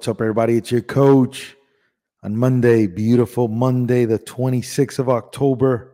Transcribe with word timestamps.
What's 0.00 0.08
up, 0.08 0.22
everybody? 0.22 0.56
It's 0.56 0.72
your 0.72 0.80
coach 0.80 1.54
on 2.22 2.34
Monday, 2.34 2.86
beautiful 2.86 3.48
Monday, 3.48 4.06
the 4.06 4.18
26th 4.18 4.98
of 4.98 5.10
October. 5.10 5.92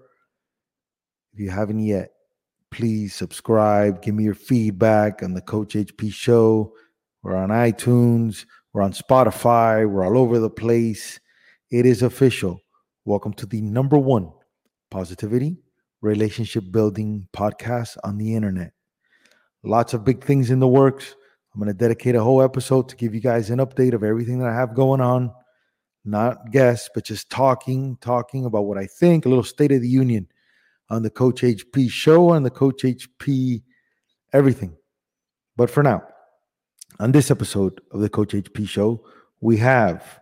If 1.32 1.40
you 1.40 1.50
haven't 1.50 1.80
yet, 1.80 2.12
please 2.70 3.16
subscribe. 3.16 4.02
Give 4.02 4.14
me 4.14 4.22
your 4.22 4.36
feedback 4.36 5.24
on 5.24 5.34
the 5.34 5.40
Coach 5.40 5.74
HP 5.74 6.12
show. 6.12 6.72
We're 7.24 7.34
on 7.34 7.48
iTunes, 7.48 8.46
we're 8.72 8.82
on 8.82 8.92
Spotify, 8.92 9.90
we're 9.90 10.06
all 10.06 10.18
over 10.18 10.38
the 10.38 10.50
place. 10.50 11.18
It 11.72 11.84
is 11.84 12.02
official. 12.02 12.60
Welcome 13.06 13.32
to 13.32 13.46
the 13.46 13.60
number 13.60 13.98
one 13.98 14.30
positivity 14.88 15.56
relationship 16.00 16.62
building 16.70 17.26
podcast 17.32 17.96
on 18.04 18.18
the 18.18 18.36
internet. 18.36 18.70
Lots 19.64 19.94
of 19.94 20.04
big 20.04 20.22
things 20.22 20.52
in 20.52 20.60
the 20.60 20.68
works. 20.68 21.16
I'm 21.56 21.62
going 21.62 21.72
to 21.72 21.78
dedicate 21.78 22.14
a 22.14 22.22
whole 22.22 22.42
episode 22.42 22.86
to 22.90 22.96
give 22.96 23.14
you 23.14 23.20
guys 23.22 23.48
an 23.48 23.60
update 23.60 23.94
of 23.94 24.04
everything 24.04 24.40
that 24.40 24.48
I 24.48 24.54
have 24.54 24.74
going 24.74 25.00
on. 25.00 25.32
Not 26.04 26.50
guests, 26.50 26.90
but 26.94 27.06
just 27.06 27.30
talking, 27.30 27.96
talking 28.02 28.44
about 28.44 28.66
what 28.66 28.76
I 28.76 28.84
think, 28.84 29.24
a 29.24 29.30
little 29.30 29.42
state 29.42 29.72
of 29.72 29.80
the 29.80 29.88
union 29.88 30.28
on 30.90 31.02
the 31.02 31.08
Coach 31.08 31.40
HP 31.40 31.88
show 31.88 32.34
and 32.34 32.44
the 32.44 32.50
Coach 32.50 32.82
HP 32.82 33.62
everything. 34.34 34.76
But 35.56 35.70
for 35.70 35.82
now, 35.82 36.02
on 37.00 37.12
this 37.12 37.30
episode 37.30 37.80
of 37.90 38.00
the 38.00 38.10
Coach 38.10 38.34
HP 38.34 38.68
show, 38.68 39.02
we 39.40 39.56
have 39.56 40.20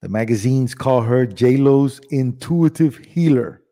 the 0.00 0.08
magazines 0.08 0.76
call 0.76 1.00
her 1.00 1.26
JLo's 1.26 2.00
intuitive 2.10 2.98
healer. 2.98 3.64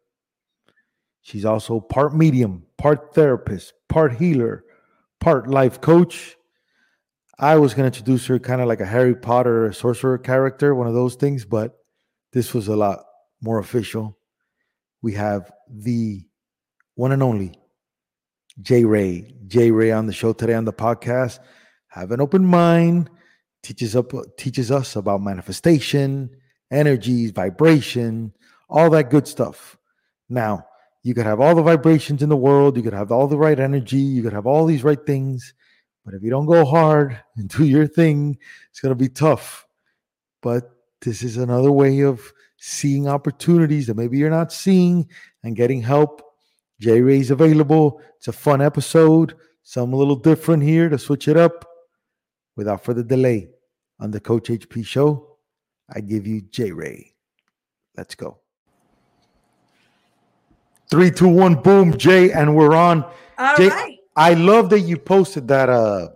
She's 1.22 1.44
also 1.44 1.78
part 1.78 2.16
medium, 2.16 2.64
part 2.78 3.14
therapist, 3.14 3.74
part 3.88 4.14
healer, 4.16 4.64
part 5.20 5.46
life 5.46 5.80
coach. 5.80 6.36
I 7.40 7.56
was 7.56 7.72
going 7.72 7.90
to 7.90 7.98
introduce 7.98 8.26
her 8.26 8.38
kind 8.38 8.60
of 8.60 8.68
like 8.68 8.82
a 8.82 8.86
Harry 8.86 9.14
Potter 9.14 9.72
sorcerer 9.72 10.18
character, 10.18 10.74
one 10.74 10.86
of 10.86 10.92
those 10.92 11.14
things, 11.14 11.46
but 11.46 11.74
this 12.34 12.52
was 12.52 12.68
a 12.68 12.76
lot 12.76 13.02
more 13.40 13.58
official. 13.58 14.18
We 15.00 15.14
have 15.14 15.50
the 15.66 16.20
one 16.96 17.12
and 17.12 17.22
only 17.22 17.54
Jae 18.60 18.86
Rae. 18.86 19.34
Jae 19.46 19.74
Rae 19.74 19.90
on 19.90 20.04
the 20.04 20.12
show 20.12 20.34
today 20.34 20.52
on 20.52 20.66
the 20.66 20.72
podcast. 20.74 21.38
Have 21.88 22.10
an 22.12 22.20
open 22.20 22.44
mind, 22.44 23.08
teaches 23.62 23.96
up 23.96 24.12
teaches 24.36 24.70
us 24.70 24.94
about 24.94 25.22
manifestation, 25.22 26.28
energies, 26.70 27.30
vibration, 27.30 28.34
all 28.68 28.90
that 28.90 29.08
good 29.08 29.26
stuff. 29.26 29.78
Now, 30.28 30.66
you 31.02 31.14
could 31.14 31.24
have 31.24 31.40
all 31.40 31.54
the 31.54 31.62
vibrations 31.62 32.22
in 32.22 32.28
the 32.28 32.36
world, 32.36 32.76
you 32.76 32.82
could 32.82 32.92
have 32.92 33.10
all 33.10 33.28
the 33.28 33.38
right 33.38 33.58
energy, 33.58 33.96
you 33.96 34.22
could 34.22 34.34
have 34.34 34.46
all 34.46 34.66
these 34.66 34.84
right 34.84 35.06
things, 35.06 35.54
but 36.04 36.14
if 36.14 36.22
you 36.22 36.30
don't 36.30 36.46
go 36.46 36.64
hard 36.64 37.18
and 37.36 37.48
do 37.48 37.64
your 37.64 37.86
thing, 37.86 38.38
it's 38.70 38.80
going 38.80 38.90
to 38.90 38.96
be 38.96 39.08
tough. 39.08 39.66
But 40.42 40.70
this 41.02 41.22
is 41.22 41.36
another 41.36 41.72
way 41.72 42.00
of 42.00 42.32
seeing 42.58 43.08
opportunities 43.08 43.86
that 43.86 43.96
maybe 43.96 44.18
you're 44.18 44.30
not 44.30 44.52
seeing 44.52 45.08
and 45.42 45.56
getting 45.56 45.82
help. 45.82 46.22
Jae 46.82 47.04
Rae's 47.04 47.30
available. 47.30 48.00
It's 48.16 48.28
a 48.28 48.32
fun 48.32 48.62
episode, 48.62 49.34
some 49.62 49.92
a 49.92 49.96
little 49.96 50.16
different 50.16 50.62
here 50.62 50.88
to 50.88 50.98
switch 50.98 51.28
it 51.28 51.36
up. 51.36 51.66
Without 52.56 52.84
further 52.84 53.02
delay, 53.02 53.48
on 54.00 54.10
the 54.10 54.20
Coach 54.20 54.48
HP 54.48 54.84
show, 54.84 55.36
I 55.94 56.00
give 56.00 56.26
you 56.26 56.42
Jae 56.42 56.74
Rae. 56.74 57.12
Let's 57.96 58.14
go. 58.14 58.38
Three, 60.90 61.10
two, 61.10 61.28
one, 61.28 61.54
boom, 61.54 61.96
Jay, 61.96 62.32
and 62.32 62.56
we're 62.56 62.74
on. 62.74 63.04
All 63.38 63.56
Jay, 63.56 63.68
right. 63.68 63.89
I 64.16 64.34
love 64.34 64.70
that 64.70 64.80
you 64.80 64.96
posted 64.98 65.48
that 65.48 65.68
uh 65.68 66.08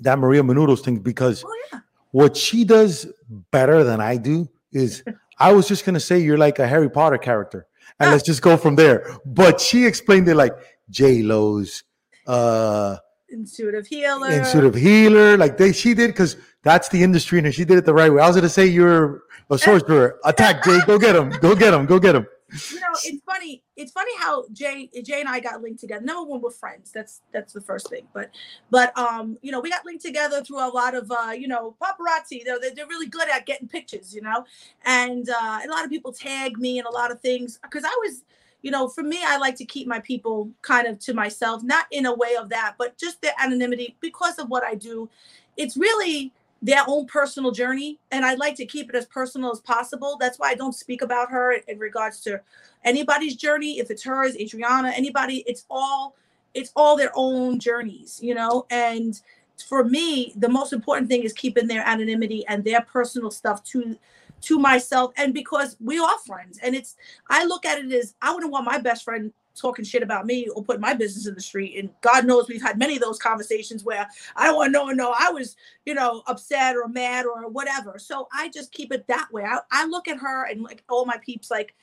that 0.00 0.18
Maria 0.18 0.42
Menounos 0.42 0.80
thing 0.80 0.98
because 0.98 1.44
Oh 1.44 1.54
yeah. 1.72 1.80
what 2.10 2.36
she 2.36 2.64
does 2.64 3.06
better 3.50 3.84
than 3.84 4.00
I 4.00 4.16
do 4.16 4.48
is 4.72 5.02
I 5.38 5.52
was 5.52 5.68
just 5.68 5.84
gonna 5.84 6.00
say 6.00 6.18
you're 6.20 6.38
like 6.38 6.58
a 6.58 6.66
Harry 6.66 6.88
Potter 6.90 7.18
character, 7.18 7.66
and 8.00 8.10
let's 8.10 8.22
just 8.24 8.42
go 8.42 8.56
from 8.64 8.76
there. 8.76 9.06
But 9.26 9.60
she 9.60 9.86
explained 9.86 10.28
it 10.28 10.34
like 10.36 10.52
J 10.90 11.22
Lo's 11.22 11.82
uh 12.26 12.96
Intuitive 13.28 13.86
healer. 13.86 14.30
intuitive 14.30 14.74
healer, 14.74 15.38
like 15.38 15.56
they 15.56 15.72
she 15.72 15.94
did 15.94 16.08
because 16.08 16.36
that's 16.62 16.90
the 16.90 17.02
industry, 17.02 17.38
and 17.38 17.54
she 17.54 17.64
did 17.64 17.78
it 17.78 17.86
the 17.86 17.94
right 17.94 18.12
way. 18.12 18.20
I 18.22 18.26
was 18.26 18.36
gonna 18.36 18.48
say 18.48 18.66
you're 18.66 19.22
a 19.50 19.56
sorcerer. 19.58 20.18
Attack 20.24 20.62
Jay, 20.64 20.78
go 20.86 20.98
get 20.98 21.16
him, 21.16 21.30
go 21.40 21.54
get 21.54 21.72
him, 21.72 21.86
go 21.86 21.98
get 21.98 22.14
him. 22.14 22.26
You 22.70 22.80
know, 22.80 22.88
it's 23.04 23.22
funny. 23.24 23.62
It's 23.76 23.92
funny 23.92 24.12
how 24.18 24.44
Jay 24.52 24.90
Jay 25.02 25.20
and 25.20 25.28
I 25.28 25.40
got 25.40 25.62
linked 25.62 25.80
together. 25.80 26.04
Number 26.04 26.28
one, 26.30 26.40
we're 26.42 26.50
friends. 26.50 26.92
That's 26.92 27.22
that's 27.32 27.52
the 27.52 27.60
first 27.60 27.88
thing. 27.88 28.06
But 28.12 28.30
but 28.70 28.96
um, 28.98 29.38
you 29.42 29.52
know, 29.52 29.60
we 29.60 29.70
got 29.70 29.86
linked 29.86 30.04
together 30.04 30.42
through 30.44 30.66
a 30.66 30.68
lot 30.68 30.94
of 30.94 31.10
uh, 31.10 31.32
you 31.32 31.48
know, 31.48 31.74
paparazzi. 31.80 32.44
They're 32.44 32.58
they're 32.74 32.86
really 32.86 33.06
good 33.06 33.28
at 33.28 33.46
getting 33.46 33.68
pictures, 33.68 34.14
you 34.14 34.20
know, 34.20 34.44
and 34.84 35.28
uh, 35.28 35.60
a 35.64 35.68
lot 35.68 35.84
of 35.84 35.90
people 35.90 36.12
tag 36.12 36.58
me 36.58 36.78
and 36.78 36.86
a 36.86 36.90
lot 36.90 37.10
of 37.10 37.20
things 37.20 37.58
because 37.62 37.84
I 37.84 37.96
was. 38.02 38.22
You 38.64 38.70
know, 38.70 38.86
for 38.86 39.02
me, 39.02 39.18
I 39.26 39.38
like 39.38 39.56
to 39.56 39.64
keep 39.64 39.88
my 39.88 39.98
people 39.98 40.48
kind 40.62 40.86
of 40.86 41.00
to 41.00 41.14
myself, 41.14 41.64
not 41.64 41.86
in 41.90 42.06
a 42.06 42.14
way 42.14 42.36
of 42.36 42.48
that, 42.50 42.76
but 42.78 42.96
just 42.96 43.20
their 43.20 43.32
anonymity 43.42 43.96
because 43.98 44.38
of 44.38 44.50
what 44.50 44.62
I 44.62 44.76
do. 44.76 45.10
It's 45.56 45.76
really 45.76 46.32
their 46.62 46.84
own 46.86 47.06
personal 47.06 47.50
journey 47.50 47.98
and 48.12 48.24
i'd 48.24 48.38
like 48.38 48.54
to 48.54 48.64
keep 48.64 48.88
it 48.88 48.94
as 48.94 49.04
personal 49.06 49.50
as 49.50 49.60
possible. 49.60 50.16
That's 50.18 50.38
why 50.38 50.50
i 50.50 50.54
don't 50.54 50.74
speak 50.74 51.02
about 51.02 51.30
her 51.30 51.52
in 51.52 51.78
regards 51.78 52.20
to 52.20 52.40
anybody's 52.84 53.36
journey 53.36 53.80
if 53.80 53.90
it's 53.90 54.04
hers 54.04 54.36
adriana 54.36 54.90
anybody 54.90 55.44
it's 55.46 55.64
all 55.68 56.14
it's 56.54 56.72
all 56.76 56.96
their 56.96 57.12
own 57.14 57.58
journeys 57.58 58.20
you 58.22 58.34
know? 58.34 58.66
And 58.70 59.20
for 59.68 59.84
me 59.84 60.32
the 60.36 60.48
most 60.48 60.72
important 60.72 61.08
thing 61.08 61.22
is 61.22 61.32
keeping 61.32 61.66
their 61.66 61.86
anonymity 61.86 62.44
and 62.48 62.64
their 62.64 62.80
personal 62.82 63.30
stuff 63.30 63.62
to 63.64 63.96
to 64.40 64.58
myself 64.58 65.12
and 65.16 65.34
because 65.34 65.76
we 65.80 65.98
are 65.98 66.18
friends 66.26 66.58
and 66.62 66.74
it's 66.74 66.96
i 67.28 67.44
look 67.44 67.64
at 67.64 67.78
it 67.78 67.92
as 67.92 68.14
i 68.22 68.32
wouldn't 68.32 68.50
want 68.50 68.64
my 68.64 68.78
best 68.78 69.04
friend 69.04 69.32
talking 69.54 69.84
shit 69.84 70.02
about 70.02 70.26
me 70.26 70.48
or 70.48 70.62
putting 70.64 70.80
my 70.80 70.94
business 70.94 71.26
in 71.26 71.34
the 71.34 71.40
street 71.40 71.76
and 71.78 71.90
god 72.00 72.24
knows 72.24 72.48
we've 72.48 72.62
had 72.62 72.78
many 72.78 72.96
of 72.96 73.02
those 73.02 73.18
conversations 73.18 73.84
where 73.84 74.06
i 74.36 74.46
don't 74.46 74.56
want 74.56 74.72
no 74.72 74.84
one 74.84 74.96
know 74.96 75.14
i 75.18 75.30
was 75.30 75.56
you 75.84 75.94
know 75.94 76.22
upset 76.26 76.76
or 76.76 76.88
mad 76.88 77.26
or 77.26 77.48
whatever 77.48 77.98
so 77.98 78.28
i 78.32 78.48
just 78.48 78.72
keep 78.72 78.92
it 78.92 79.06
that 79.06 79.28
way 79.32 79.44
i, 79.44 79.58
I 79.70 79.86
look 79.86 80.08
at 80.08 80.18
her 80.18 80.46
and 80.46 80.62
like 80.62 80.82
all 80.88 81.04
my 81.04 81.18
peeps 81.24 81.50
like 81.50 81.74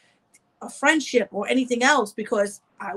a 0.62 0.70
friendship 0.70 1.30
or 1.32 1.48
anything 1.48 1.84
else 1.84 2.12
because 2.12 2.62
I 2.82 2.94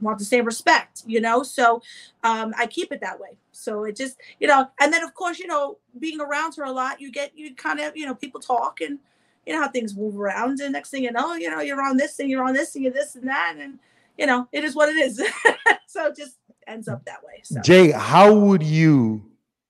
want 0.00 0.18
the 0.18 0.24
same 0.24 0.44
respect, 0.44 1.02
you 1.06 1.20
know. 1.20 1.42
So 1.42 1.82
um, 2.22 2.54
I 2.58 2.66
keep 2.66 2.92
it 2.92 3.00
that 3.00 3.18
way. 3.18 3.30
So 3.52 3.84
it 3.84 3.96
just, 3.96 4.18
you 4.40 4.48
know, 4.48 4.68
and 4.80 4.92
then 4.92 5.02
of 5.02 5.14
course, 5.14 5.38
you 5.38 5.46
know, 5.46 5.78
being 5.98 6.20
around 6.20 6.56
her 6.56 6.64
a 6.64 6.72
lot, 6.72 7.00
you 7.00 7.10
get 7.10 7.32
you 7.36 7.54
kind 7.54 7.80
of, 7.80 7.96
you 7.96 8.06
know, 8.06 8.14
people 8.14 8.40
talk 8.40 8.80
and 8.80 8.98
you 9.46 9.52
know 9.52 9.62
how 9.62 9.68
things 9.68 9.96
move 9.96 10.18
around, 10.18 10.60
and 10.60 10.72
next 10.72 10.90
thing 10.90 11.02
you 11.02 11.10
know, 11.10 11.34
you 11.34 11.50
know, 11.50 11.60
you're 11.60 11.82
on 11.82 11.96
this 11.96 12.14
thing, 12.14 12.30
you're 12.30 12.44
on 12.44 12.54
this 12.54 12.72
thing, 12.72 12.82
you're 12.84 12.92
this 12.92 13.16
and 13.16 13.28
that, 13.28 13.56
and 13.58 13.78
you 14.18 14.26
know, 14.26 14.48
it 14.52 14.64
is 14.64 14.74
what 14.74 14.88
it 14.88 14.96
is. 14.96 15.16
so 15.86 16.06
it 16.06 16.16
just 16.16 16.38
ends 16.66 16.88
up 16.88 17.04
that 17.04 17.22
way. 17.24 17.40
So. 17.44 17.60
Jay, 17.60 17.90
how 17.90 18.34
would 18.34 18.62
you 18.62 19.22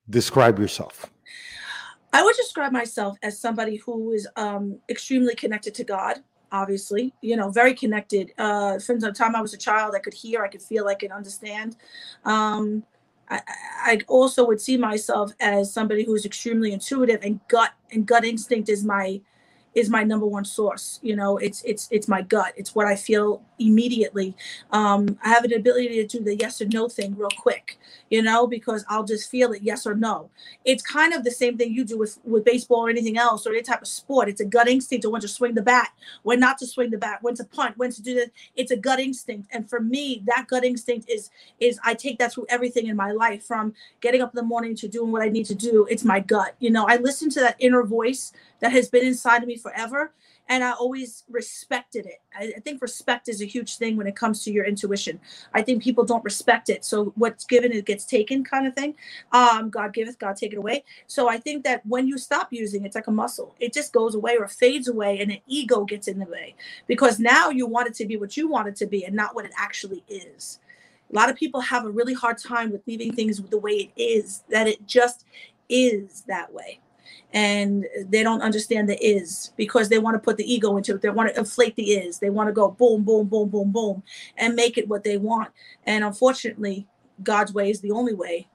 describe 0.09 0.59
yourself? 0.59 1.09
I 2.11 2.23
would 2.23 2.35
describe 2.35 2.71
myself 2.71 3.17
as 3.23 3.39
somebody 3.39 3.77
who 3.77 4.11
is 4.11 4.27
um, 4.35 4.77
extremely 4.89 5.33
connected 5.33 5.73
to 5.75 5.83
God. 5.83 6.19
Obviously, 6.51 7.11
you 7.21 7.35
know, 7.35 7.49
very 7.49 7.73
connected. 7.73 8.31
Uh, 8.37 8.77
from 8.77 8.99
the 8.99 9.11
time 9.11 9.35
I 9.35 9.41
was 9.41 9.55
a 9.55 9.57
child, 9.57 9.95
I 9.95 9.99
could 9.99 10.13
hear, 10.13 10.43
I 10.43 10.47
could 10.47 10.61
feel, 10.61 10.87
I 10.87 10.93
could 10.93 11.11
understand. 11.11 11.77
Um, 12.25 12.83
I, 13.29 13.41
I 13.83 13.99
also 14.07 14.45
would 14.45 14.61
see 14.61 14.77
myself 14.77 15.31
as 15.39 15.73
somebody 15.73 16.03
who's 16.03 16.25
extremely 16.25 16.71
intuitive 16.71 17.23
and 17.23 17.39
gut 17.47 17.71
and 17.91 18.05
gut 18.05 18.23
instinct 18.23 18.69
is 18.69 18.83
my 18.83 19.19
is 19.75 19.89
my 19.89 20.03
number 20.03 20.25
one 20.25 20.45
source 20.45 20.99
you 21.01 21.15
know 21.15 21.37
it's 21.37 21.61
it's 21.63 21.87
it's 21.91 22.07
my 22.07 22.21
gut. 22.21 22.53
It's 22.55 22.75
what 22.75 22.85
i 22.85 22.95
feel 22.95 23.41
immediately. 23.59 24.35
Um 24.71 25.17
i 25.23 25.29
have 25.29 25.43
an 25.43 25.53
ability 25.53 26.05
to 26.05 26.17
do 26.17 26.23
the 26.23 26.35
yes 26.35 26.61
or 26.61 26.65
no 26.65 26.87
thing 26.87 27.15
real 27.17 27.29
quick 27.37 27.79
you 28.09 28.21
know 28.21 28.45
because 28.47 28.85
i'll 28.89 29.03
just 29.03 29.29
feel 29.29 29.53
it 29.53 29.61
yes 29.61 29.85
or 29.85 29.95
no. 29.95 30.29
It's 30.65 30.83
kind 30.83 31.13
of 31.13 31.23
the 31.23 31.31
same 31.31 31.57
thing 31.57 31.73
you 31.73 31.85
do 31.85 31.97
with 31.97 32.19
with 32.23 32.45
baseball 32.45 32.85
or 32.85 32.89
anything 32.89 33.17
else 33.17 33.45
or 33.45 33.51
any 33.51 33.61
type 33.61 33.81
of 33.81 33.87
sport. 33.87 34.29
It's 34.29 34.41
a 34.41 34.45
gut 34.45 34.67
instinct 34.67 35.03
to 35.03 35.09
when 35.09 35.21
to 35.21 35.27
swing 35.27 35.55
the 35.55 35.61
bat 35.61 35.89
when 36.23 36.39
not 36.39 36.57
to 36.59 36.67
swing 36.67 36.89
the 36.91 36.97
bat 36.97 37.19
when 37.21 37.35
to 37.35 37.43
punt 37.43 37.77
when 37.77 37.91
to 37.91 38.01
do 38.01 38.15
that 38.15 38.31
it's 38.55 38.71
a 38.71 38.77
gut 38.77 38.99
instinct. 38.99 39.49
And 39.51 39.69
for 39.69 39.79
me 39.79 40.23
that 40.25 40.47
gut 40.47 40.63
instinct 40.63 41.09
is 41.09 41.29
is 41.59 41.79
i 41.83 41.93
take 41.93 42.19
that 42.19 42.33
through 42.33 42.45
everything 42.49 42.87
in 42.87 42.95
my 42.95 43.11
life 43.11 43.43
from 43.43 43.73
getting 44.01 44.21
up 44.21 44.31
in 44.33 44.37
the 44.37 44.43
morning 44.43 44.75
to 44.75 44.87
doing 44.87 45.11
what 45.11 45.21
i 45.21 45.29
need 45.29 45.45
to 45.45 45.55
do. 45.55 45.87
It's 45.89 46.03
my 46.03 46.19
gut 46.19 46.55
you 46.59 46.69
know. 46.69 46.85
I 46.87 46.97
listen 46.97 47.29
to 47.31 47.39
that 47.41 47.55
inner 47.59 47.83
voice 47.83 48.31
that 48.63 48.71
has 48.71 48.87
been 48.87 49.05
inside 49.05 49.41
of 49.41 49.47
me 49.49 49.57
forever 49.57 50.13
and 50.47 50.63
I 50.63 50.71
always 50.71 51.25
respected 51.29 52.05
it. 52.05 52.21
I, 52.33 52.53
I, 52.55 52.59
think 52.61 52.81
respect 52.81 53.27
is 53.27 53.41
a 53.41 53.45
huge 53.45 53.75
thing 53.75 53.97
when 53.97 54.07
it 54.07 54.15
comes 54.15 54.41
to 54.45 54.53
your 54.53 54.63
intuition. 54.63 55.19
I 55.53 55.61
think 55.61 55.83
people 55.83 56.05
don't 56.05 56.23
respect 56.23 56.69
it. 56.69 56.85
So 56.85 57.11
what's 57.17 57.43
given 57.43 57.73
it 57.73 57.85
gets 57.85 58.05
taken, 58.05 58.41
kind 58.41 58.65
of 58.65 58.73
thing. 58.73 58.95
Um, 59.33 59.69
God 59.69 59.93
giveth, 59.93 60.17
God 60.17 60.37
take 60.37 60.53
it 60.53 60.57
away. 60.57 60.85
So 61.07 61.27
I 61.27 61.39
think 61.39 61.65
that 61.65 61.85
when 61.85 62.07
you 62.07 62.17
stop 62.17 62.53
using 62.53 62.83
it, 62.83 62.87
it's 62.87 62.95
like 62.95 63.07
a 63.07 63.11
muscle. 63.11 63.53
It 63.59 63.73
just 63.73 63.91
goes 63.91 64.15
away 64.15 64.37
or 64.37 64.47
fades 64.47 64.87
away, 64.87 65.19
and 65.19 65.29
an 65.29 65.39
ego 65.45 65.83
gets 65.83 66.07
in 66.07 66.17
the 66.17 66.25
way 66.25 66.55
because 66.87 67.19
now 67.19 67.49
you 67.49 67.67
want 67.67 67.89
it 67.89 67.95
to 67.95 68.05
be 68.05 68.15
what 68.15 68.37
you 68.37 68.47
want 68.47 68.69
it 68.69 68.77
to 68.77 68.85
be 68.85 69.03
and 69.03 69.13
not 69.13 69.35
what 69.35 69.43
it 69.43 69.51
actually 69.57 70.05
is. 70.07 70.59
A 71.11 71.15
lot 71.15 71.29
of 71.29 71.35
people 71.35 71.59
have 71.59 71.83
a 71.83 71.91
really 71.91 72.13
hard 72.13 72.37
time 72.37 72.71
with 72.71 72.81
leaving 72.87 73.13
things 73.13 73.41
the 73.41 73.57
way 73.57 73.91
it 73.95 74.01
is. 74.01 74.43
That 74.49 74.69
it 74.69 74.87
just 74.87 75.25
is 75.67 76.23
that 76.27 76.53
way 76.53 76.79
and 77.33 77.87
they 78.05 78.21
don't 78.21 78.41
understand 78.41 78.87
the 78.87 79.03
is 79.03 79.51
because 79.57 79.89
they 79.89 79.97
want 79.97 80.13
to 80.15 80.19
put 80.19 80.37
the 80.37 80.53
ego 80.53 80.77
into 80.77 80.95
it. 80.95 81.01
They 81.01 81.09
want 81.09 81.29
to 81.29 81.39
inflate 81.39 81.75
the 81.75 81.93
is. 81.93 82.19
They 82.19 82.29
want 82.29 82.47
to 82.47 82.53
go 82.53 82.69
boom, 82.69 83.03
boom, 83.03 83.27
boom, 83.27 83.49
boom, 83.49 83.71
boom, 83.71 84.03
and 84.37 84.55
make 84.55 84.77
it 84.77 84.87
what 84.87 85.03
they 85.03 85.17
want. 85.17 85.49
And 85.85 86.03
unfortunately, 86.03 86.87
God's 87.23 87.53
way 87.53 87.71
is 87.71 87.81
the 87.81 87.91
only 87.91 88.13
way. 88.13 88.47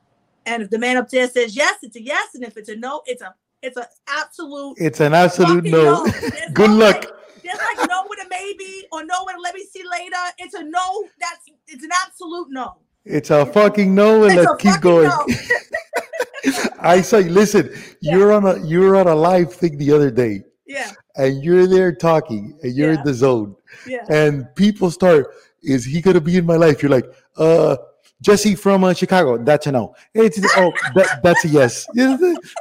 And 0.47 0.63
if 0.63 0.71
the 0.71 0.79
man 0.79 0.97
up 0.97 1.11
there 1.11 1.29
says 1.29 1.57
yes, 1.57 1.75
it's 1.83 1.97
a 1.97 2.03
yes, 2.03 2.35
and 2.35 2.45
if 2.45 2.57
it's 2.57 2.69
a 2.69 2.77
no, 2.77 3.03
it's 3.07 3.21
a 3.21 3.35
it's 3.63 3.77
an 3.77 3.85
absolute. 4.07 4.77
It's 4.79 5.01
an 5.01 5.13
absolute 5.13 5.65
no. 5.65 6.05
no. 6.05 6.13
Good 6.53 6.71
no 6.71 6.77
luck. 6.77 7.03
Way. 7.03 7.11
There's 7.43 7.59
like 7.59 7.89
no 7.89 8.05
with 8.09 8.21
a 8.21 8.29
maybe 8.31 8.87
or 8.93 9.05
no 9.05 9.25
with 9.27 9.37
a 9.37 9.41
let 9.41 9.55
me 9.55 9.67
see 9.71 9.83
later. 9.91 10.17
It's 10.39 10.55
a 10.55 10.63
no. 10.63 11.05
That's 11.19 11.45
it's 11.67 11.83
an 11.83 11.91
absolute 12.07 12.49
no. 12.51 12.77
It's 13.05 13.31
a 13.31 13.45
fucking 13.45 13.95
no, 13.95 14.25
and 14.25 14.39
it's 14.39 14.49
let's 14.49 14.63
keep 14.63 14.81
going. 14.81 15.09
No. 15.09 15.27
I 16.81 17.01
say, 17.01 17.25
listen, 17.25 17.71
yeah. 18.01 18.15
you're 18.15 18.33
on 18.33 18.47
a 18.47 18.65
you're 18.65 18.97
on 18.97 19.09
a 19.09 19.15
live 19.15 19.53
thing 19.53 19.79
the 19.79 19.93
other 19.93 20.11
day. 20.11 20.43
Yeah. 20.67 20.93
And 21.17 21.43
you're 21.43 21.67
there 21.67 21.95
talking 21.95 22.59
and 22.63 22.75
you're 22.75 22.93
yeah. 22.93 22.99
in 22.99 23.05
the 23.05 23.15
zone. 23.15 23.57
Yeah. 23.87 24.05
And 24.09 24.55
people 24.55 24.91
start, 24.91 25.35
is 25.63 25.85
he 25.85 26.01
gonna 26.01 26.21
be 26.21 26.37
in 26.37 26.47
my 26.47 26.57
life? 26.57 26.83
You're 26.83 26.93
like, 26.93 27.07
uh 27.37 27.77
Jesse 28.21 28.57
from 28.57 28.83
uh, 28.83 28.95
Chicago. 28.95 29.39
That's 29.39 29.67
a 29.69 29.73
no. 29.73 29.95
It's 30.13 30.41
oh, 30.57 30.73
that, 30.95 31.21
that's 31.23 31.45
a 31.45 31.49
yes. 31.49 31.87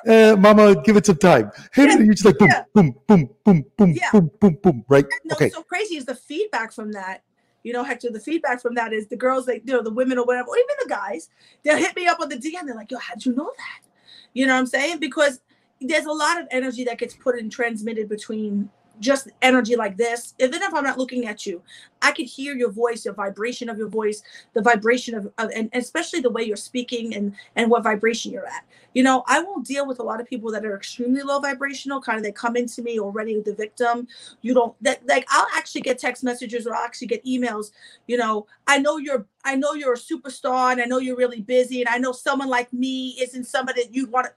Uh, 0.07 0.35
mama, 0.37 0.81
give 0.83 0.95
it 0.95 1.05
some 1.05 1.17
time. 1.17 1.51
Hey, 1.73 1.87
yeah. 1.87 1.97
you're 1.97 2.13
just 2.13 2.25
like 2.25 2.37
boom, 2.37 2.49
boom, 2.73 2.95
boom, 3.07 3.29
boom, 3.43 3.65
boom, 3.75 3.93
yeah. 3.93 4.11
boom, 4.11 4.31
boom, 4.39 4.57
boom, 4.61 4.85
right? 4.87 5.05
No, 5.25 5.33
okay. 5.33 5.49
So 5.49 5.63
crazy 5.63 5.97
is 5.97 6.05
the 6.05 6.15
feedback 6.15 6.71
from 6.71 6.91
that 6.91 7.23
you 7.63 7.73
know, 7.73 7.83
Hector, 7.83 8.09
the 8.11 8.19
feedback 8.19 8.61
from 8.61 8.75
that 8.75 8.93
is 8.93 9.07
the 9.07 9.17
girls, 9.17 9.47
like, 9.47 9.63
you 9.65 9.73
know, 9.73 9.81
the 9.81 9.91
women 9.91 10.17
or 10.17 10.25
whatever, 10.25 10.49
or 10.49 10.57
even 10.57 10.75
the 10.83 10.89
guys, 10.89 11.29
they'll 11.63 11.77
hit 11.77 11.95
me 11.95 12.07
up 12.07 12.19
on 12.19 12.29
the 12.29 12.35
DM. 12.35 12.65
They're 12.65 12.75
like, 12.75 12.91
yo, 12.91 12.97
how'd 12.97 13.25
you 13.25 13.33
know 13.33 13.51
that? 13.57 13.87
You 14.33 14.47
know 14.47 14.53
what 14.53 14.59
I'm 14.59 14.67
saying? 14.67 14.99
Because 14.99 15.41
there's 15.81 16.05
a 16.05 16.11
lot 16.11 16.39
of 16.39 16.47
energy 16.51 16.83
that 16.85 16.97
gets 16.97 17.15
put 17.15 17.37
and 17.37 17.51
transmitted 17.51 18.09
between 18.09 18.69
just 18.99 19.29
energy 19.41 19.75
like 19.75 19.97
this, 19.97 20.33
even 20.39 20.61
if 20.61 20.73
I'm 20.73 20.83
not 20.83 20.97
looking 20.97 21.27
at 21.27 21.45
you, 21.45 21.61
I 22.01 22.11
could 22.11 22.25
hear 22.25 22.55
your 22.55 22.71
voice, 22.71 23.05
your 23.05 23.13
vibration 23.13 23.69
of 23.69 23.77
your 23.77 23.87
voice, 23.87 24.21
the 24.53 24.61
vibration 24.61 25.15
of, 25.15 25.31
of 25.37 25.51
and 25.55 25.69
especially 25.73 26.19
the 26.19 26.29
way 26.29 26.43
you're 26.43 26.55
speaking 26.55 27.15
and 27.15 27.33
and 27.55 27.69
what 27.69 27.83
vibration 27.83 28.31
you're 28.31 28.45
at. 28.45 28.65
You 28.93 29.03
know, 29.03 29.23
I 29.27 29.41
won't 29.41 29.65
deal 29.65 29.87
with 29.87 29.99
a 29.99 30.03
lot 30.03 30.19
of 30.19 30.27
people 30.27 30.51
that 30.51 30.65
are 30.65 30.75
extremely 30.75 31.21
low 31.21 31.39
vibrational, 31.39 32.01
kind 32.01 32.17
of 32.17 32.23
they 32.23 32.31
come 32.31 32.55
into 32.55 32.81
me 32.81 32.99
already 32.99 33.39
the 33.41 33.53
victim. 33.53 34.07
You 34.41 34.53
don't 34.53 34.75
that 34.83 35.05
like 35.07 35.25
I'll 35.29 35.47
actually 35.55 35.81
get 35.81 35.99
text 35.99 36.23
messages 36.23 36.65
or 36.65 36.75
I'll 36.75 36.85
actually 36.85 37.07
get 37.07 37.25
emails, 37.25 37.71
you 38.07 38.17
know, 38.17 38.47
I 38.67 38.79
know 38.79 38.97
you're 38.97 39.25
I 39.43 39.55
know 39.55 39.73
you're 39.73 39.93
a 39.93 39.97
superstar 39.97 40.71
and 40.71 40.81
I 40.81 40.85
know 40.85 40.99
you're 40.99 41.17
really 41.17 41.41
busy 41.41 41.81
and 41.81 41.89
I 41.89 41.97
know 41.97 42.11
someone 42.11 42.49
like 42.49 42.71
me 42.73 43.17
isn't 43.21 43.45
somebody 43.45 43.83
that 43.83 43.93
you'd 43.93 44.11
want 44.11 44.27
to 44.27 44.33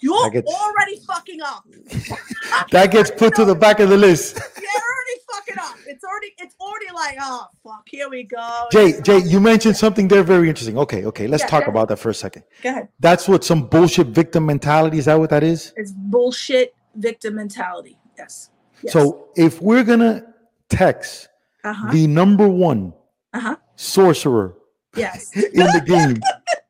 you're 0.00 0.30
gets, 0.30 0.52
already 0.52 0.98
fucking 1.06 1.40
up. 1.40 1.64
that 2.70 2.90
gets 2.90 3.10
put 3.10 3.34
to 3.36 3.44
the 3.44 3.54
back 3.54 3.80
of 3.80 3.88
the 3.88 3.96
list. 3.96 4.36
You're 4.60 4.70
already 4.70 5.20
fucking 5.32 5.58
up. 5.58 5.76
It's 5.86 6.04
already 6.04 6.34
it's 6.38 6.54
already 6.60 6.86
like, 6.94 7.16
oh 7.20 7.46
fuck, 7.62 7.84
here 7.86 8.08
we 8.08 8.24
go. 8.24 8.66
Jay, 8.72 9.00
Jay, 9.00 9.18
you 9.18 9.40
mentioned 9.40 9.76
something 9.76 10.08
there 10.08 10.22
very 10.22 10.48
interesting. 10.48 10.78
Okay, 10.78 11.04
okay, 11.06 11.26
let's 11.26 11.44
yeah, 11.44 11.48
talk 11.48 11.68
about 11.68 11.88
that 11.88 11.98
for 11.98 12.10
a 12.10 12.14
second. 12.14 12.42
Go 12.62 12.70
ahead. 12.70 12.88
That's 13.00 13.28
what 13.28 13.44
some 13.44 13.66
bullshit 13.66 14.08
victim 14.08 14.46
mentality 14.46 14.98
is 14.98 15.04
that 15.06 15.18
what 15.18 15.30
that 15.30 15.42
is? 15.42 15.72
It's 15.76 15.92
bullshit 15.92 16.74
victim 16.96 17.36
mentality. 17.36 17.96
Yes. 18.18 18.50
yes. 18.82 18.92
So 18.92 19.28
if 19.36 19.62
we're 19.62 19.84
gonna 19.84 20.26
text 20.68 21.28
uh-huh. 21.62 21.92
the 21.92 22.06
number 22.06 22.48
one 22.48 22.92
uh-huh. 23.32 23.56
sorcerer 23.76 24.56
yes. 24.96 25.34
in 25.36 25.52
the 25.52 25.82
game, 25.86 26.20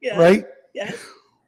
yes. 0.00 0.18
right? 0.18 0.44
Yes 0.74 0.94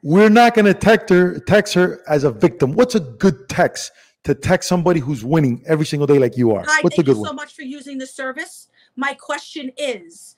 we're 0.06 0.28
not 0.28 0.54
going 0.54 0.66
to 0.66 0.72
text 0.72 1.08
her 1.08 1.40
text 1.40 1.74
her 1.74 2.00
as 2.06 2.22
a 2.22 2.30
victim. 2.30 2.74
What's 2.74 2.94
a 2.94 3.00
good 3.00 3.48
text 3.48 3.90
to 4.22 4.36
text 4.36 4.68
somebody 4.68 5.00
who's 5.00 5.24
winning 5.24 5.64
every 5.66 5.84
single 5.84 6.06
day 6.06 6.20
like 6.20 6.36
you 6.36 6.52
are? 6.52 6.64
Hi, 6.64 6.80
What's 6.82 6.94
thank 6.94 7.08
a 7.08 7.10
good 7.10 7.16
you 7.16 7.22
one? 7.22 7.30
so 7.30 7.34
much 7.34 7.56
for 7.56 7.62
using 7.62 7.98
the 7.98 8.06
service. 8.06 8.68
My 8.94 9.14
question 9.14 9.72
is, 9.76 10.36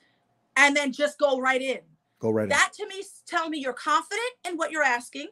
and 0.57 0.75
then 0.75 0.91
just 0.91 1.19
go 1.19 1.39
right 1.39 1.61
in. 1.61 1.81
Go 2.17 2.31
right 2.31 2.49
that 2.49 2.55
in. 2.55 2.59
That 2.59 2.73
to 2.73 2.87
me 2.87 3.03
tell 3.27 3.47
me 3.47 3.59
you're 3.59 3.73
confident 3.73 4.31
in 4.43 4.57
what 4.57 4.71
you're 4.71 4.83
asking. 4.83 5.27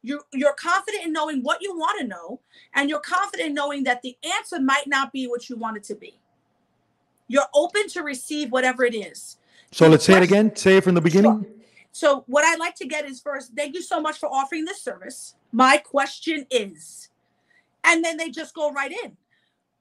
You're 0.00 0.22
you're 0.32 0.54
confident 0.54 1.04
in 1.04 1.12
knowing 1.12 1.42
what 1.42 1.60
you 1.60 1.76
want 1.76 2.00
to 2.00 2.06
know, 2.06 2.40
and 2.72 2.88
you're 2.88 3.00
confident 3.00 3.48
in 3.48 3.54
knowing 3.54 3.84
that 3.84 4.00
the 4.00 4.16
answer 4.38 4.58
might 4.58 4.86
not 4.86 5.12
be 5.12 5.26
what 5.26 5.50
you 5.50 5.56
want 5.56 5.76
it 5.76 5.82
to 5.84 5.94
be. 5.94 6.18
You're 7.28 7.48
open 7.52 7.88
to 7.90 8.02
receive 8.02 8.52
whatever 8.52 8.86
it 8.86 8.94
is. 8.94 9.36
So 9.70 9.86
let's 9.86 10.06
say 10.06 10.16
it 10.16 10.22
again. 10.22 10.56
Say 10.56 10.78
it 10.78 10.84
from 10.84 10.94
the 10.94 11.02
beginning. 11.02 11.42
Sure. 11.42 11.61
So, 11.92 12.24
what 12.26 12.44
I'd 12.44 12.58
like 12.58 12.74
to 12.76 12.86
get 12.86 13.04
is 13.04 13.20
first, 13.20 13.52
thank 13.54 13.74
you 13.74 13.82
so 13.82 14.00
much 14.00 14.18
for 14.18 14.26
offering 14.26 14.64
this 14.64 14.82
service. 14.82 15.36
My 15.52 15.76
question 15.76 16.46
is, 16.50 17.10
and 17.84 18.02
then 18.02 18.16
they 18.16 18.30
just 18.30 18.54
go 18.54 18.72
right 18.72 18.92
in. 19.04 19.16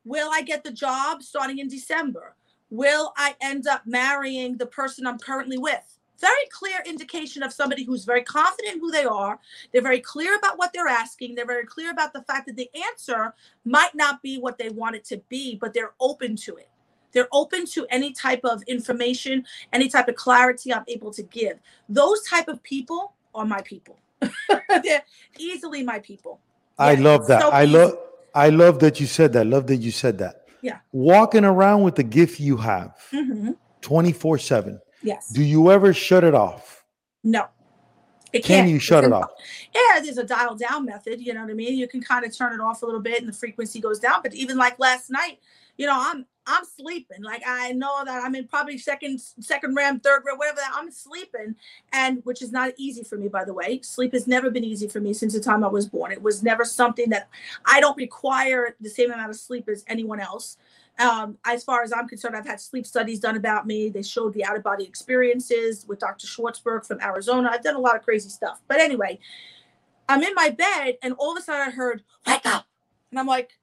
Will 0.03 0.29
I 0.31 0.41
get 0.41 0.63
the 0.63 0.71
job 0.71 1.23
starting 1.23 1.59
in 1.59 1.69
December? 1.69 2.35
Will 2.69 3.13
I 3.15 3.35
end 3.39 3.65
up 3.67 3.83
marrying 3.85 4.57
the 4.57 4.65
person 4.65 5.07
I'm 5.07 5.19
currently 5.19 5.57
with? 5.57 5.99
Very 6.19 6.45
clear 6.51 6.79
indication 6.85 7.43
of 7.43 7.53
somebody 7.53 7.83
who's 7.83 8.05
very 8.05 8.23
confident 8.23 8.79
who 8.79 8.91
they 8.91 9.05
are. 9.05 9.39
They're 9.71 9.81
very 9.81 10.01
clear 10.01 10.35
about 10.35 10.57
what 10.57 10.71
they're 10.73 10.87
asking. 10.87 11.35
They're 11.35 11.45
very 11.45 11.65
clear 11.65 11.91
about 11.91 12.13
the 12.13 12.23
fact 12.23 12.45
that 12.47 12.57
the 12.57 12.69
answer 12.89 13.33
might 13.65 13.95
not 13.95 14.21
be 14.21 14.37
what 14.37 14.57
they 14.57 14.69
want 14.69 14.95
it 14.95 15.05
to 15.05 15.17
be, 15.29 15.55
but 15.55 15.73
they're 15.73 15.93
open 15.99 16.35
to 16.37 16.57
it. 16.57 16.69
They're 17.11 17.27
open 17.31 17.65
to 17.67 17.85
any 17.89 18.13
type 18.13 18.41
of 18.43 18.63
information, 18.63 19.45
any 19.73 19.89
type 19.89 20.07
of 20.07 20.15
clarity 20.15 20.73
I'm 20.73 20.85
able 20.87 21.11
to 21.11 21.23
give. 21.23 21.59
Those 21.89 22.23
type 22.23 22.47
of 22.47 22.61
people 22.63 23.13
are 23.33 23.45
my 23.45 23.61
people. 23.61 23.97
They're 24.83 25.03
easily 25.39 25.83
my 25.83 25.99
people. 25.99 26.39
I 26.77 26.95
love 26.95 27.27
that. 27.27 27.41
So 27.41 27.49
I 27.49 27.65
love 27.65 27.97
I 28.33 28.49
love 28.49 28.79
that 28.79 28.99
you 28.99 29.07
said 29.07 29.33
that. 29.33 29.45
Love 29.45 29.67
that 29.67 29.77
you 29.77 29.91
said 29.91 30.17
that. 30.19 30.47
Yeah. 30.61 30.79
Walking 30.91 31.43
around 31.43 31.83
with 31.83 31.95
the 31.95 32.03
gift 32.03 32.39
you 32.39 32.57
have 32.57 32.97
mm-hmm. 33.11 33.51
24 33.81 34.37
7. 34.37 34.81
Yes. 35.03 35.29
Do 35.29 35.43
you 35.43 35.71
ever 35.71 35.93
shut 35.93 36.23
it 36.23 36.35
off? 36.35 36.83
No. 37.23 37.47
It 38.33 38.45
Can 38.45 38.69
you 38.69 38.79
shut 38.79 39.03
it 39.03 39.11
off? 39.11 39.29
Yeah, 39.75 39.99
there's 39.99 40.17
a 40.17 40.23
dial 40.23 40.55
down 40.55 40.85
method. 40.85 41.19
You 41.19 41.33
know 41.33 41.41
what 41.41 41.51
I 41.51 41.53
mean? 41.53 41.77
You 41.77 41.87
can 41.87 42.01
kind 42.01 42.23
of 42.23 42.35
turn 42.35 42.53
it 42.53 42.61
off 42.61 42.81
a 42.81 42.85
little 42.85 43.01
bit 43.01 43.19
and 43.19 43.27
the 43.27 43.33
frequency 43.33 43.81
goes 43.81 43.99
down. 43.99 44.21
But 44.23 44.33
even 44.33 44.57
like 44.57 44.79
last 44.79 45.09
night, 45.09 45.39
you 45.77 45.85
know, 45.85 45.97
I'm 45.97 46.25
I'm 46.47 46.63
sleeping. 46.65 47.21
Like 47.21 47.43
I 47.45 47.71
know 47.73 48.03
that 48.03 48.23
I'm 48.23 48.35
in 48.35 48.47
probably 48.47 48.77
second, 48.77 49.21
second 49.39 49.75
REM, 49.75 49.99
third 49.99 50.23
REM, 50.25 50.37
whatever 50.37 50.61
I'm 50.73 50.91
sleeping, 50.91 51.55
and 51.93 52.21
which 52.23 52.41
is 52.41 52.51
not 52.51 52.73
easy 52.77 53.03
for 53.03 53.17
me, 53.17 53.27
by 53.27 53.45
the 53.45 53.53
way. 53.53 53.79
Sleep 53.83 54.13
has 54.13 54.27
never 54.27 54.49
been 54.49 54.63
easy 54.63 54.87
for 54.87 54.99
me 54.99 55.13
since 55.13 55.33
the 55.33 55.39
time 55.39 55.63
I 55.63 55.67
was 55.67 55.87
born. 55.87 56.11
It 56.11 56.21
was 56.21 56.41
never 56.41 56.65
something 56.65 57.09
that 57.11 57.29
I 57.65 57.79
don't 57.79 57.97
require 57.97 58.75
the 58.81 58.89
same 58.89 59.11
amount 59.11 59.29
of 59.29 59.35
sleep 59.35 59.69
as 59.69 59.85
anyone 59.87 60.19
else. 60.19 60.57
Um, 60.99 61.37
as 61.45 61.63
far 61.63 61.83
as 61.83 61.93
I'm 61.93 62.07
concerned, 62.07 62.35
I've 62.35 62.45
had 62.45 62.59
sleep 62.59 62.85
studies 62.85 63.19
done 63.19 63.37
about 63.37 63.65
me. 63.65 63.89
They 63.89 64.03
showed 64.03 64.33
the 64.33 64.43
out 64.45 64.55
of 64.55 64.63
body 64.63 64.83
experiences 64.83 65.85
with 65.87 65.99
Dr. 65.99 66.27
Schwartzberg 66.27 66.85
from 66.85 66.99
Arizona. 67.01 67.49
I've 67.51 67.63
done 67.63 67.75
a 67.75 67.79
lot 67.79 67.95
of 67.95 68.03
crazy 68.03 68.29
stuff. 68.29 68.61
But 68.67 68.79
anyway, 68.79 69.19
I'm 70.09 70.21
in 70.21 70.35
my 70.35 70.49
bed 70.49 70.97
and 71.01 71.13
all 71.17 71.31
of 71.31 71.37
a 71.37 71.41
sudden 71.41 71.69
I 71.69 71.71
heard, 71.71 72.03
wake 72.27 72.45
up. 72.45 72.67
And 73.09 73.19
I'm 73.19 73.27
like, 73.27 73.57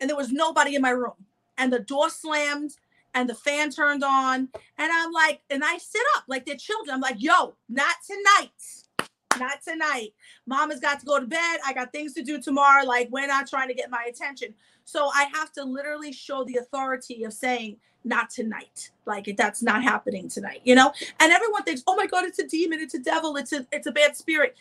and 0.00 0.08
there 0.08 0.16
was 0.16 0.32
nobody 0.32 0.74
in 0.74 0.82
my 0.82 0.90
room. 0.90 1.14
And 1.58 1.72
the 1.72 1.80
door 1.80 2.08
slammed 2.08 2.76
and 3.14 3.28
the 3.28 3.34
fan 3.34 3.70
turned 3.70 4.04
on. 4.04 4.48
And 4.78 4.92
I'm 4.92 5.12
like, 5.12 5.40
and 5.50 5.62
I 5.64 5.76
sit 5.78 6.02
up 6.16 6.24
like 6.28 6.46
they're 6.46 6.56
children. 6.56 6.94
I'm 6.94 7.00
like, 7.00 7.16
yo, 7.18 7.54
not 7.68 7.96
tonight. 8.06 9.08
Not 9.38 9.62
tonight. 9.62 10.14
Mama's 10.46 10.80
got 10.80 11.00
to 11.00 11.06
go 11.06 11.20
to 11.20 11.26
bed. 11.26 11.60
I 11.64 11.72
got 11.72 11.92
things 11.92 12.14
to 12.14 12.22
do 12.22 12.40
tomorrow. 12.40 12.84
Like, 12.84 13.08
we're 13.10 13.26
not 13.26 13.48
trying 13.48 13.68
to 13.68 13.74
get 13.74 13.90
my 13.90 14.06
attention. 14.08 14.54
So 14.84 15.10
I 15.14 15.28
have 15.34 15.52
to 15.52 15.64
literally 15.64 16.12
show 16.12 16.44
the 16.44 16.56
authority 16.56 17.24
of 17.24 17.32
saying, 17.32 17.76
not 18.04 18.30
tonight. 18.30 18.90
Like 19.06 19.34
that's 19.36 19.62
not 19.62 19.82
happening 19.82 20.28
tonight, 20.28 20.60
you 20.64 20.74
know? 20.74 20.92
And 21.20 21.32
everyone 21.32 21.62
thinks, 21.64 21.82
oh 21.86 21.96
my 21.96 22.06
God, 22.06 22.24
it's 22.24 22.38
a 22.38 22.46
demon, 22.46 22.80
it's 22.80 22.94
a 22.94 22.98
devil, 22.98 23.36
it's 23.36 23.52
a 23.52 23.66
it's 23.72 23.86
a 23.86 23.92
bad 23.92 24.16
spirit. 24.16 24.56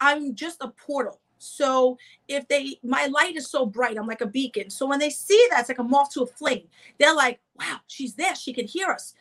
I'm 0.00 0.34
just 0.34 0.58
a 0.60 0.68
portal. 0.68 1.20
So 1.38 1.98
if 2.26 2.46
they 2.48 2.78
my 2.82 3.06
light 3.06 3.36
is 3.36 3.50
so 3.50 3.66
bright, 3.66 3.96
I'm 3.96 4.06
like 4.06 4.20
a 4.20 4.26
beacon. 4.26 4.70
So 4.70 4.86
when 4.86 4.98
they 4.98 5.10
see 5.10 5.46
that, 5.50 5.60
it's 5.60 5.68
like 5.68 5.78
a 5.78 5.84
moth 5.84 6.12
to 6.14 6.22
a 6.22 6.26
flame. 6.26 6.68
They're 6.98 7.14
like, 7.14 7.40
wow, 7.58 7.78
she's 7.86 8.14
there, 8.14 8.34
she 8.34 8.52
can 8.52 8.66
hear 8.66 8.88
us. 8.88 9.14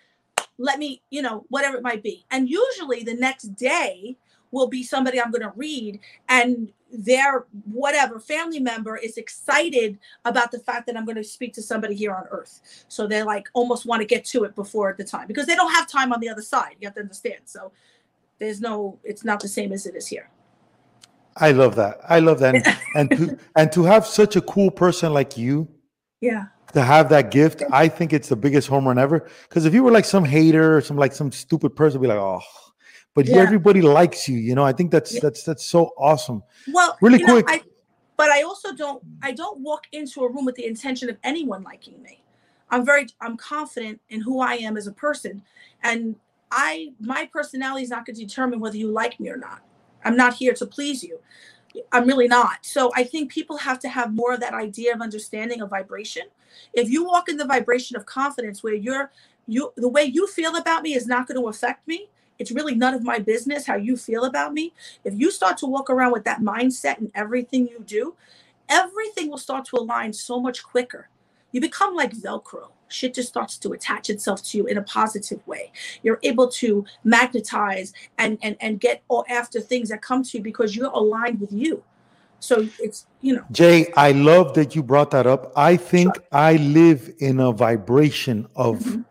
Let 0.57 0.79
me, 0.79 1.01
you 1.09 1.21
know, 1.21 1.45
whatever 1.49 1.77
it 1.77 1.83
might 1.83 2.03
be. 2.03 2.25
And 2.31 2.49
usually 2.49 3.03
the 3.03 3.13
next 3.13 3.55
day 3.55 4.17
will 4.51 4.67
be 4.67 4.83
somebody 4.83 5.21
I'm 5.21 5.31
going 5.31 5.41
to 5.41 5.53
read 5.55 5.99
and 6.29 6.71
their 6.91 7.45
whatever 7.65 8.19
family 8.19 8.59
member 8.59 8.95
is 8.95 9.17
excited 9.17 9.99
about 10.23 10.51
the 10.51 10.59
fact 10.59 10.87
that 10.87 10.95
I'm 10.95 11.05
going 11.05 11.17
to 11.17 11.23
speak 11.23 11.53
to 11.53 11.61
somebody 11.61 11.95
here 11.95 12.13
on 12.13 12.25
earth. 12.31 12.85
So 12.87 13.07
they 13.07 13.23
like 13.23 13.49
almost 13.53 13.85
want 13.85 14.01
to 14.01 14.05
get 14.05 14.23
to 14.25 14.45
it 14.45 14.55
before 14.55 14.95
the 14.97 15.03
time 15.03 15.27
because 15.27 15.47
they 15.47 15.55
don't 15.55 15.71
have 15.71 15.87
time 15.87 16.13
on 16.13 16.21
the 16.21 16.29
other 16.29 16.41
side. 16.41 16.75
You 16.79 16.87
have 16.87 16.95
to 16.95 17.01
understand. 17.01 17.41
So 17.45 17.71
there's 18.39 18.61
no, 18.61 18.99
it's 19.03 19.25
not 19.25 19.41
the 19.41 19.47
same 19.47 19.73
as 19.73 19.85
it 19.85 19.95
is 19.95 20.07
here. 20.07 20.29
I 21.39 21.51
love 21.51 21.75
that. 21.75 21.99
I 22.07 22.19
love 22.19 22.39
that. 22.39 22.55
And, 22.55 22.77
and 22.95 23.11
to 23.11 23.39
and 23.55 23.71
to 23.71 23.83
have 23.83 24.05
such 24.05 24.35
a 24.35 24.41
cool 24.41 24.71
person 24.71 25.13
like 25.13 25.37
you, 25.37 25.67
yeah, 26.21 26.45
to 26.73 26.81
have 26.81 27.09
that 27.09 27.31
gift, 27.31 27.63
I 27.71 27.87
think 27.87 28.13
it's 28.13 28.29
the 28.29 28.35
biggest 28.35 28.67
home 28.67 28.87
run 28.87 28.97
ever. 28.97 29.29
Because 29.47 29.65
if 29.65 29.73
you 29.73 29.83
were 29.83 29.91
like 29.91 30.05
some 30.05 30.25
hater 30.25 30.77
or 30.77 30.81
some 30.81 30.97
like 30.97 31.13
some 31.13 31.31
stupid 31.31 31.75
person, 31.75 32.01
be 32.01 32.07
like, 32.07 32.17
oh, 32.17 32.41
but 33.13 33.25
yeah. 33.25 33.37
everybody 33.37 33.81
likes 33.81 34.27
you. 34.27 34.37
You 34.37 34.55
know, 34.55 34.63
I 34.63 34.73
think 34.73 34.91
that's 34.91 35.13
yeah. 35.13 35.21
that's 35.23 35.43
that's 35.43 35.65
so 35.65 35.91
awesome. 35.97 36.43
Well, 36.71 36.97
really 37.01 37.23
quick. 37.23 37.47
Know, 37.47 37.53
I, 37.53 37.61
but 38.15 38.29
I 38.29 38.43
also 38.43 38.73
don't 38.73 39.03
I 39.21 39.31
don't 39.31 39.59
walk 39.59 39.87
into 39.91 40.23
a 40.23 40.31
room 40.31 40.45
with 40.45 40.55
the 40.55 40.65
intention 40.65 41.09
of 41.09 41.17
anyone 41.23 41.63
liking 41.63 42.01
me. 42.03 42.23
I'm 42.69 42.85
very 42.85 43.07
I'm 43.21 43.37
confident 43.37 44.01
in 44.09 44.21
who 44.21 44.39
I 44.39 44.55
am 44.55 44.77
as 44.77 44.87
a 44.87 44.91
person, 44.91 45.41
and 45.83 46.15
I 46.51 46.93
my 46.99 47.29
personality 47.31 47.83
is 47.83 47.89
not 47.89 48.05
going 48.05 48.15
to 48.15 48.21
determine 48.21 48.59
whether 48.59 48.77
you 48.77 48.91
like 48.91 49.19
me 49.19 49.29
or 49.29 49.37
not. 49.37 49.61
I'm 50.07 50.15
not 50.15 50.35
here 50.35 50.53
to 50.53 50.65
please 50.65 51.03
you. 51.03 51.19
I'm 51.91 52.07
really 52.07 52.29
not. 52.29 52.65
So 52.65 52.91
I 52.95 53.03
think 53.03 53.29
people 53.29 53.57
have 53.57 53.77
to 53.79 53.89
have 53.89 54.15
more 54.15 54.33
of 54.33 54.39
that 54.39 54.53
idea 54.53 54.93
of 54.95 55.01
understanding 55.01 55.61
of 55.61 55.69
vibration. 55.69 56.23
If 56.73 56.89
you 56.89 57.03
walk 57.03 57.27
in 57.27 57.35
the 57.35 57.45
vibration 57.45 57.97
of 57.97 58.05
confidence 58.05 58.63
where 58.63 58.73
you're 58.73 59.11
you 59.47 59.73
the 59.75 59.89
way 59.89 60.03
you 60.03 60.27
feel 60.27 60.55
about 60.55 60.83
me 60.83 60.93
is 60.93 61.07
not 61.07 61.27
going 61.27 61.39
to 61.39 61.47
affect 61.49 61.87
me, 61.87 62.09
it's 62.39 62.51
really 62.51 62.73
none 62.73 62.93
of 62.93 63.03
my 63.03 63.19
business 63.19 63.65
how 63.65 63.75
you 63.75 63.97
feel 63.97 64.25
about 64.25 64.53
me. 64.53 64.73
If 65.03 65.13
you 65.13 65.29
start 65.29 65.57
to 65.59 65.65
walk 65.65 65.89
around 65.89 66.13
with 66.13 66.23
that 66.23 66.41
mindset 66.41 66.99
in 66.99 67.11
everything 67.13 67.67
you 67.67 67.83
do, 67.85 68.15
everything 68.69 69.29
will 69.29 69.37
start 69.37 69.65
to 69.65 69.77
align 69.77 70.13
so 70.13 70.39
much 70.39 70.63
quicker. 70.63 71.09
You 71.51 71.61
become 71.61 71.95
like 71.95 72.13
Velcro 72.13 72.69
shit 72.89 73.13
just 73.13 73.27
starts 73.27 73.57
to 73.59 73.73
attach 73.73 74.09
itself 74.09 74.43
to 74.43 74.57
you 74.57 74.65
in 74.65 74.77
a 74.77 74.81
positive 74.81 75.45
way. 75.47 75.71
You're 76.03 76.19
able 76.23 76.47
to 76.49 76.85
magnetize 77.03 77.93
and 78.17 78.37
and 78.41 78.55
and 78.59 78.79
get 78.79 79.03
all 79.07 79.25
after 79.29 79.59
things 79.59 79.89
that 79.89 80.01
come 80.01 80.23
to 80.23 80.37
you 80.37 80.43
because 80.43 80.75
you're 80.75 80.91
aligned 80.91 81.39
with 81.39 81.51
you. 81.51 81.83
So 82.39 82.67
it's 82.79 83.07
you 83.21 83.35
know. 83.35 83.43
Jay, 83.51 83.91
I 83.95 84.11
love 84.11 84.53
that 84.55 84.75
you 84.75 84.83
brought 84.83 85.11
that 85.11 85.27
up. 85.27 85.51
I 85.55 85.77
think 85.77 86.15
sure. 86.15 86.23
I 86.31 86.53
live 86.57 87.11
in 87.19 87.39
a 87.39 87.51
vibration 87.51 88.47
of 88.55 88.79
mm-hmm. 88.79 89.01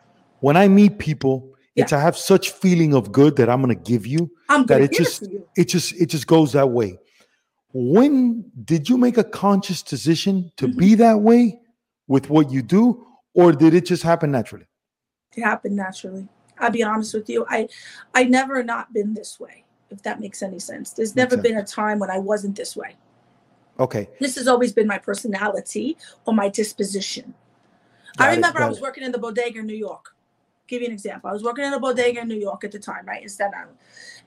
when 0.41 0.57
I 0.57 0.69
meet 0.69 0.99
people. 0.99 1.53
Yeah. 1.75 1.85
It's 1.85 1.93
I 1.93 2.01
have 2.01 2.17
such 2.17 2.53
feeling 2.53 2.95
of 2.95 3.13
good 3.13 3.37
that 3.37 3.51
I'm 3.51 3.61
gonna 3.61 3.75
give 3.75 4.07
you 4.07 4.31
I'm 4.49 4.65
that 4.67 4.81
it 4.81 4.93
just 4.93 5.25
it 5.57 5.65
just 5.65 5.95
it 6.01 6.07
just 6.07 6.27
goes 6.27 6.53
that 6.53 6.71
way. 6.71 6.99
When 7.73 8.51
did 8.65 8.89
you 8.89 8.97
make 8.97 9.19
a 9.19 9.25
conscious 9.25 9.83
decision 9.83 10.51
to 10.57 10.67
mm-hmm. 10.67 10.79
be 10.79 10.95
that 10.95 11.21
way 11.21 11.61
with 12.09 12.31
what 12.31 12.51
you 12.51 12.63
do, 12.63 13.07
or 13.35 13.53
did 13.53 13.75
it 13.75 13.87
just 13.87 14.03
happen 14.03 14.31
naturally? 14.31 14.67
It 15.37 15.43
happened 15.43 15.77
naturally. 15.77 16.29
I'll 16.59 16.71
be 16.71 16.83
honest 16.83 17.13
with 17.15 17.29
you. 17.29 17.45
I 17.49 17.69
I 18.15 18.25
never 18.25 18.63
not 18.63 18.93
been 18.93 19.15
this 19.15 19.39
way, 19.39 19.65
if 19.91 20.03
that 20.03 20.21
makes 20.21 20.43
any 20.43 20.59
sense. 20.59 20.93
There's 20.93 21.15
makes 21.15 21.33
never 21.33 21.43
sense. 21.43 21.43
been 21.43 21.59
a 21.59 21.65
time 21.65 21.99
when 21.99 22.11
I 22.11 22.19
wasn't 22.19 22.57
this 22.57 22.77
way. 22.77 22.97
Okay. 23.79 24.09
This 24.21 24.37
has 24.37 24.49
always 24.49 24.73
been 24.73 24.87
my 24.87 24.99
personality 24.99 25.99
or 26.25 26.33
my 26.33 26.49
disposition. 26.49 27.35
Got 28.17 28.29
I 28.29 28.35
remember 28.35 28.61
it, 28.61 28.65
I 28.65 28.69
was 28.69 28.79
it. 28.79 28.83
working 28.83 29.05
in 29.05 29.13
the 29.13 29.19
bodega 29.19 29.59
in 29.59 29.67
New 29.67 29.77
York. 29.77 30.16
Give 30.67 30.83
you 30.83 30.89
an 30.89 30.93
example. 30.93 31.31
I 31.31 31.33
was 31.33 31.43
working 31.43 31.65
in 31.65 31.73
a 31.73 31.81
bodega 31.81 32.21
in 32.21 32.29
New 32.29 32.39
York 32.39 32.65
at 32.65 32.73
the 32.73 32.79
time, 32.79 33.07
right? 33.07 33.23
In 33.23 33.29
Staten 33.29 33.55
Island. 33.57 33.79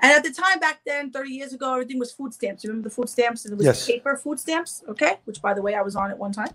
And 0.02 0.12
at 0.12 0.24
the 0.24 0.32
time 0.32 0.60
back 0.60 0.80
then, 0.86 1.12
30 1.12 1.30
years 1.30 1.54
ago, 1.54 1.74
everything 1.74 2.00
was 2.00 2.12
food 2.12 2.34
stamps. 2.34 2.64
Remember 2.66 2.88
the 2.88 2.96
food 2.96 3.10
stamps? 3.10 3.46
And 3.46 3.54
it 3.54 3.58
was 3.58 3.66
yes. 3.66 3.86
paper 3.86 4.16
food 4.16 4.40
stamps, 4.40 4.84
okay? 4.88 5.18
Which 5.26 5.42
by 5.42 5.54
the 5.54 5.62
way, 5.62 5.76
I 5.76 5.82
was 5.82 5.96
on 5.96 6.12
at 6.12 6.18
one 6.18 6.32
time. 6.32 6.54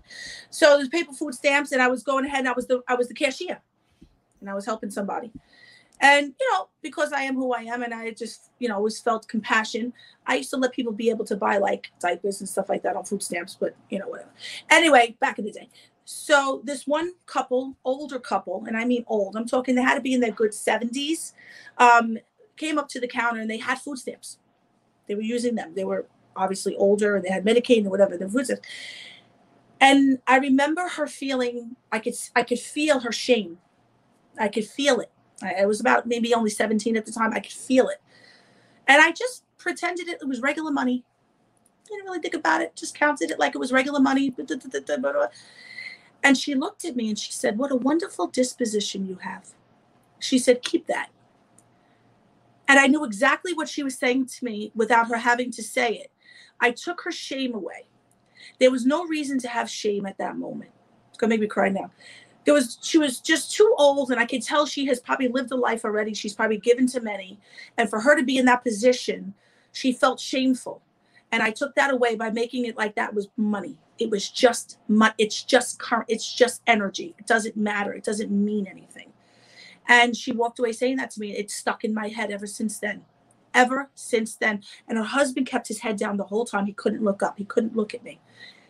So 0.49 0.77
there's 0.77 0.89
paper 0.89 1.13
food 1.13 1.35
stamps, 1.35 1.71
and 1.71 1.81
I 1.81 1.87
was 1.87 2.03
going 2.03 2.25
ahead 2.25 2.39
and 2.39 2.49
I 2.49 2.53
was 2.53 2.67
the 2.67 2.81
I 2.87 2.95
was 2.95 3.07
the 3.07 3.13
cashier. 3.13 3.61
And 4.41 4.49
I 4.49 4.53
was 4.53 4.65
helping 4.65 4.91
somebody. 4.91 5.31
And 6.01 6.33
you 6.39 6.51
know, 6.51 6.67
because 6.81 7.13
I 7.13 7.21
am 7.21 7.35
who 7.35 7.53
I 7.53 7.61
am 7.61 7.81
and 7.81 7.93
I 7.93 8.11
just, 8.11 8.51
you 8.59 8.67
know, 8.67 8.75
always 8.75 8.99
felt 8.99 9.27
compassion, 9.27 9.93
I 10.27 10.35
used 10.35 10.49
to 10.49 10.57
let 10.57 10.73
people 10.73 10.91
be 10.91 11.09
able 11.09 11.25
to 11.25 11.37
buy 11.37 11.57
like 11.57 11.91
diapers 11.99 12.41
and 12.41 12.49
stuff 12.49 12.69
like 12.69 12.83
that 12.83 12.95
on 12.95 13.05
food 13.05 13.23
stamps, 13.23 13.55
but 13.59 13.75
you 13.89 13.99
know, 13.99 14.07
whatever. 14.07 14.29
Anyway, 14.69 15.15
back 15.19 15.39
in 15.39 15.45
the 15.45 15.51
day. 15.51 15.69
So 16.05 16.61
this 16.63 16.85
one 16.85 17.13
couple, 17.25 17.75
older 17.83 18.19
couple, 18.19 18.63
and 18.67 18.77
I 18.77 18.85
mean 18.85 19.03
old, 19.07 19.35
I'm 19.35 19.47
talking 19.47 19.73
they 19.73 19.81
had 19.81 19.95
to 19.95 20.01
be 20.01 20.13
in 20.13 20.21
their 20.21 20.31
good 20.31 20.51
70s. 20.51 21.33
Um, 21.79 22.19
came 22.57 22.77
up 22.77 22.87
to 22.89 22.99
the 22.99 23.07
counter 23.07 23.41
and 23.41 23.49
they 23.49 23.57
had 23.57 23.79
food 23.79 23.97
stamps. 23.97 24.37
They 25.07 25.15
were 25.15 25.21
using 25.21 25.55
them. 25.55 25.73
They 25.75 25.83
were 25.83 26.05
obviously 26.35 26.75
older 26.75 27.15
and 27.15 27.25
they 27.25 27.29
had 27.29 27.43
Medicaid 27.43 27.85
or 27.85 27.89
whatever, 27.89 28.17
the 28.17 28.29
food 28.29 28.45
stamps. 28.45 28.67
And 29.81 30.19
I 30.27 30.37
remember 30.37 30.87
her 30.87 31.07
feeling, 31.07 31.75
I 31.91 31.99
could, 31.99 32.13
I 32.35 32.43
could 32.43 32.59
feel 32.59 32.99
her 32.99 33.11
shame. 33.11 33.57
I 34.39 34.47
could 34.47 34.65
feel 34.65 34.99
it. 34.99 35.11
I, 35.41 35.61
I 35.61 35.65
was 35.65 35.81
about 35.81 36.05
maybe 36.05 36.33
only 36.33 36.51
17 36.51 36.95
at 36.95 37.05
the 37.05 37.11
time. 37.11 37.33
I 37.33 37.39
could 37.39 37.51
feel 37.51 37.89
it. 37.89 37.99
And 38.87 39.01
I 39.01 39.11
just 39.11 39.43
pretended 39.57 40.07
it, 40.07 40.19
it 40.21 40.27
was 40.27 40.39
regular 40.39 40.71
money. 40.71 41.03
Didn't 41.89 42.05
really 42.05 42.19
think 42.19 42.35
about 42.35 42.61
it, 42.61 42.75
just 42.75 42.95
counted 42.95 43.31
it 43.31 43.39
like 43.39 43.55
it 43.55 43.59
was 43.59 43.71
regular 43.71 43.99
money. 43.99 44.33
And 46.25 46.35
she 46.35 46.55
looked 46.55 46.85
at 46.85 46.95
me 46.95 47.09
and 47.09 47.19
she 47.19 47.31
said, 47.31 47.59
What 47.59 47.71
a 47.71 47.75
wonderful 47.75 48.25
disposition 48.25 49.05
you 49.07 49.17
have. 49.17 49.49
She 50.17 50.39
said, 50.39 50.63
Keep 50.63 50.87
that. 50.87 51.09
And 52.67 52.79
I 52.79 52.87
knew 52.87 53.05
exactly 53.05 53.53
what 53.53 53.69
she 53.69 53.83
was 53.83 53.95
saying 53.95 54.25
to 54.25 54.43
me 54.43 54.71
without 54.73 55.07
her 55.09 55.17
having 55.17 55.51
to 55.51 55.61
say 55.61 55.97
it. 55.97 56.11
I 56.59 56.71
took 56.71 57.01
her 57.01 57.11
shame 57.11 57.53
away. 57.53 57.85
There 58.59 58.71
was 58.71 58.87
no 58.87 59.05
reason 59.05 59.37
to 59.41 59.47
have 59.47 59.69
shame 59.69 60.07
at 60.07 60.17
that 60.17 60.35
moment. 60.35 60.71
It's 61.09 61.19
gonna 61.19 61.29
make 61.29 61.41
me 61.41 61.47
cry 61.47 61.69
now. 61.69 61.91
There 62.43 62.55
was 62.55 62.79
she 62.81 62.97
was 62.97 63.19
just 63.19 63.51
too 63.51 63.75
old, 63.77 64.09
and 64.09 64.19
I 64.19 64.25
could 64.25 64.41
tell 64.41 64.65
she 64.65 64.87
has 64.87 64.99
probably 64.99 65.27
lived 65.27 65.51
a 65.51 65.55
life 65.55 65.85
already. 65.85 66.15
She's 66.15 66.33
probably 66.33 66.57
given 66.57 66.87
to 66.87 67.01
many. 67.01 67.37
And 67.77 67.87
for 67.87 67.99
her 67.99 68.15
to 68.15 68.23
be 68.23 68.39
in 68.39 68.45
that 68.45 68.63
position, 68.63 69.35
she 69.73 69.93
felt 69.93 70.19
shameful. 70.19 70.81
And 71.35 71.43
I 71.43 71.51
took 71.51 71.75
that 71.75 71.93
away 71.93 72.15
by 72.15 72.29
making 72.29 72.63
it 72.63 72.77
like 72.77 72.95
that 72.95 73.13
was 73.13 73.27
money. 73.35 73.77
It 73.99 74.09
was 74.09 74.29
just 74.29 74.77
money. 74.87 75.13
It's 75.17 75.43
just 75.43 75.79
current, 75.79 76.05
it's 76.07 76.33
just 76.33 76.61
energy. 76.65 77.13
It 77.19 77.27
doesn't 77.27 77.57
matter. 77.57 77.91
It 77.91 78.05
doesn't 78.05 78.31
mean 78.31 78.67
anything. 78.67 79.11
And 79.89 80.15
she 80.15 80.31
walked 80.31 80.59
away 80.59 80.71
saying 80.71 80.95
that 80.95 81.11
to 81.11 81.19
me. 81.19 81.35
It 81.35 81.51
stuck 81.51 81.83
in 81.83 81.93
my 81.93 82.07
head 82.07 82.31
ever 82.31 82.47
since 82.47 82.79
then. 82.79 83.03
Ever 83.53 83.89
since 83.95 84.37
then. 84.37 84.63
And 84.87 84.97
her 84.97 85.03
husband 85.03 85.45
kept 85.45 85.67
his 85.67 85.79
head 85.79 85.97
down 85.97 86.15
the 86.15 86.23
whole 86.23 86.45
time. 86.45 86.67
He 86.67 86.71
couldn't 86.71 87.03
look 87.03 87.21
up. 87.21 87.37
He 87.37 87.43
couldn't 87.43 87.75
look 87.75 87.93
at 87.93 88.01
me. 88.01 88.21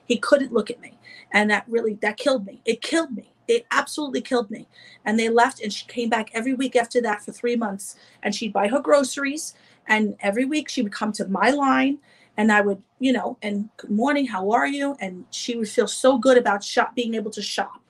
He 0.08 0.18
couldn't 0.18 0.52
look 0.52 0.72
at 0.72 0.82
me. 0.82 0.98
And 1.34 1.52
that 1.52 1.66
really 1.68 2.00
that 2.02 2.18
killed 2.18 2.48
me. 2.48 2.62
It 2.66 2.82
killed 2.82 3.12
me. 3.12 3.32
It 3.48 3.68
absolutely 3.70 4.22
killed 4.22 4.50
me. 4.50 4.68
And 5.06 5.20
they 5.20 5.30
left 5.30 5.62
and 5.62 5.72
she 5.72 5.86
came 5.86 6.10
back 6.10 6.32
every 6.34 6.56
week 6.56 6.76
after 6.76 7.00
that 7.02 7.24
for 7.24 7.32
three 7.32 7.56
months. 7.56 7.96
And 8.24 8.34
she'd 8.34 8.54
buy 8.54 8.70
her 8.70 8.80
groceries. 8.80 9.54
And 9.86 10.16
every 10.22 10.46
week 10.46 10.68
she 10.68 10.82
would 10.82 10.94
come 10.94 11.12
to 11.12 11.28
my 11.28 11.52
line 11.52 12.00
and 12.38 12.52
I 12.52 12.62
would, 12.62 12.82
you 13.00 13.14
know, 13.14 13.38
and 13.42 13.70
good 13.78 13.92
morning, 13.92 14.26
how 14.26 14.52
are 14.52 14.68
you? 14.68 14.96
And 15.00 15.26
she 15.32 15.56
would 15.56 15.70
feel 15.70 15.88
so 15.88 16.18
good 16.18 16.38
about 16.38 16.64
shop 16.64 16.96
being 16.96 17.16
able 17.16 17.32
to 17.32 17.42
shop. 17.42 17.82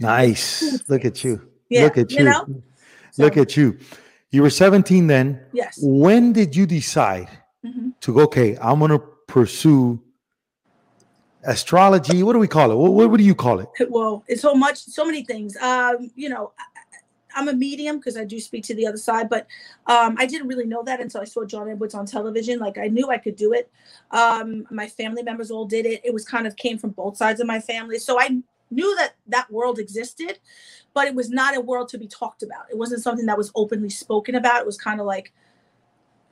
Nice. 0.00 0.82
Look 0.88 1.04
at 1.04 1.24
you. 1.24 1.48
Yeah, 1.68 1.84
Look 1.84 1.98
at 1.98 2.10
you. 2.10 2.18
you 2.18 2.24
know? 2.24 2.44
so, 3.10 3.22
Look 3.22 3.36
at 3.36 3.56
you. 3.56 3.78
You 4.30 4.42
were 4.42 4.50
17 4.50 5.06
then. 5.06 5.40
Yes. 5.52 5.78
When 5.82 6.32
did 6.32 6.54
you 6.54 6.66
decide 6.66 7.28
mm-hmm. 7.64 7.90
to 8.00 8.14
go, 8.14 8.20
okay, 8.22 8.56
I'm 8.60 8.78
going 8.78 8.90
to 8.90 8.98
pursue 9.26 10.02
astrology. 11.46 12.22
What 12.22 12.34
do 12.34 12.38
we 12.38 12.48
call 12.48 12.70
it? 12.70 12.74
What, 12.74 12.92
what, 12.92 13.10
what 13.10 13.18
do 13.18 13.24
you 13.24 13.34
call 13.34 13.60
it? 13.60 13.68
well, 13.88 14.24
it's 14.26 14.42
so 14.42 14.54
much, 14.54 14.78
so 14.78 15.04
many 15.04 15.24
things. 15.24 15.56
Um, 15.56 16.10
you 16.14 16.28
know, 16.28 16.52
I'm 17.36 17.48
a 17.48 17.52
medium 17.52 17.98
because 17.98 18.16
I 18.16 18.24
do 18.24 18.40
speak 18.40 18.64
to 18.64 18.74
the 18.74 18.86
other 18.86 18.96
side, 18.96 19.28
but 19.28 19.46
um, 19.86 20.16
I 20.18 20.26
didn't 20.26 20.48
really 20.48 20.66
know 20.66 20.82
that 20.84 21.00
until 21.00 21.20
I 21.20 21.24
saw 21.24 21.44
John 21.44 21.70
Edwards 21.70 21.94
on 21.94 22.06
television. 22.06 22.58
Like 22.58 22.78
I 22.78 22.88
knew 22.88 23.08
I 23.10 23.18
could 23.18 23.36
do 23.36 23.52
it. 23.52 23.70
Um, 24.10 24.66
my 24.70 24.88
family 24.88 25.22
members 25.22 25.50
all 25.50 25.66
did 25.66 25.86
it. 25.86 26.00
It 26.04 26.12
was 26.12 26.24
kind 26.24 26.46
of 26.46 26.56
came 26.56 26.78
from 26.78 26.90
both 26.90 27.16
sides 27.16 27.40
of 27.40 27.46
my 27.46 27.60
family, 27.60 27.98
so 27.98 28.18
I 28.18 28.42
knew 28.70 28.96
that 28.96 29.14
that 29.28 29.50
world 29.50 29.78
existed, 29.78 30.38
but 30.94 31.06
it 31.06 31.14
was 31.14 31.30
not 31.30 31.56
a 31.56 31.60
world 31.60 31.88
to 31.90 31.98
be 31.98 32.08
talked 32.08 32.42
about. 32.42 32.64
It 32.70 32.78
wasn't 32.78 33.02
something 33.02 33.26
that 33.26 33.38
was 33.38 33.52
openly 33.54 33.90
spoken 33.90 34.34
about. 34.34 34.60
It 34.60 34.66
was 34.66 34.78
kind 34.78 34.98
of 34.98 35.06
like, 35.06 35.32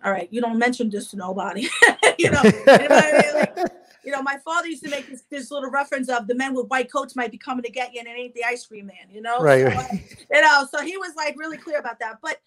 all 0.05 0.11
right, 0.11 0.29
you 0.31 0.41
don't 0.41 0.59
mention 0.59 0.91
this 0.91 1.11
to 1.11 1.17
nobody, 1.17 1.69
you 2.19 2.31
know. 2.31 2.43
You 4.05 4.13
know 4.13 4.19
what 4.19 4.29
I 4.29 4.35
mean? 4.35 4.45
Like, 4.45 4.45
you 4.45 4.45
know, 4.45 4.45
my 4.45 4.53
father 4.55 4.69
used 4.69 4.83
to 4.85 4.91
make 4.91 5.09
this, 5.09 5.23
this 5.31 5.51
little 5.51 5.71
reference 5.71 6.09
of 6.09 6.27
the 6.27 6.35
men 6.35 6.55
with 6.55 6.67
white 6.69 6.91
coats 6.91 7.17
might 7.17 7.31
be 7.31 7.39
coming 7.39 7.63
to 7.65 7.71
get 7.71 7.93
you, 7.93 8.01
and 8.01 8.09
it 8.09 8.13
ain't 8.13 8.35
the 8.35 8.45
ice 8.45 8.67
cream 8.67 8.87
man, 8.87 9.09
you 9.11 9.21
know. 9.21 9.41
Right, 9.41 9.61
So, 9.61 9.77
right. 9.77 10.01
you 10.31 10.41
know, 10.41 10.67
so 10.71 10.83
he 10.83 10.97
was 10.97 11.15
like 11.17 11.37
really 11.39 11.57
clear 11.57 11.79
about 11.79 11.99
that. 12.01 12.19
But 12.23 12.41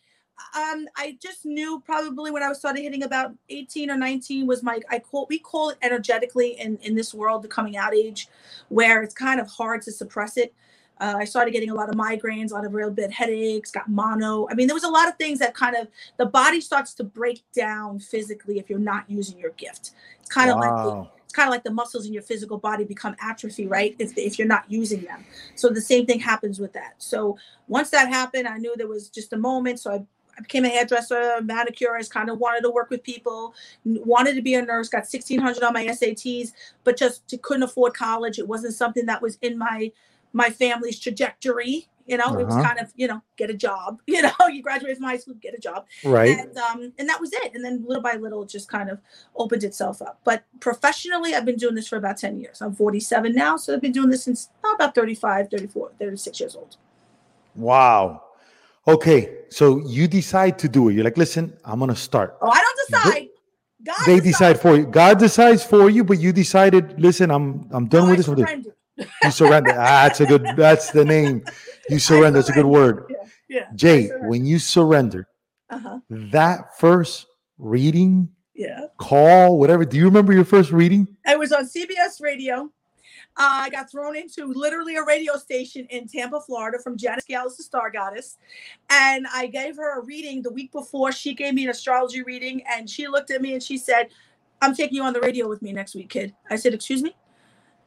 um, 0.55 0.87
I 0.95 1.17
just 1.21 1.45
knew 1.45 1.81
probably 1.85 2.31
when 2.31 2.43
I 2.43 2.49
was 2.49 2.59
started 2.59 2.81
hitting 2.81 3.03
about 3.03 3.33
18 3.49 3.89
or 3.89 3.97
19 3.97 4.45
was 4.45 4.63
my 4.63 4.79
I 4.89 4.99
call 4.99 5.25
we 5.29 5.39
call 5.39 5.69
it 5.69 5.77
energetically 5.81 6.59
in 6.59 6.77
in 6.83 6.95
this 6.95 7.13
world 7.13 7.43
the 7.43 7.47
coming 7.47 7.77
out 7.77 7.95
age, 7.95 8.27
where 8.69 9.01
it's 9.01 9.13
kind 9.13 9.39
of 9.39 9.47
hard 9.47 9.81
to 9.83 9.91
suppress 9.91 10.37
it. 10.37 10.53
Uh, 10.99 11.15
I 11.17 11.25
started 11.25 11.51
getting 11.51 11.69
a 11.69 11.75
lot 11.75 11.89
of 11.89 11.95
migraines, 11.95 12.49
a 12.51 12.55
lot 12.55 12.65
of 12.65 12.73
real 12.73 12.89
bad 12.89 13.11
headaches, 13.11 13.69
got 13.69 13.87
mono. 13.87 14.47
I 14.49 14.55
mean, 14.55 14.65
there 14.65 14.73
was 14.73 14.83
a 14.83 14.89
lot 14.89 15.07
of 15.07 15.15
things 15.17 15.37
that 15.39 15.53
kind 15.53 15.75
of 15.75 15.87
the 16.17 16.25
body 16.25 16.59
starts 16.59 16.95
to 16.95 17.03
break 17.03 17.43
down 17.53 17.99
physically 17.99 18.57
if 18.57 18.67
you're 18.67 18.79
not 18.79 19.07
using 19.07 19.37
your 19.37 19.51
gift. 19.51 19.91
It's 20.19 20.29
kind 20.29 20.49
of 20.49 20.57
like 20.57 20.71
Wow. 20.71 21.11
Kind 21.38 21.48
of 21.48 21.51
like 21.51 21.63
the 21.63 21.72
muscles 21.72 22.08
in 22.08 22.13
your 22.13 22.24
physical 22.24 22.58
body 22.58 22.84
become 22.84 23.15
atrophy, 23.22 23.67
right? 23.67 23.96
If 24.00 24.17
if 24.17 24.39
you're 24.39 24.48
not 24.48 24.65
using 24.67 25.01
them. 25.01 25.24
So 25.53 25.70
the 25.70 25.82
same 25.82 26.08
thing 26.08 26.20
happens 26.20 26.60
with 26.60 26.74
that. 26.74 26.96
So 26.98 27.38
once 27.67 27.91
that 27.91 28.10
happened, 28.10 28.48
I 28.48 28.58
knew 28.58 28.75
there 28.75 28.88
was 28.88 29.08
just 29.10 29.34
a 29.34 29.38
moment. 29.38 29.79
So 29.79 29.91
I, 29.91 30.06
I 30.36 30.41
became 30.41 30.65
a 30.65 30.70
hairdresser, 30.70 31.41
manicurist, 31.44 32.12
kind 32.12 32.32
of 32.32 32.39
wanted 32.39 32.62
to 32.62 32.72
work 32.72 32.89
with 32.89 33.03
people, 33.03 33.53
wanted 33.86 34.34
to 34.34 34.41
be 34.41 34.56
a 34.56 34.63
nurse, 34.63 34.89
got 34.89 35.06
1600 35.06 35.62
on 35.63 35.74
my 35.74 35.86
SATs, 35.86 36.53
but 36.84 36.98
just 36.98 37.22
couldn't 37.44 37.63
afford 37.63 37.94
college. 37.94 38.39
It 38.39 38.48
wasn't 38.48 38.74
something 38.74 39.06
that 39.06 39.22
was 39.22 39.38
in 39.44 39.60
my 39.60 39.91
my 40.34 40.50
family's 40.50 41.00
trajectory. 41.00 41.88
You 42.05 42.15
know, 42.15 42.38
it 42.39 42.46
was 42.46 42.55
Uh-huh. 42.55 42.63
kind 42.63 42.79
of, 42.79 42.93
you 42.96 43.05
know, 43.07 43.22
get 43.36 43.50
a 43.50 43.53
job. 43.53 44.00
You 44.07 44.22
know, 44.22 44.31
you 44.50 44.62
graduate 44.63 44.96
from 44.96 45.05
high 45.05 45.17
school, 45.17 45.34
get 45.41 45.53
a 45.53 45.60
job 45.60 45.86
Right. 46.05 46.29
and 46.39 46.57
um 46.57 46.93
and 46.98 47.10
that 47.10 47.19
was 47.19 47.31
it 47.34 47.53
and 47.53 47.63
then 47.65 47.84
little 47.86 48.01
by 48.01 48.13
little 48.13 48.43
it 48.43 48.50
just 48.50 48.69
kind 48.69 48.89
of 48.89 49.00
opened 49.36 49.63
itself 49.63 50.01
up 50.01 50.19
but 50.24 50.43
professionally 50.62 51.36
i've 51.36 51.43
been 51.46 51.57
doing 51.57 51.75
this 51.75 51.88
for 51.88 51.98
about 51.98 52.17
10 52.17 52.39
years 52.39 52.62
i'm 52.62 52.74
47 52.74 53.34
now 53.36 53.57
so 53.57 53.74
i've 53.74 53.81
been 53.81 53.91
doing 53.91 54.10
this 54.10 54.24
since 54.24 54.50
oh, 54.63 54.74
about 54.74 54.96
35 54.96 55.50
34 55.50 55.91
36 56.00 56.39
years 56.39 56.55
old 56.55 56.77
Wow. 57.55 58.24
Okay. 58.88 59.19
So 59.50 59.79
you 59.86 60.07
decide 60.07 60.57
to 60.60 60.69
do 60.69 60.89
it. 60.89 60.93
You're 60.93 61.03
like, 61.03 61.17
listen, 61.17 61.53
I'm 61.65 61.79
gonna 61.79 61.96
start. 61.96 62.38
oh 62.41 62.50
i 62.50 62.62
don't 62.65 62.79
decide 62.88 63.27
god 63.84 63.96
They 64.05 64.19
decides. 64.19 64.31
decide 64.31 64.62
for 64.62 64.75
you. 64.77 64.86
God 64.86 65.19
decides 65.19 65.63
for 65.63 65.89
you, 65.89 66.03
but 66.03 66.19
you 66.19 66.31
decided, 66.31 67.00
listen, 67.00 67.31
I'm 67.31 67.67
I'm 67.72 67.88
done 67.88 68.03
No, 68.05 68.10
with 68.10 68.17
this. 68.19 68.27
I'm 68.27 68.36
done. 68.36 68.46
surrendered. 68.48 68.74
You 69.23 69.31
surrender. 69.31 69.71
ah, 69.71 70.07
that's 70.07 70.21
a 70.21 70.25
good. 70.25 70.45
That's 70.55 70.91
the 70.91 71.05
name. 71.05 71.43
You 71.89 71.99
surrender. 71.99 72.39
That's 72.39 72.49
a 72.49 72.53
good 72.53 72.65
word. 72.65 73.05
yeah 73.09 73.15
yeah 73.49 73.67
Jay, 73.75 74.09
when 74.21 74.45
you 74.45 74.59
surrender, 74.59 75.27
uh-huh 75.69 75.99
that 76.09 76.77
first 76.77 77.27
reading, 77.57 78.29
yeah 78.55 78.85
call, 78.97 79.59
whatever. 79.59 79.85
Do 79.85 79.97
you 79.97 80.05
remember 80.05 80.33
your 80.33 80.45
first 80.45 80.71
reading? 80.71 81.07
I 81.25 81.35
was 81.35 81.51
on 81.51 81.65
CBS 81.65 82.21
radio. 82.21 82.71
Uh, 83.39 83.65
I 83.65 83.69
got 83.69 83.91
thrown 83.91 84.15
into 84.15 84.47
literally 84.47 84.95
a 84.95 85.03
radio 85.03 85.37
station 85.37 85.85
in 85.91 86.07
Tampa, 86.07 86.41
Florida 86.41 86.79
from 86.83 86.97
Janice 86.97 87.25
Gales, 87.25 87.55
the 87.55 87.61
Star 87.61 87.91
Goddess. 87.91 88.37
And 88.89 89.27
I 89.31 89.45
gave 89.45 89.75
her 89.77 89.99
a 89.99 90.03
reading 90.03 90.41
the 90.41 90.51
week 90.51 90.71
before. 90.71 91.11
She 91.11 91.35
gave 91.35 91.53
me 91.53 91.65
an 91.65 91.69
astrology 91.69 92.23
reading 92.23 92.63
and 92.67 92.89
she 92.89 93.07
looked 93.07 93.29
at 93.29 93.43
me 93.43 93.53
and 93.53 93.61
she 93.61 93.77
said, 93.77 94.09
I'm 94.59 94.73
taking 94.75 94.95
you 94.95 95.03
on 95.03 95.13
the 95.13 95.19
radio 95.19 95.47
with 95.47 95.61
me 95.61 95.71
next 95.71 95.93
week, 95.93 96.09
kid. 96.09 96.33
I 96.49 96.55
said, 96.55 96.73
Excuse 96.73 97.03
me? 97.03 97.15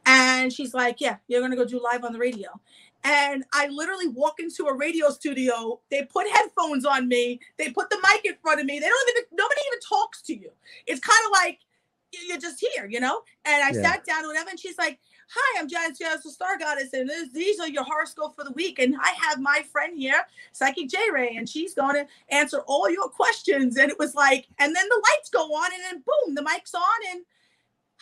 And 0.05 0.51
she's 0.51 0.73
like, 0.73 1.01
Yeah, 1.01 1.17
you're 1.27 1.41
going 1.41 1.51
to 1.51 1.57
go 1.57 1.65
do 1.65 1.81
live 1.81 2.03
on 2.03 2.13
the 2.13 2.19
radio. 2.19 2.49
And 3.03 3.43
I 3.53 3.67
literally 3.67 4.07
walk 4.07 4.39
into 4.39 4.65
a 4.67 4.75
radio 4.75 5.09
studio. 5.09 5.79
They 5.89 6.03
put 6.03 6.29
headphones 6.29 6.85
on 6.85 7.07
me. 7.07 7.39
They 7.57 7.69
put 7.71 7.89
the 7.89 7.97
mic 8.03 8.25
in 8.25 8.35
front 8.41 8.59
of 8.59 8.67
me. 8.67 8.79
They 8.79 8.87
don't 8.87 9.09
even, 9.09 9.23
nobody 9.31 9.61
even 9.67 9.79
talks 9.79 10.21
to 10.23 10.35
you. 10.37 10.51
It's 10.85 10.99
kind 10.99 11.19
of 11.25 11.31
like, 11.31 11.59
you're 12.27 12.37
just 12.37 12.63
here, 12.75 12.87
you 12.87 12.99
know? 12.99 13.21
And 13.45 13.63
I 13.63 13.71
Yeah. 13.71 13.81
sat 13.81 14.05
down 14.05 14.27
whatever, 14.27 14.49
and 14.49 14.59
she's 14.59 14.77
like, 14.77 14.99
Hi, 15.33 15.59
I'm 15.61 15.67
Janice 15.69 15.97
Janice, 15.97 16.23
the 16.23 16.31
Star 16.31 16.57
Goddess, 16.57 16.93
and 16.93 17.09
this, 17.09 17.29
these 17.31 17.59
are 17.59 17.69
your 17.69 17.85
horoscope 17.85 18.35
for 18.35 18.43
the 18.43 18.51
week. 18.51 18.79
And 18.79 18.95
I 19.01 19.13
have 19.17 19.39
my 19.39 19.63
friend 19.71 19.97
here, 19.97 20.27
Psychic 20.51 20.89
Jae 20.89 21.11
Rae, 21.11 21.35
and 21.37 21.47
she's 21.47 21.73
going 21.73 21.95
to 21.95 22.07
answer 22.29 22.59
all 22.67 22.89
your 22.89 23.07
questions. 23.09 23.77
And 23.77 23.89
it 23.89 23.97
was 23.97 24.13
like, 24.13 24.47
and 24.59 24.75
then 24.75 24.89
the 24.89 25.01
lights 25.11 25.29
go 25.29 25.45
on, 25.53 25.71
and 25.73 25.83
then 25.83 26.03
boom, 26.05 26.35
the 26.35 26.43
mic's 26.43 26.75
on, 26.75 26.81
and 27.11 27.21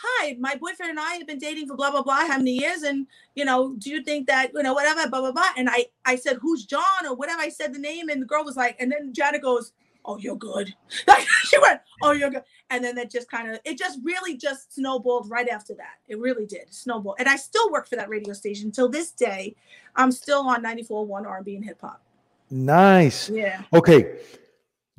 hi, 0.02 0.38
my 0.40 0.56
boyfriend 0.56 0.92
and 0.92 1.00
I 1.00 1.14
have 1.16 1.28
been 1.28 1.40
dating 1.40 1.68
for 1.68 1.76
blah 1.76 1.92
blah 1.92 2.02
blah 2.02 2.28
how 2.28 2.38
many 2.38 2.52
years, 2.52 2.84
and 2.84 3.08
you 3.36 3.46
know, 3.46 3.76
do 3.78 3.90
you 3.90 4.04
think 4.04 4.28
that 4.28 4.52
you 4.54 4.64
know 4.64 4.74
whatever 4.74 5.08
blah 5.10 5.22
blah 5.22 5.32
blah? 5.32 5.50
And 5.58 5.70
I 5.70 5.88
I 6.06 6.16
said 6.16 6.38
who's 6.42 6.66
John 6.66 7.06
or 7.08 7.16
whatever. 7.16 7.42
I 7.42 7.50
said 7.50 7.74
the 7.74 7.80
name, 7.80 8.10
and 8.10 8.22
the 8.22 8.26
girl 8.26 8.44
was 8.44 8.56
like, 8.56 8.76
and 8.80 8.92
then 8.92 9.14
Janet 9.14 9.42
goes, 9.42 9.74
oh 10.06 10.18
you're 10.18 10.36
good. 10.36 10.74
Like 11.08 11.28
she 11.46 11.58
went, 11.60 11.82
oh 12.02 12.12
you're 12.12 12.30
good, 12.30 12.44
and 12.70 12.84
then 12.84 12.96
that 12.96 13.12
just 13.12 13.30
kind 13.30 13.50
of 13.50 13.60
it 13.66 13.78
just 13.78 14.00
really 14.04 14.38
just 14.38 14.74
snowballed 14.74 15.30
right 15.30 15.50
after 15.50 15.74
that. 15.76 15.98
It 16.08 16.20
really 16.20 16.46
did 16.46 16.74
snowball, 16.74 17.16
and 17.20 17.28
I 17.28 17.36
still 17.36 17.72
work 17.72 17.88
for 17.88 17.96
that 17.96 18.10
radio 18.10 18.34
station 18.34 18.72
till 18.72 18.90
this 18.90 19.12
day. 19.12 19.56
I'm 19.96 20.12
still 20.12 20.48
on 20.48 20.64
94.1 20.64 21.26
R&B 21.26 21.56
and 21.56 21.66
hip 21.66 21.82
hop. 21.82 22.02
Nice. 22.50 23.30
Yeah. 23.30 23.64
Okay. 23.74 24.20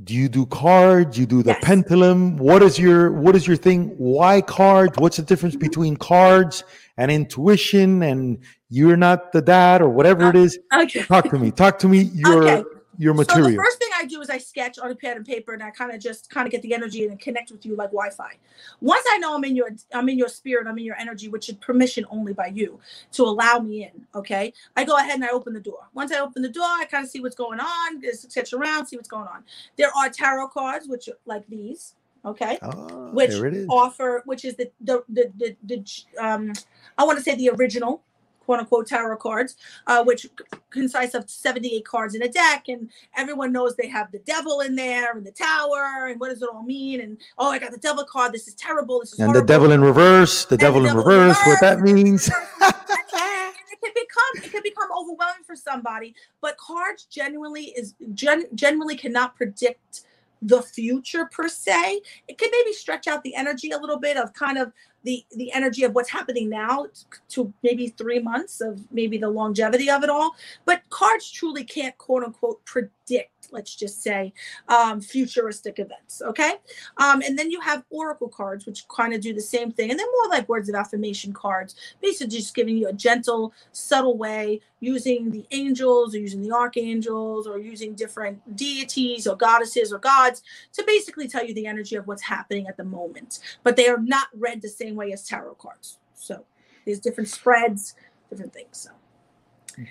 Do 0.03 0.15
you 0.15 0.29
do 0.29 0.47
cards? 0.47 1.19
You 1.19 1.27
do 1.27 1.43
the 1.43 1.51
Yes. 1.51 1.59
pendulum? 1.63 2.37
What 2.39 2.63
is 2.63 2.79
your 2.79 3.13
what 3.13 3.37
is 3.37 3.47
your 3.47 3.57
thing? 3.57 3.95
Why 3.99 4.41
cards? 4.41 4.97
What's 4.99 5.17
the 5.19 5.23
difference 5.23 5.55
Mm-hmm. 5.57 5.67
between 5.67 5.97
cards 5.97 6.65
and 6.97 7.11
intuition 7.11 8.03
and 8.03 8.39
you're 8.71 8.97
not 8.97 9.33
the 9.33 9.43
dad 9.43 9.83
or 9.83 9.91
whatever 9.91 10.29
it 10.31 10.37
is? 10.37 10.59
Okay. 10.73 11.03
Talk 11.03 11.29
to 11.31 11.39
me. 11.39 11.51
Talk 11.51 11.79
to 11.81 11.89
me 11.89 11.99
your 12.15 12.49
Okay. 12.49 12.65
Your 13.01 13.15
So 13.25 13.43
the 13.43 13.57
first 13.57 13.79
thing 13.79 13.89
I 13.99 14.05
do 14.05 14.21
is 14.21 14.29
I 14.29 14.37
sketch 14.37 14.79
on 14.79 14.91
a 14.91 14.95
pad 14.95 15.17
and 15.17 15.25
paper, 15.25 15.55
and 15.55 15.63
I 15.63 15.71
kind 15.71 15.91
of 15.91 16.01
just 16.01 16.29
kind 16.29 16.47
of 16.47 16.53
get 16.53 16.61
the 16.61 16.75
energy 16.75 17.07
and 17.07 17.19
connect 17.19 17.51
with 17.51 17.65
you 17.65 17.75
like 17.75 17.89
Wi-Fi. 17.89 18.37
Once 18.83 19.05
I 19.11 19.17
know 19.17 19.35
I'm 19.35 19.43
in 19.45 19.57
your 19.57 19.71
I'm 19.95 20.09
in 20.11 20.19
your 20.19 20.29
spirit, 20.29 20.67
I'm 20.67 20.77
in 20.79 20.85
your 20.85 20.97
energy, 20.97 21.29
which 21.29 21.49
is 21.49 21.55
permission 21.57 22.05
only 22.11 22.35
by 22.35 22.49
you 22.49 22.79
to 23.13 23.23
allow 23.23 23.59
me 23.59 23.85
in. 23.85 24.07
Okay, 24.15 24.53
I 24.77 24.85
go 24.85 24.97
ahead 24.99 25.15
and 25.15 25.25
I 25.25 25.31
open 25.31 25.55
the 25.55 25.61
door. 25.61 25.89
Once 25.95 26.13
I 26.13 26.21
open 26.21 26.43
the 26.43 26.51
door, 26.51 26.65
I 26.67 26.85
kind 26.85 27.05
of 27.05 27.11
see 27.11 27.21
what's 27.21 27.37
going 27.37 27.59
on, 27.59 28.03
just 28.03 28.31
sketch 28.31 28.53
around, 28.53 28.87
see 28.87 28.97
what's 28.97 29.09
going 29.09 29.29
on. 29.29 29.45
There 29.79 29.91
are 29.97 30.11
tarot 30.11 30.49
cards, 30.49 30.87
which 30.87 31.09
are 31.09 31.17
like 31.25 31.47
these. 31.49 31.95
Okay, 32.27 32.59
Ah, 32.61 33.09
which 33.13 33.31
there 33.31 33.47
it 33.47 33.55
is. 33.55 33.67
offer, 33.71 34.21
which 34.27 34.45
is 34.45 34.55
the 34.57 34.71
the 34.83 35.03
the 35.09 35.33
the, 35.39 35.57
the 35.65 36.23
um, 36.23 36.53
I 36.99 37.05
want 37.05 37.17
to 37.17 37.25
say 37.25 37.35
the 37.35 37.49
original 37.49 38.03
quote 38.51 38.59
unquote 38.59 38.89
tarot 38.89 39.17
cards, 39.19 39.55
uh, 39.87 40.03
which 40.03 40.27
consists 40.71 41.15
of 41.15 41.31
78 41.31 41.85
cards 41.85 42.17
in 42.17 42.23
a 42.23 42.29
deck, 42.29 42.65
and 42.67 42.91
everyone 43.17 43.53
knows 43.53 43.77
they 43.77 43.87
have 43.87 44.11
the 44.11 44.19
devil 44.21 44.59
in 44.61 44.75
there 44.75 45.17
and 45.17 45.25
the 45.25 45.31
tower, 45.31 46.09
and 46.09 46.19
what 46.19 46.31
does 46.31 46.43
it 46.43 46.49
all 46.53 46.65
mean? 46.65 47.01
And 47.01 47.17
oh, 47.39 47.51
I 47.51 47.61
got 47.61 47.71
the 47.71 47.79
devil 47.79 48.05
card. 48.05 48.33
This 48.33 48.49
is 48.49 48.55
terrible. 48.55 48.99
This 48.99 49.13
is 49.13 49.21
And 49.21 49.33
the 49.33 49.45
devil 49.45 49.71
in 49.71 49.83
reverse, 49.83 50.47
the 50.47 50.55
And 50.55 50.61
the 50.61 50.65
devil 50.65 50.81
in 50.81 50.87
devil 50.87 51.01
in 51.01 51.07
reverse, 51.07 51.39
what 51.47 51.61
that 51.61 51.79
means. 51.79 52.29
it 52.61 53.79
can 53.81 53.93
become 53.95 54.45
it 54.45 54.51
can 54.51 54.63
become 54.65 54.89
overwhelming 54.99 55.45
for 55.47 55.55
somebody 55.55 56.15
but 56.41 56.57
cards 56.59 57.05
genuinely 57.05 57.67
is 57.77 57.95
gen, 58.15 58.45
genuinely 58.55 58.97
cannot 58.97 59.37
predict 59.37 60.03
the 60.43 60.61
future 60.61 61.27
per 61.27 61.49
se 61.49 62.01
it 62.29 62.37
can 62.37 62.51
maybe 62.51 62.73
stretch 62.73 63.07
out 63.07 63.23
the 63.23 63.35
energy 63.35 63.71
a 63.71 63.79
little 63.79 63.99
bit 63.99 64.17
of 64.17 64.33
kind 64.35 64.59
of 64.59 64.73
the 65.05 65.25
the 65.33 65.53
energy 65.53 65.85
of 65.85 65.95
what's 65.95 66.11
happening 66.11 66.49
now 66.49 66.87
to 67.31 67.53
maybe 67.63 67.89
three 67.89 68.19
months 68.19 68.61
of 68.61 68.81
maybe 68.93 69.19
the 69.19 69.29
longevity 69.29 69.91
of 69.91 70.03
it 70.03 70.11
all. 70.11 70.35
But 70.65 70.83
cards 70.91 71.31
truly 71.31 71.65
can't 71.65 71.97
quote 71.99 72.25
unquote 72.25 72.65
predict 72.65 73.39
let's 73.53 73.75
just 73.75 74.03
say 74.03 74.33
um, 74.69 75.01
futuristic 75.01 75.79
events 75.79 76.23
okay 76.23 76.55
um, 76.99 77.23
and 77.23 77.39
then 77.39 77.51
you 77.51 77.61
have 77.61 77.85
oracle 77.91 78.29
cards 78.29 78.67
which 78.67 78.87
kind 78.89 79.15
of 79.15 79.21
do 79.21 79.33
the 79.33 79.41
same 79.41 79.71
thing 79.71 79.91
and 79.91 79.99
they're 79.99 80.07
more 80.07 80.29
like 80.29 80.49
words 80.49 80.69
of 80.69 80.75
affirmation 80.75 81.33
cards 81.33 81.75
basically 82.01 82.37
just 82.39 82.55
giving 82.55 82.77
you 82.77 82.89
a 82.89 82.93
gentle, 82.93 83.53
subtle 83.73 84.17
way 84.17 84.61
using 84.81 85.31
the 85.31 85.47
angels 85.51 86.15
or 86.15 86.19
using 86.19 86.43
the 86.43 86.53
archangels 86.53 87.47
or 87.47 87.59
using 87.59 87.95
different 87.95 88.57
deities 88.57 89.27
or 89.27 89.37
goddesses 89.37 89.93
or 89.93 89.99
gods 89.99 90.43
to 90.73 90.83
basically 90.87 91.29
tell 91.29 91.45
you 91.45 91.55
the 91.55 91.67
energy 91.67 91.97
of 91.97 92.07
what's 92.07 92.23
happening 92.23 92.67
at 92.67 92.77
the 92.77 92.85
moment. 92.85 93.41
But 93.63 93.77
they 93.77 93.89
are 93.89 93.99
not 93.99 94.29
read 94.35 94.63
the 94.63 94.69
same 94.69 94.95
way 94.95 95.13
as 95.13 95.27
tarot 95.27 95.55
cards. 95.55 95.99
So 96.15 96.45
there's 96.85 97.01
different 97.01 97.29
spreads, 97.29 97.95
different 98.31 98.53
things. 98.53 98.79
So 98.79 98.91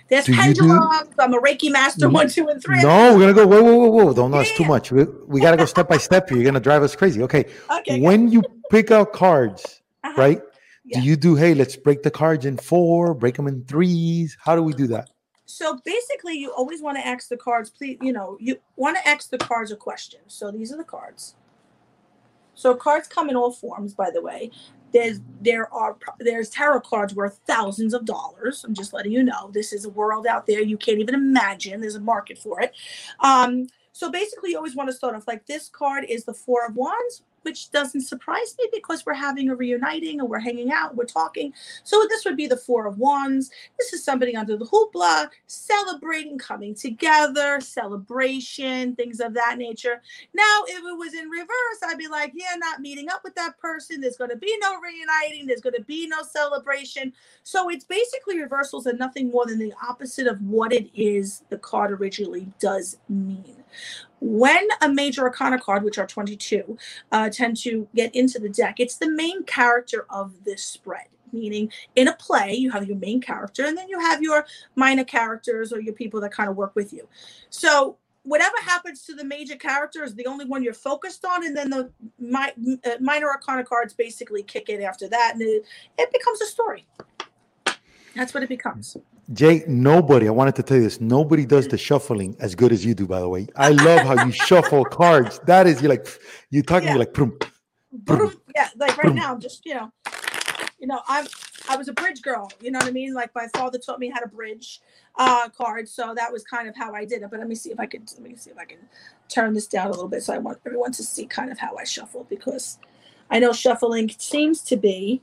there's 0.10 0.26
Do 0.26 0.34
pendulums. 0.36 1.10
I'm 1.20 1.34
a 1.34 1.40
Reiki 1.42 1.72
master, 1.72 2.08
Mm. 2.08 2.14
one, 2.14 2.30
two, 2.30 2.48
and 2.48 2.62
three. 2.64 2.82
No, 2.82 3.16
we're 3.16 3.20
gonna 3.22 3.34
go. 3.34 3.48
Whoa, 3.48 3.62
whoa, 3.64 3.76
whoa, 3.78 4.06
whoa! 4.06 4.14
Don't 4.14 4.32
know 4.32 4.40
it's 4.40 4.56
too 4.56 4.66
much. 4.66 4.92
We, 4.92 5.04
we 5.28 5.42
gotta 5.42 5.58
go 5.58 5.66
step 5.66 5.88
by 5.88 5.98
step 5.98 6.30
here. 6.30 6.38
You're 6.38 6.46
gonna 6.46 6.60
drive 6.60 6.84
us 6.84 6.96
crazy. 6.96 7.22
Okay. 7.24 7.46
Okay. 7.72 8.02
When 8.02 8.32
you 8.32 8.42
pick 8.72 8.92
out 8.92 9.14
cards, 9.14 9.82
Uh-huh. 10.04 10.22
right? 10.22 10.42
Yeah. 10.86 11.02
Do 11.02 11.06
you 11.06 11.16
do, 11.16 11.36
hey, 11.36 11.54
let's 11.54 11.76
break 11.76 12.04
the 12.04 12.12
cards 12.12 12.46
in 12.46 12.58
four, 12.58 13.14
break 13.14 13.36
them 13.36 13.48
in 13.48 13.64
threes? 13.66 14.36
How 14.44 14.56
do 14.56 14.64
we 14.64 14.74
do 14.74 14.88
that? 14.88 15.10
So 15.46 15.80
basically, 15.84 16.36
you 16.36 16.52
always 16.52 16.82
want 16.82 16.98
to 16.98 17.06
ask 17.06 17.28
the 17.30 17.38
cards, 17.38 17.70
please, 17.70 17.98
you 18.02 18.14
know, 18.14 18.38
you 18.40 18.58
want 18.76 18.98
to 18.98 19.08
ask 19.08 19.30
the 19.30 19.38
cards 19.38 19.72
a 19.72 19.76
question. 19.76 20.20
So 20.28 20.52
these 20.52 20.72
are 20.72 20.78
the 20.78 20.84
cards. 20.84 21.36
So 22.56 22.76
cards 22.76 23.08
come 23.08 23.30
in 23.30 23.36
all 23.36 23.52
forms, 23.52 23.94
by 23.94 24.12
the 24.12 24.22
way. 24.22 24.52
There's 24.92 25.20
there 25.42 25.72
are 25.74 25.98
there's 26.20 26.50
tarot 26.50 26.82
cards 26.82 27.14
worth 27.16 27.40
thousands 27.46 27.94
of 27.94 28.06
dollars. 28.06 28.64
I'm 28.64 28.74
just 28.74 28.94
letting 28.94 29.12
you 29.12 29.24
know. 29.24 29.50
This 29.54 29.74
is 29.74 29.86
a 29.86 29.90
world 29.90 30.28
out 30.28 30.48
there 30.48 30.62
you 30.62 30.78
can't 30.78 31.00
even 31.00 31.16
imagine. 31.16 31.82
There's 31.82 31.96
a 31.96 32.00
market 32.00 32.38
for 32.38 32.62
it. 32.62 32.74
Um, 33.20 33.68
so 33.92 34.12
basically, 34.12 34.52
you 34.52 34.58
always 34.58 34.76
want 34.76 34.90
to 34.90 34.96
start 34.96 35.16
off 35.16 35.28
like 35.28 35.46
this 35.46 35.70
card 35.70 36.06
is 36.08 36.24
the 36.24 36.34
Four 36.34 36.66
of 36.66 36.76
Wands 36.76 37.24
which 37.44 37.72
doesn't 37.72 38.02
surprise 38.02 38.56
me 38.58 38.68
because 38.74 39.06
we're 39.06 39.14
having 39.14 39.50
a 39.50 39.56
reuniting 39.56 40.20
and 40.20 40.30
we're 40.30 40.40
hanging 40.40 40.72
out, 40.72 40.96
we're 40.96 41.06
talking. 41.06 41.54
So 41.84 42.06
this 42.10 42.26
would 42.26 42.38
be 42.38 42.48
the 42.48 42.58
Four 42.58 42.88
of 42.88 42.98
Wands. 42.98 43.50
This 43.78 43.94
is 43.94 44.04
somebody 44.04 44.36
under 44.36 44.58
the 44.58 44.66
hoopla, 44.66 45.30
celebrating, 45.48 46.38
coming 46.38 46.76
together, 46.76 47.60
celebration, 47.62 48.96
things 48.96 49.20
of 49.20 49.34
that 49.34 49.58
nature. 49.58 50.02
Now, 50.34 50.64
if 50.68 50.80
it 50.80 50.98
was 50.98 51.14
in 51.14 51.30
reverse, 51.30 51.50
I'd 51.86 51.98
be 51.98 52.08
like, 52.08 52.32
yeah, 52.36 52.56
not 52.58 52.82
meeting 52.82 53.10
up 53.10 53.22
with 53.24 53.36
that 53.36 53.58
person. 53.60 54.02
There's 54.02 54.18
going 54.18 54.32
to 54.32 54.38
be 54.38 54.56
no 54.62 54.80
reuniting. 54.80 55.48
There's 55.48 55.62
going 55.62 55.76
to 55.76 55.84
be 55.84 56.08
no 56.08 56.24
celebration. 56.24 57.14
So 57.44 57.70
it's 57.70 57.86
basically 57.86 58.40
reversals 58.40 58.86
and 58.86 59.00
nothing 59.00 59.32
more 59.32 59.46
than 59.46 59.60
the 59.60 59.74
opposite 59.88 60.28
of 60.28 60.42
what 60.42 60.74
it 60.74 60.90
is 60.94 61.44
the 61.50 61.58
card 61.58 61.92
originally 61.92 62.48
does 62.60 62.98
mean. 63.08 63.64
When 64.20 64.68
a 64.82 64.90
major 64.90 65.22
arcana 65.24 65.60
card, 65.60 65.84
which 65.84 65.98
are 65.98 66.08
22, 66.08 66.78
uh, 67.12 67.30
tend 67.30 67.58
to 67.58 67.88
get 67.96 68.14
into 68.16 68.40
the 68.40 68.50
deck, 68.50 68.76
it's 68.80 68.98
the 68.98 69.10
main 69.10 69.44
character 69.44 70.06
of 70.10 70.44
this 70.44 70.64
spread. 70.64 71.08
Meaning, 71.32 71.72
in 71.96 72.08
a 72.08 72.16
play, 72.16 72.56
you 72.56 72.72
have 72.72 72.88
your 72.88 72.98
main 72.98 73.22
character, 73.22 73.66
and 73.66 73.78
then 73.78 73.88
you 73.88 74.00
have 74.00 74.22
your 74.22 74.48
minor 74.76 75.04
characters 75.04 75.72
or 75.72 75.80
your 75.80 75.94
people 75.94 76.20
that 76.22 76.32
kind 76.32 76.50
of 76.50 76.56
work 76.56 76.76
with 76.76 76.92
you. 76.92 77.08
So, 77.52 77.98
whatever 78.24 78.56
happens 78.64 79.06
to 79.06 79.14
the 79.14 79.24
major 79.24 79.56
character 79.56 80.04
is 80.04 80.16
the 80.16 80.26
only 80.26 80.46
one 80.46 80.64
you're 80.64 80.74
focused 80.74 81.26
on, 81.26 81.46
and 81.46 81.56
then 81.56 81.70
the 81.70 81.92
mi- 82.18 82.80
uh, 82.84 82.98
minor 83.00 83.28
arcana 83.28 83.64
cards 83.64 83.94
basically 83.94 84.44
kick 84.44 84.70
in 84.70 84.82
after 84.82 85.08
that, 85.08 85.34
and 85.34 85.42
it, 85.44 85.66
it 85.98 86.12
becomes 86.12 86.42
a 86.42 86.46
story. 86.46 86.86
That's 88.16 88.34
what 88.34 88.44
it 88.44 88.50
becomes. 88.50 88.98
Jay, 89.34 89.64
nobody, 89.68 90.28
I 90.28 90.32
wanted 90.32 90.56
to 90.56 90.64
tell 90.64 90.78
you 90.78 90.84
this, 90.84 91.00
nobody 91.00 91.46
does 91.46 91.68
the 91.68 91.78
shuffling 91.78 92.36
as 92.40 92.56
good 92.56 92.72
as 92.72 92.84
you 92.84 92.96
do, 92.96 93.06
by 93.06 93.20
the 93.20 93.30
way. 93.30 93.48
I 93.56 93.70
love 93.70 94.02
how 94.02 94.16
you 94.16 94.32
shuffle 94.32 94.86
cards. 95.02 95.40
That 95.46 95.68
is, 95.68 95.82
you're 95.82 95.90
like, 95.90 96.08
you're 96.50 96.64
talking, 96.64 96.88
Yeah. 96.88 96.94
you're 96.94 97.00
like, 97.00 97.14
boom. 97.14 97.38
Boom. 97.92 98.34
Yeah, 98.56 98.70
like 98.78 98.98
right 98.98 99.14
now, 99.16 99.34
I'm 99.34 99.40
just 99.40 99.66
you 99.66 99.74
know, 99.76 99.92
you 100.80 100.88
know, 100.88 101.02
I'm 101.08 101.28
I 101.68 101.76
was 101.76 101.88
a 101.88 101.94
bridge 101.94 102.22
girl. 102.22 102.52
You 102.62 102.72
know 102.72 102.80
what 102.80 102.88
I 102.88 102.92
mean? 102.92 103.14
Like 103.14 103.34
my 103.36 103.48
father 103.56 103.78
taught 103.80 104.00
me 104.00 104.10
how 104.10 104.20
to 104.20 104.28
bridge 104.28 104.82
uh 105.16 105.50
cards, 105.50 105.92
so 105.92 106.14
that 106.16 106.32
was 106.32 106.44
kind 106.44 106.68
of 106.68 106.76
how 106.76 106.94
I 106.94 107.06
did 107.06 107.22
it. 107.24 107.30
But 107.30 107.40
let 107.40 107.48
me 107.48 107.56
see 107.56 107.72
if 107.72 107.80
I 107.80 107.86
can 107.86 108.06
let 108.20 108.30
me 108.30 108.36
see 108.36 108.52
if 108.52 108.58
I 108.58 108.66
can 108.66 108.80
turn 109.28 109.54
this 109.54 109.68
down 109.68 109.88
a 109.88 109.92
little 109.92 110.08
bit 110.08 110.24
so 110.24 110.34
I 110.34 110.38
want 110.38 110.60
everyone 110.66 110.92
to 110.94 111.04
see 111.04 111.26
kind 111.26 111.52
of 111.52 111.60
how 111.60 111.76
I 111.78 111.84
shuffle 111.84 112.26
because 112.30 112.80
I 113.30 113.40
know 113.40 113.54
shuffling 113.54 114.10
seems 114.18 114.62
to 114.64 114.78
be 114.78 115.22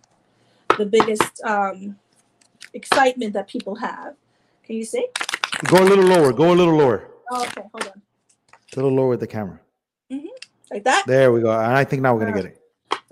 the 0.78 0.86
biggest 0.86 1.42
um 1.44 1.96
excitement 2.76 3.32
that 3.32 3.48
people 3.48 3.74
have. 3.76 4.14
Can 4.64 4.76
you 4.76 4.84
see? 4.84 5.06
Go 5.64 5.78
a 5.82 5.86
little 5.86 6.04
lower, 6.04 6.32
go 6.32 6.52
a 6.52 6.54
little 6.54 6.76
lower. 6.76 7.08
Oh, 7.30 7.42
okay, 7.42 7.62
hold 7.72 7.84
on. 7.86 8.02
A 8.52 8.76
little 8.76 8.92
lower 8.92 9.08
with 9.08 9.20
the 9.20 9.26
camera. 9.26 9.58
Mhm. 10.12 10.26
Like 10.70 10.84
that? 10.84 11.04
There 11.06 11.32
we 11.32 11.40
go. 11.40 11.50
And 11.50 11.72
I 11.76 11.84
think 11.84 12.02
now 12.02 12.14
we're 12.14 12.20
going 12.20 12.34
to 12.34 12.42
get 12.42 12.52
it. 12.52 12.62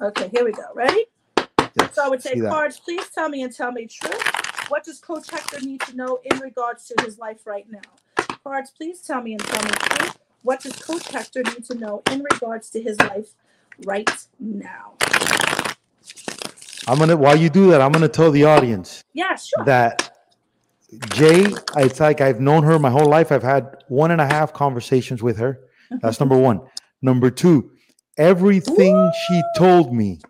Okay, 0.01 0.29
here 0.29 0.45
we 0.45 0.53
go. 0.53 0.65
Ready? 0.75 1.07
Yes, 1.39 1.95
So 1.95 2.05
I 2.05 2.09
would 2.09 2.23
say, 2.23 2.39
cards, 2.39 2.79
please 2.81 3.09
tell 3.09 3.29
me 3.29 3.43
and 3.43 3.55
tell 3.55 3.73
me 3.73 3.87
true. 3.87 4.11
What 4.69 4.85
does 4.85 5.01
Coach 5.01 5.31
Hector 5.31 5.61
need 5.61 5.81
to 5.83 5.97
know 5.97 6.21
in 6.25 6.39
regards 6.39 6.87
to 6.89 7.05
his 7.05 7.19
life 7.19 7.47
right 7.47 7.67
now? 7.71 7.81
Cards, 8.43 8.71
please 8.71 9.01
tell 9.01 9.23
me 9.23 9.33
and 9.33 9.43
tell 9.43 9.63
me 9.65 9.71
true. 9.71 10.11
What 10.43 10.61
does 10.61 10.77
Coach 10.77 11.09
Hector 11.09 11.43
need 11.43 11.65
to 11.67 11.75
know 11.75 12.03
in 12.11 12.23
regards 12.33 12.71
to 12.71 12.83
his 12.83 12.99
life 13.01 13.35
right 13.85 14.11
now? 14.39 14.95
I'm 16.87 16.99
to, 17.09 17.17
while 17.17 17.37
you 17.37 17.49
do 17.49 17.71
that, 17.71 17.81
I'm 17.81 17.93
to 17.93 18.09
tell 18.09 18.31
the 18.31 18.45
audience 18.45 19.03
Yeah, 19.15 19.35
sure. 19.37 19.65
that 19.65 20.11
Jay, 21.11 21.47
it's 21.77 21.99
like 22.01 22.21
I've 22.21 22.41
known 22.41 22.63
her 22.63 22.79
my 22.79 22.91
whole 22.91 23.09
life. 23.09 23.33
I've 23.33 23.43
had 23.43 23.77
one 23.89 24.11
and 24.11 24.21
a 24.21 24.27
half 24.27 24.53
conversations 24.53 25.23
with 25.23 25.37
her. 25.39 25.61
That's 26.03 26.21
number 26.21 26.37
one. 26.37 26.61
Number 27.03 27.31
two, 27.31 27.73
everything 28.17 29.11
she 29.29 29.43
told 29.57 29.93
me, 29.93 30.21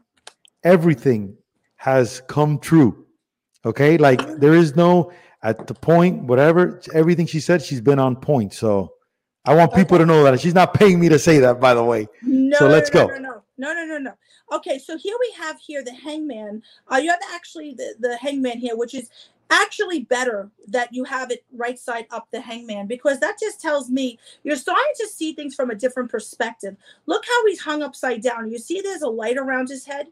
everything 0.63 1.37
has 1.77 2.23
come 2.29 2.59
true. 2.59 3.07
Okay. 3.67 3.99
Like 3.99 4.39
there 4.39 4.55
is 4.55 4.75
no 4.77 5.13
at 5.43 5.67
the 5.67 5.75
point, 5.75 6.23
whatever, 6.25 6.81
everything 6.95 7.27
she 7.27 7.39
said, 7.39 7.63
she's 7.63 7.81
been 7.83 7.99
on 7.99 8.17
point. 8.17 8.55
So 8.55 8.95
I 9.45 9.55
want 9.55 9.75
people 9.75 9.99
to 9.99 10.07
know 10.07 10.25
that 10.25 10.41
she's 10.41 10.55
not 10.55 10.73
paying 10.73 10.99
me 10.99 11.11
to 11.11 11.19
say 11.19 11.39
that, 11.41 11.61
by 11.61 11.75
the 11.75 11.85
way. 11.85 12.07
No, 12.23 12.57
So 12.57 12.67
let's 12.67 12.93
no, 12.95 13.07
go. 13.09 13.15
No, 13.15 13.19
no, 13.19 13.34
no, 13.57 13.73
no, 13.73 13.85
no, 13.85 13.99
no. 13.99 14.13
Okay, 14.53 14.79
so 14.79 14.97
here 14.99 15.17
we 15.21 15.35
have 15.39 15.59
here 15.61 15.83
the 15.85 15.95
hangman. 15.95 16.63
Uh, 16.91 16.97
you 16.97 17.11
have 17.11 17.21
actually 17.33 17.75
the, 17.75 17.95
the 18.01 18.17
hangman 18.17 18.59
here, 18.59 18.77
which 18.77 18.95
is 18.95 19.11
actually 19.51 20.01
better 20.01 20.51
that 20.69 20.93
you 20.93 21.05
have 21.05 21.31
it 21.31 21.45
right 21.53 21.79
side 21.79 22.07
up 22.11 22.27
the 22.31 22.41
hangman 22.41 22.87
because 22.87 23.21
that 23.21 23.39
just 23.39 23.61
tells 23.61 23.91
me 23.91 24.19
you're 24.43 24.57
starting 24.57 24.93
to 24.97 25.07
see 25.07 25.33
things 25.33 25.55
from 25.55 25.71
a 25.71 25.75
different 25.75 26.11
perspective. 26.11 26.77
Look 27.07 27.25
how 27.27 27.47
he's 27.47 27.61
hung 27.61 27.83
upside 27.83 28.23
down. 28.23 28.51
You 28.51 28.59
see 28.59 28.81
there's 28.81 29.03
a 29.03 29.09
light 29.09 29.37
around 29.37 29.69
his 29.69 29.85
head. 29.85 30.07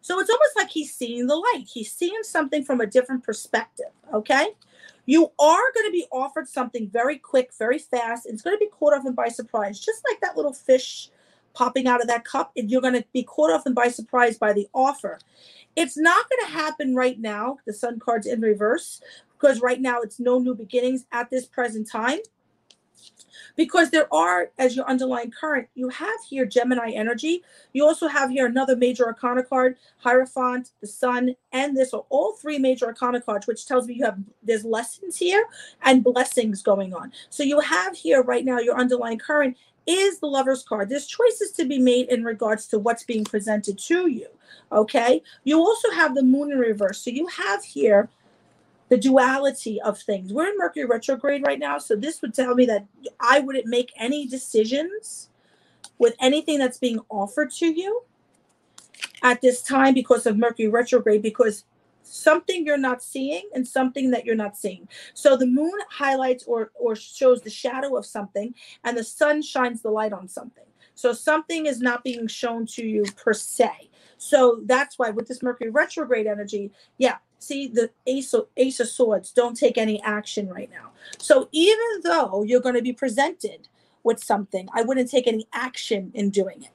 So 0.00 0.18
it's 0.18 0.30
almost 0.30 0.56
like 0.56 0.70
he's 0.70 0.92
seeing 0.92 1.28
the 1.28 1.36
light. 1.36 1.66
He's 1.72 1.92
seeing 1.92 2.22
something 2.22 2.64
from 2.64 2.80
a 2.80 2.86
different 2.86 3.22
perspective. 3.22 3.86
Okay. 4.12 4.48
You 5.06 5.30
are 5.38 5.72
going 5.74 5.86
to 5.86 5.92
be 5.92 6.06
offered 6.10 6.48
something 6.48 6.88
very 6.88 7.18
quick, 7.18 7.50
very 7.56 7.78
fast. 7.78 8.26
It's 8.26 8.42
going 8.42 8.56
to 8.56 8.58
be 8.58 8.70
caught 8.70 8.94
off 8.94 9.14
by 9.14 9.28
surprise, 9.28 9.78
just 9.78 10.02
like 10.10 10.20
that 10.20 10.36
little 10.36 10.52
fish 10.52 11.10
popping 11.54 11.86
out 11.86 12.00
of 12.00 12.08
that 12.08 12.24
cup. 12.24 12.52
You're 12.54 12.80
going 12.80 12.94
to 12.94 13.04
be 13.12 13.22
caught 13.22 13.50
off 13.50 13.66
and 13.66 13.74
by 13.74 13.88
surprise 13.88 14.38
by 14.38 14.52
the 14.52 14.68
offer. 14.74 15.18
It's 15.76 15.96
not 15.96 16.28
going 16.28 16.46
to 16.46 16.52
happen 16.52 16.94
right 16.94 17.18
now. 17.18 17.58
The 17.66 17.72
sun 17.72 17.98
card's 17.98 18.26
in 18.26 18.40
reverse 18.40 19.00
because 19.32 19.60
right 19.60 19.80
now 19.80 20.00
it's 20.00 20.20
no 20.20 20.38
new 20.38 20.54
beginnings 20.54 21.06
at 21.12 21.30
this 21.30 21.46
present 21.46 21.90
time. 21.90 22.18
Because 23.56 23.90
there 23.90 24.12
are, 24.14 24.50
as 24.58 24.76
your 24.76 24.86
underlying 24.86 25.30
current, 25.30 25.68
you 25.74 25.88
have 25.88 26.14
here 26.28 26.46
Gemini 26.46 26.90
energy. 26.92 27.42
You 27.72 27.84
also 27.84 28.06
have 28.06 28.30
here 28.30 28.46
another 28.46 28.76
major 28.76 29.04
arcana 29.04 29.42
card, 29.42 29.76
Hierophant, 29.98 30.70
the 30.80 30.86
Sun, 30.86 31.34
and 31.52 31.76
this 31.76 31.92
are 31.92 32.04
all 32.08 32.32
three 32.34 32.58
major 32.58 32.86
arcana 32.86 33.20
cards, 33.20 33.46
which 33.46 33.66
tells 33.66 33.86
me 33.86 33.94
you 33.94 34.04
have 34.04 34.18
there's 34.42 34.64
lessons 34.64 35.16
here 35.16 35.44
and 35.82 36.04
blessings 36.04 36.62
going 36.62 36.94
on. 36.94 37.12
So 37.28 37.42
you 37.42 37.60
have 37.60 37.94
here 37.94 38.22
right 38.22 38.44
now 38.44 38.58
your 38.58 38.78
underlying 38.78 39.18
current 39.18 39.56
is 39.86 40.18
the 40.20 40.26
lover's 40.26 40.62
card. 40.62 40.88
There's 40.88 41.06
choices 41.06 41.52
to 41.52 41.64
be 41.64 41.78
made 41.78 42.08
in 42.08 42.24
regards 42.24 42.66
to 42.68 42.78
what's 42.78 43.04
being 43.04 43.24
presented 43.24 43.78
to 43.78 44.08
you. 44.08 44.28
Okay. 44.70 45.22
You 45.44 45.58
also 45.58 45.90
have 45.90 46.14
the 46.14 46.22
moon 46.22 46.52
in 46.52 46.58
reverse. 46.58 47.02
So 47.02 47.10
you 47.10 47.26
have 47.26 47.64
here 47.64 48.08
the 48.88 48.96
duality 48.96 49.80
of 49.80 49.98
things. 49.98 50.32
We're 50.32 50.48
in 50.48 50.58
Mercury 50.58 50.84
retrograde 50.84 51.46
right 51.46 51.58
now. 51.58 51.78
So 51.78 51.96
this 51.96 52.20
would 52.22 52.34
tell 52.34 52.54
me 52.54 52.66
that 52.66 52.86
I 53.20 53.40
wouldn't 53.40 53.66
make 53.66 53.92
any 53.96 54.26
decisions 54.26 55.30
with 55.98 56.14
anything 56.20 56.58
that's 56.58 56.78
being 56.78 57.00
offered 57.08 57.50
to 57.52 57.66
you 57.66 58.02
at 59.22 59.40
this 59.40 59.62
time 59.62 59.94
because 59.94 60.26
of 60.26 60.36
Mercury 60.36 60.68
retrograde, 60.68 61.22
because 61.22 61.64
something 62.02 62.64
you're 62.66 62.76
not 62.78 63.02
seeing 63.02 63.48
and 63.54 63.66
something 63.66 64.10
that 64.10 64.24
you're 64.24 64.34
not 64.34 64.56
seeing. 64.56 64.88
So 65.14 65.36
the 65.36 65.46
moon 65.46 65.72
highlights 65.90 66.44
or 66.44 66.70
or 66.74 66.94
shows 66.96 67.42
the 67.42 67.50
shadow 67.50 67.96
of 67.96 68.04
something 68.06 68.54
and 68.84 68.96
the 68.96 69.04
sun 69.04 69.42
shines 69.42 69.82
the 69.82 69.90
light 69.90 70.12
on 70.12 70.28
something. 70.28 70.64
So 70.94 71.12
something 71.12 71.66
is 71.66 71.80
not 71.80 72.04
being 72.04 72.26
shown 72.26 72.66
to 72.66 72.84
you 72.86 73.04
per 73.16 73.32
se. 73.32 73.90
So 74.18 74.60
that's 74.66 74.98
why 74.98 75.10
with 75.10 75.26
this 75.26 75.42
Mercury 75.42 75.70
retrograde 75.70 76.26
energy, 76.26 76.70
yeah, 76.98 77.16
see 77.38 77.66
the 77.66 77.90
ace 78.06 78.34
of, 78.34 78.46
ace 78.56 78.78
of 78.78 78.88
swords 78.88 79.32
don't 79.32 79.56
take 79.56 79.78
any 79.78 80.00
action 80.02 80.48
right 80.48 80.70
now. 80.70 80.90
So 81.18 81.48
even 81.50 82.02
though 82.04 82.44
you're 82.44 82.60
going 82.60 82.74
to 82.76 82.82
be 82.82 82.92
presented 82.92 83.68
with 84.04 84.22
something, 84.22 84.68
I 84.74 84.82
wouldn't 84.82 85.10
take 85.10 85.26
any 85.26 85.48
action 85.52 86.12
in 86.14 86.30
doing 86.30 86.62
it. 86.62 86.70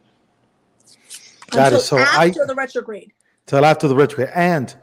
That 1.53 1.67
Until 1.67 1.79
is 1.79 1.85
so- 1.85 1.97
I- 1.99 2.27
after 2.27 2.45
the 2.45 2.55
retrograde. 2.55 3.13
till 3.45 3.63
after 3.63 3.87
the 3.87 3.95
retrograde 3.95 4.31
and 4.35 4.75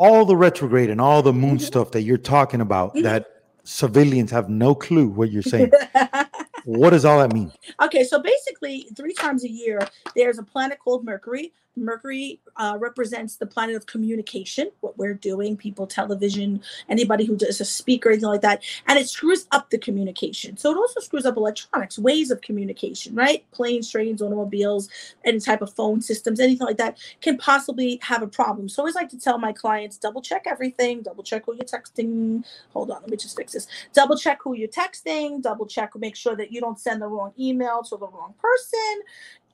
all 0.00 0.24
the 0.24 0.34
retrograde 0.34 0.88
and 0.88 0.98
all 0.98 1.20
the 1.22 1.32
moon 1.32 1.58
Mhm. 1.58 1.60
stuff 1.60 1.90
that 1.90 2.02
you're 2.02 2.16
talking 2.16 2.62
about 2.62 2.94
Mhm. 2.94 3.02
that 3.02 3.26
civilians 3.64 4.30
have 4.30 4.48
no 4.48 4.74
clue 4.74 5.08
what 5.08 5.30
you're 5.30 5.42
saying 5.42 5.70
what 6.64 6.90
does 6.90 7.04
all 7.04 7.18
that 7.18 7.34
mean? 7.34 7.52
Okay, 7.82 8.02
so 8.04 8.18
basically, 8.18 8.88
three 8.96 9.12
times 9.12 9.44
a 9.44 9.50
year, 9.50 9.78
there's 10.16 10.38
a 10.38 10.42
planet 10.42 10.78
called 10.78 11.04
Mercury. 11.04 11.52
Mercury 11.76 12.40
uh, 12.56 12.76
represents 12.78 13.36
the 13.36 13.46
planet 13.46 13.76
of 13.76 13.86
communication, 13.86 14.70
what 14.80 14.98
we're 14.98 15.14
doing, 15.14 15.56
people, 15.56 15.86
television, 15.86 16.62
anybody 16.88 17.24
who 17.24 17.36
does 17.36 17.60
a 17.60 17.64
speaker, 17.64 18.10
anything 18.10 18.28
like 18.28 18.42
that. 18.42 18.62
And 18.86 18.98
it 18.98 19.08
screws 19.08 19.46
up 19.52 19.70
the 19.70 19.78
communication. 19.78 20.56
So 20.56 20.70
it 20.70 20.76
also 20.76 21.00
screws 21.00 21.26
up 21.26 21.36
electronics, 21.36 21.98
ways 21.98 22.30
of 22.30 22.40
communication, 22.40 23.14
right? 23.14 23.44
Planes, 23.52 23.90
trains, 23.90 24.20
automobiles, 24.20 24.88
any 25.24 25.40
type 25.40 25.62
of 25.62 25.72
phone 25.74 26.00
systems, 26.00 26.40
anything 26.40 26.66
like 26.66 26.78
that 26.78 26.98
can 27.20 27.38
possibly 27.38 27.98
have 28.02 28.22
a 28.22 28.28
problem. 28.28 28.68
So 28.68 28.80
I 28.80 28.82
always 28.82 28.94
like 28.94 29.08
to 29.10 29.18
tell 29.18 29.38
my 29.38 29.52
clients 29.52 29.96
double 29.96 30.22
check 30.22 30.44
everything, 30.46 31.02
double 31.02 31.22
check 31.22 31.46
who 31.46 31.54
you're 31.54 31.64
texting. 31.64 32.44
Hold 32.72 32.90
on, 32.90 33.00
let 33.02 33.10
me 33.10 33.16
just 33.16 33.36
fix 33.36 33.52
this. 33.52 33.66
Double 33.92 34.16
check 34.16 34.38
who 34.42 34.54
you're 34.54 34.68
texting, 34.68 35.40
double 35.42 35.66
check, 35.66 35.96
make 35.96 36.16
sure 36.16 36.36
that 36.36 36.52
you 36.52 36.60
don't 36.60 36.78
send 36.78 37.00
the 37.00 37.06
wrong 37.06 37.32
email 37.38 37.82
to 37.84 37.96
the 37.96 38.08
wrong 38.08 38.34
person 38.40 39.02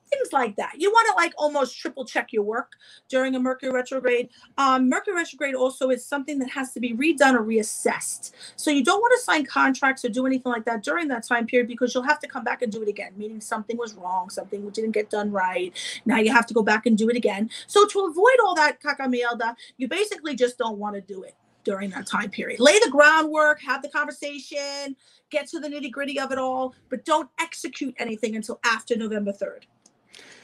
things 0.09 0.33
like 0.33 0.55
that. 0.55 0.73
You 0.77 0.91
want 0.91 1.07
to 1.09 1.15
like 1.15 1.33
almost 1.37 1.77
triple 1.77 2.05
check 2.05 2.33
your 2.33 2.43
work 2.43 2.73
during 3.09 3.35
a 3.35 3.39
Mercury 3.39 3.71
retrograde. 3.71 4.29
Um, 4.57 4.89
Mercury 4.89 5.15
retrograde 5.15 5.55
also 5.55 5.89
is 5.89 6.05
something 6.05 6.39
that 6.39 6.49
has 6.49 6.73
to 6.73 6.79
be 6.79 6.93
redone 6.93 7.33
or 7.33 7.43
reassessed. 7.43 8.31
So 8.55 8.71
you 8.71 8.83
don't 8.83 8.99
want 8.99 9.13
to 9.19 9.23
sign 9.23 9.45
contracts 9.45 10.03
or 10.05 10.09
do 10.09 10.25
anything 10.25 10.51
like 10.51 10.65
that 10.65 10.83
during 10.83 11.07
that 11.09 11.23
time 11.23 11.45
period 11.45 11.67
because 11.67 11.93
you'll 11.93 12.03
have 12.03 12.19
to 12.19 12.27
come 12.27 12.43
back 12.43 12.61
and 12.61 12.71
do 12.71 12.81
it 12.81 12.89
again, 12.89 13.11
meaning 13.17 13.41
something 13.41 13.77
was 13.77 13.95
wrong, 13.95 14.29
something 14.29 14.67
didn't 14.69 14.91
get 14.91 15.09
done 15.09 15.31
right. 15.31 15.73
Now 16.05 16.17
you 16.17 16.31
have 16.31 16.45
to 16.47 16.53
go 16.53 16.63
back 16.63 16.85
and 16.85 16.97
do 16.97 17.09
it 17.09 17.15
again. 17.15 17.49
So 17.67 17.85
to 17.87 18.05
avoid 18.05 18.35
all 18.43 18.55
that 18.55 18.81
kakamielda, 18.81 19.55
you 19.77 19.87
basically 19.87 20.35
just 20.35 20.57
don't 20.57 20.77
want 20.77 20.95
to 20.95 21.01
do 21.01 21.23
it 21.23 21.35
during 21.63 21.89
that 21.89 22.07
time 22.07 22.29
period. 22.29 22.61
Lay 22.61 22.79
the 22.79 22.89
groundwork, 22.89 23.61
have 23.61 23.81
the 23.81 23.89
conversation, 23.89 24.95
get 25.29 25.47
to 25.49 25.59
the 25.59 25.67
nitty 25.67 25.91
gritty 25.91 26.17
of 26.17 26.31
it 26.31 26.37
all, 26.37 26.73
but 26.89 27.03
don't 27.03 27.29
execute 27.41 27.93
anything 27.99 28.37
until 28.37 28.59
after 28.63 28.95
November 28.95 29.33
3rd. 29.33 29.63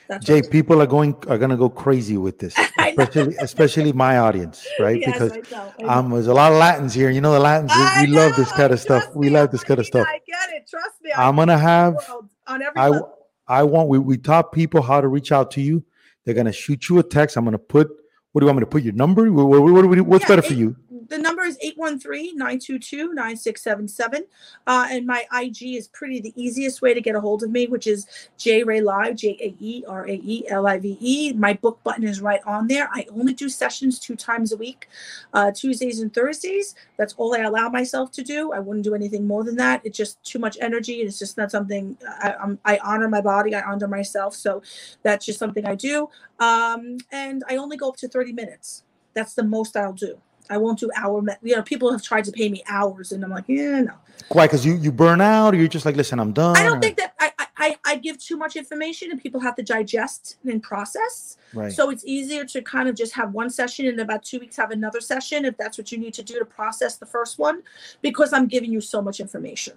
That's 0.10 0.26
Jay, 0.26 0.42
people 0.42 0.82
are 0.82 0.88
going 0.88 1.16
are 1.28 1.38
gonna 1.38 1.58
go 1.58 1.70
crazy 1.70 2.18
with 2.18 2.40
this, 2.40 2.56
especially 2.80 3.36
especially 3.38 3.94
my 3.94 4.18
audience, 4.20 4.66
right? 4.80 5.00
Yes, 5.00 5.14
because 5.14 5.32
I 5.32 5.42
know, 5.52 5.74
I 5.90 5.96
um, 5.96 6.10
there's 6.12 6.28
a 6.28 6.34
lot 6.34 6.52
of 6.52 6.60
Latins 6.60 6.94
here. 6.94 7.10
You 7.10 7.22
know, 7.22 7.34
the 7.34 7.40
Latins 7.40 7.72
we, 7.76 8.08
love 8.08 8.36
this 8.36 8.52
kind 8.52 8.74
of 8.74 8.80
stuff. 8.80 9.04
trust 9.04 9.18
We 9.18 9.30
love 9.30 9.52
this 9.52 9.64
kind 9.64 9.80
of 9.80 9.86
stuff. 9.86 10.08
I 10.08 10.20
get 10.28 10.50
it. 10.56 10.68
Trust 10.70 10.96
me. 11.02 11.12
I 11.12 11.28
I'm 11.28 11.36
gonna 11.36 11.58
have 11.58 11.96
on 12.48 12.62
every 12.62 12.80
I 12.82 12.90
level. 12.90 13.14
I 13.48 13.64
want 13.64 13.90
we 13.90 14.00
we 14.00 14.18
taught 14.18 14.52
people 14.52 14.82
how 14.82 15.02
to 15.02 15.08
reach 15.08 15.32
out 15.32 15.52
to 15.52 15.62
you. 15.62 15.84
They're 16.26 16.36
gonna 16.36 16.54
shoot 16.54 16.90
you 16.90 17.00
a 17.00 17.04
text. 17.04 17.38
I'm 17.38 17.46
gonna 17.46 17.58
put 17.58 17.90
what 18.34 18.42
do 18.42 18.46
you 18.46 18.48
want 18.48 18.58
me 18.58 18.62
to 18.62 18.68
put 18.68 18.84
your 18.84 18.94
number? 18.94 19.32
What, 19.32 19.46
what, 19.48 19.62
what, 19.62 19.86
what- 19.86 20.02
what's 20.02 20.24
Yeah, 20.24 20.28
better 20.28 20.42
for 20.42 20.54
you? 20.54 20.76
The 21.10 21.18
number 21.18 21.44
is 21.44 21.58
813-922-9677. 21.80 24.22
Uh, 24.68 24.88
and 24.90 25.06
my 25.06 25.26
IG 25.34 25.76
is 25.76 25.90
pretty 25.90 26.22
the 26.22 26.32
easiest 26.36 26.82
way 26.82 26.94
to 26.94 27.02
get 27.02 27.16
a 27.16 27.20
hold 27.20 27.44
of 27.44 27.52
me, 27.52 27.68
which 27.68 27.88
is 27.88 28.08
Jae 28.38 28.66
Rae 28.66 28.80
Live, 28.82 29.16
J 29.16 29.38
A 29.42 29.56
E 29.60 29.84
R 29.88 30.08
A 30.08 30.14
E 30.14 30.46
L 30.50 30.68
I 30.68 30.78
V 30.80 30.98
E. 31.00 31.34
My 31.34 31.54
book 31.54 31.80
button 31.84 32.04
is 32.04 32.22
right 32.22 32.42
on 32.46 32.68
there. 32.68 32.90
I 32.94 33.06
only 33.12 33.34
do 33.34 33.50
sessions 33.50 34.00
two 34.00 34.16
times 34.16 34.52
a 34.52 34.58
week, 34.58 34.88
uh, 35.34 35.52
Tuesdays 35.52 36.00
and 36.00 36.14
Thursdays. 36.14 36.76
That's 36.98 37.14
all 37.18 37.36
I 37.36 37.40
allow 37.40 37.70
myself 37.70 38.12
to 38.14 38.24
do. 38.24 38.54
I 38.54 38.60
wouldn't 38.60 38.86
do 38.86 38.96
anything 38.96 39.26
more 39.26 39.44
than 39.44 39.56
that. 39.58 39.82
It's 39.84 39.98
just 39.98 40.24
too 40.24 40.40
much 40.40 40.58
energy. 40.62 41.02
It's 41.02 41.20
just 41.20 41.38
not 41.38 41.52
something 41.52 41.98
I, 42.22 42.34
I'm, 42.42 42.60
I 42.66 42.80
honor 42.84 43.10
my 43.10 43.22
body. 43.22 43.56
I 43.56 43.62
honor 43.62 43.88
myself. 43.88 44.36
So 44.36 44.62
that's 45.02 45.26
just 45.26 45.40
something 45.40 45.66
I 45.66 45.76
do. 45.76 46.10
Um, 46.40 46.98
and 47.12 47.44
I 47.50 47.58
only 47.58 47.78
go 47.78 47.90
up 47.90 47.98
to 47.98 48.08
30 48.08 48.34
minutes. 48.34 48.84
That's 49.14 49.34
the 49.34 49.44
most 49.44 49.78
I'll 49.78 49.94
do. 49.94 50.20
I 50.50 50.58
won't 50.58 50.80
do 50.80 50.90
hour. 50.96 51.22
me- 51.22 51.34
You 51.42 51.56
know, 51.56 51.64
people 51.64 51.92
have 51.92 52.02
tried 52.02 52.26
to 52.26 52.32
pay 52.32 52.50
me 52.50 52.64
hours, 52.68 53.12
and 53.12 53.24
I'm 53.24 53.32
like, 53.32 53.46
yeah, 53.48 53.82
no. 53.82 53.94
Why? 54.30 54.46
Because 54.48 54.66
you 54.66 54.76
you 54.76 54.92
burn 54.92 55.22
out, 55.22 55.54
or 55.54 55.58
you're 55.58 55.68
just 55.68 55.86
like, 55.86 55.96
listen, 55.96 56.20
I'm 56.20 56.34
done. 56.34 56.56
I 56.58 56.64
don't 56.64 56.78
or- 56.78 56.82
think 56.82 56.98
that 56.98 57.14
I, 57.20 57.32
I- 57.40 57.48
I 57.58 57.78
I 57.86 57.96
give 57.98 58.18
too 58.18 58.36
much 58.38 58.56
information, 58.56 59.12
and 59.12 59.22
people 59.22 59.40
have 59.40 59.56
to 59.56 59.64
digest 59.64 60.38
and 60.44 60.62
process. 60.62 61.38
right. 61.54 61.72
So 61.72 61.90
it's 61.90 62.04
easier 62.06 62.44
to 62.46 62.62
kind 62.62 62.90
of 62.90 62.96
just 62.96 63.14
have 63.14 63.32
one 63.34 63.50
session, 63.50 63.88
and 63.88 64.00
about 64.00 64.24
two 64.24 64.40
weeks 64.40 64.56
have 64.58 64.72
another 64.72 65.02
session 65.02 65.46
if 65.46 65.56
that's 65.58 65.78
what 65.78 65.92
you 65.92 65.98
need 65.98 66.14
to 66.16 66.24
do 66.24 66.40
to 66.40 66.46
process 66.46 66.98
the 66.98 67.06
first 67.06 67.40
one, 67.40 67.62
because 68.02 68.34
I'm 68.34 68.48
giving 68.48 68.72
you 68.72 68.82
so 68.82 69.02
much 69.02 69.20
information. 69.20 69.74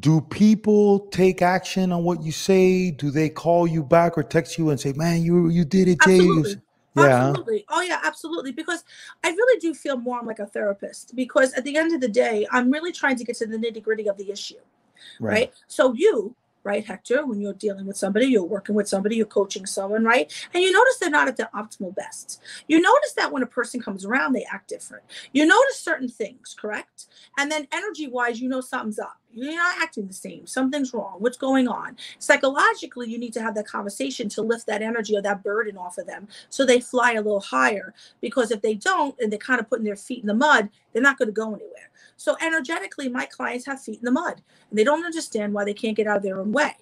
do 0.00 0.20
people 0.20 1.00
take 1.10 1.42
action 1.42 1.92
on 1.92 2.02
what 2.02 2.20
you 2.22 2.32
say? 2.32 2.90
Do 2.90 3.10
they 3.12 3.28
call 3.28 3.68
you 3.68 3.84
back 3.84 4.18
or 4.18 4.24
text 4.24 4.58
you 4.58 4.70
and 4.70 4.80
say, 4.80 4.92
"Man, 4.92 5.22
you 5.22 5.48
you 5.48 5.64
did 5.64 5.86
it, 5.88 6.00
Jay"? 6.00 6.16
Absolutely. 6.18 6.60
Yeah. 6.96 7.28
Absolutely. 7.28 7.64
Oh 7.68 7.82
yeah, 7.82 8.00
absolutely. 8.02 8.52
Because 8.52 8.84
I 9.22 9.30
really 9.30 9.60
do 9.60 9.74
feel 9.74 9.96
more 9.96 10.18
I'm 10.18 10.26
like 10.26 10.38
a 10.38 10.46
therapist 10.46 11.14
because 11.14 11.52
at 11.54 11.64
the 11.64 11.76
end 11.76 11.94
of 11.94 12.00
the 12.00 12.08
day, 12.08 12.46
I'm 12.50 12.70
really 12.70 12.92
trying 12.92 13.16
to 13.16 13.24
get 13.24 13.36
to 13.36 13.46
the 13.46 13.56
nitty 13.56 13.82
gritty 13.82 14.08
of 14.08 14.16
the 14.16 14.30
issue. 14.30 14.56
Right. 15.20 15.52
So 15.68 15.92
you, 15.92 16.34
right, 16.64 16.84
Hector, 16.84 17.24
when 17.26 17.40
you're 17.40 17.52
dealing 17.52 17.86
with 17.86 17.96
somebody, 17.96 18.26
you're 18.26 18.42
working 18.42 18.74
with 18.74 18.88
somebody, 18.88 19.16
you're 19.16 19.26
coaching 19.26 19.66
someone, 19.66 20.04
right? 20.04 20.32
And 20.52 20.62
you 20.62 20.72
notice 20.72 20.98
they're 20.98 21.10
not 21.10 21.28
at 21.28 21.36
their 21.36 21.50
optimal 21.54 21.94
best. 21.94 22.40
You 22.66 22.80
notice 22.80 23.12
that 23.12 23.30
when 23.30 23.42
a 23.42 23.46
person 23.46 23.80
comes 23.80 24.04
around, 24.04 24.32
they 24.32 24.46
act 24.50 24.68
different. 24.68 25.04
You 25.32 25.46
notice 25.46 25.78
certain 25.78 26.08
things, 26.08 26.56
correct? 26.58 27.06
And 27.38 27.50
then 27.52 27.68
energy 27.72 28.08
wise, 28.08 28.40
you 28.40 28.48
know 28.48 28.60
something's 28.60 28.98
up. 28.98 29.18
You're 29.36 29.54
not 29.54 29.82
acting 29.82 30.06
the 30.06 30.14
same. 30.14 30.46
Something's 30.46 30.94
wrong. 30.94 31.16
What's 31.18 31.36
going 31.36 31.68
on? 31.68 31.96
Psychologically, 32.18 33.10
you 33.10 33.18
need 33.18 33.34
to 33.34 33.42
have 33.42 33.54
that 33.56 33.68
conversation 33.68 34.30
to 34.30 34.42
lift 34.42 34.66
that 34.66 34.80
energy 34.80 35.14
or 35.14 35.20
that 35.22 35.42
burden 35.42 35.76
off 35.76 35.98
of 35.98 36.06
them 36.06 36.26
so 36.48 36.64
they 36.64 36.80
fly 36.80 37.12
a 37.12 37.20
little 37.20 37.40
higher. 37.40 37.92
Because 38.22 38.50
if 38.50 38.62
they 38.62 38.74
don't 38.74 39.14
and 39.20 39.30
they're 39.30 39.38
kind 39.38 39.60
of 39.60 39.68
putting 39.68 39.84
their 39.84 39.94
feet 39.94 40.20
in 40.20 40.26
the 40.26 40.34
mud, 40.34 40.70
they're 40.92 41.02
not 41.02 41.18
going 41.18 41.28
to 41.28 41.32
go 41.32 41.54
anywhere. 41.54 41.90
So 42.16 42.36
energetically, 42.40 43.08
my 43.08 43.26
clients 43.26 43.66
have 43.66 43.80
feet 43.80 43.98
in 43.98 44.04
the 44.04 44.10
mud 44.10 44.40
and 44.70 44.78
they 44.78 44.84
don't 44.84 45.04
understand 45.04 45.52
why 45.52 45.64
they 45.64 45.74
can't 45.74 45.96
get 45.96 46.06
out 46.06 46.16
of 46.16 46.22
their 46.22 46.40
own 46.40 46.50
way. 46.50 46.72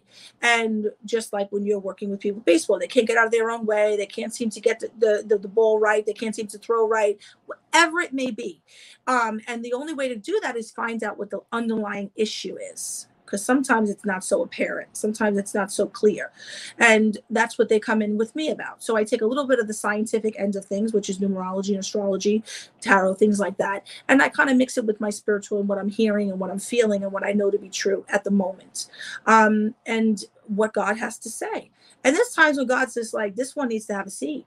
And 0.42 0.90
just 1.04 1.32
like 1.32 1.50
when 1.50 1.66
you're 1.66 1.80
working 1.80 2.10
with 2.10 2.20
people 2.20 2.40
baseball, 2.40 2.78
they 2.78 2.86
can't 2.86 3.06
get 3.06 3.16
out 3.16 3.26
of 3.26 3.32
their 3.32 3.50
own 3.50 3.66
way. 3.66 3.96
They 3.96 4.06
can't 4.06 4.32
seem 4.32 4.50
to 4.50 4.60
get 4.60 4.78
the, 4.78 4.90
the, 4.98 5.24
the, 5.26 5.38
the 5.38 5.48
ball 5.48 5.80
right. 5.80 6.06
They 6.06 6.12
can't 6.12 6.36
seem 6.36 6.46
to 6.48 6.58
throw 6.58 6.86
right, 6.86 7.18
whatever 7.46 8.00
it 8.00 8.12
may 8.12 8.30
be. 8.30 8.62
Um, 9.06 9.40
and 9.46 9.64
the 9.64 9.72
only 9.72 9.94
way 9.94 10.08
to 10.08 10.16
do 10.16 10.38
that 10.42 10.56
is 10.56 10.70
find 10.70 11.02
out 11.02 11.18
what 11.18 11.30
the 11.30 11.40
underlying 11.52 12.10
issue 12.16 12.56
is. 12.72 13.08
Because 13.24 13.44
sometimes 13.44 13.88
it's 13.90 14.04
not 14.04 14.22
so 14.22 14.42
apparent, 14.42 14.96
sometimes 14.96 15.38
it's 15.38 15.54
not 15.54 15.72
so 15.72 15.86
clear. 15.86 16.30
And 16.78 17.18
that's 17.30 17.58
what 17.58 17.70
they 17.70 17.80
come 17.80 18.02
in 18.02 18.18
with 18.18 18.36
me 18.36 18.50
about. 18.50 18.84
So 18.84 18.96
I 18.96 19.04
take 19.04 19.22
a 19.22 19.26
little 19.26 19.46
bit 19.46 19.58
of 19.58 19.66
the 19.66 19.72
scientific 19.74 20.38
end 20.38 20.56
of 20.56 20.66
things, 20.66 20.92
which 20.92 21.08
is 21.08 21.18
numerology 21.18 21.70
and 21.70 21.78
astrology, 21.78 22.44
tarot, 22.82 23.14
things 23.14 23.40
like 23.40 23.56
that. 23.56 23.86
And 24.08 24.20
I 24.20 24.28
kind 24.28 24.50
of 24.50 24.58
mix 24.58 24.76
it 24.76 24.84
with 24.84 25.00
my 25.00 25.10
spiritual 25.10 25.58
and 25.58 25.68
what 25.68 25.78
I'm 25.78 25.88
hearing 25.88 26.30
and 26.30 26.38
what 26.38 26.50
I'm 26.50 26.58
feeling 26.58 27.02
and 27.02 27.12
what 27.12 27.24
I 27.24 27.32
know 27.32 27.50
to 27.50 27.58
be 27.58 27.70
true 27.70 28.04
at 28.10 28.24
the 28.24 28.30
moment. 28.30 28.88
Um, 29.26 29.74
and 29.86 30.22
what 30.46 30.74
God 30.74 30.98
has 30.98 31.18
to 31.20 31.30
say. 31.30 31.70
And 32.04 32.14
there's 32.14 32.30
times 32.30 32.58
when 32.58 32.66
God's 32.66 32.94
just 32.94 33.14
like, 33.14 33.36
this 33.36 33.56
one 33.56 33.68
needs 33.68 33.86
to 33.86 33.94
have 33.94 34.06
a 34.06 34.10
seat. 34.10 34.46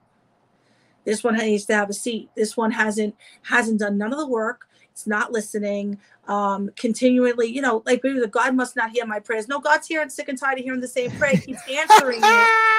This 1.04 1.24
one 1.24 1.36
needs 1.36 1.64
to 1.66 1.74
have 1.74 1.90
a 1.90 1.94
seat. 1.94 2.30
This 2.36 2.56
one 2.56 2.70
hasn't 2.70 3.14
hasn't 3.42 3.80
done 3.80 3.98
none 3.98 4.12
of 4.12 4.18
the 4.18 4.28
work. 4.28 4.68
It's 4.90 5.06
not 5.06 5.32
listening. 5.32 5.98
Um, 6.26 6.70
continually, 6.76 7.46
you 7.46 7.62
know, 7.62 7.82
like 7.86 8.00
maybe 8.02 8.20
the 8.20 8.26
God 8.26 8.54
must 8.54 8.76
not 8.76 8.90
hear 8.90 9.06
my 9.06 9.20
prayers. 9.20 9.48
No, 9.48 9.60
God's 9.60 9.86
hearing 9.86 10.10
sick 10.10 10.28
and 10.28 10.38
tired 10.38 10.58
of 10.58 10.64
hearing 10.64 10.80
the 10.80 10.88
same 10.88 11.10
prayer. 11.12 11.36
He 11.36 11.38
keeps 11.38 11.62
answering 11.70 12.20
it. 12.22 12.74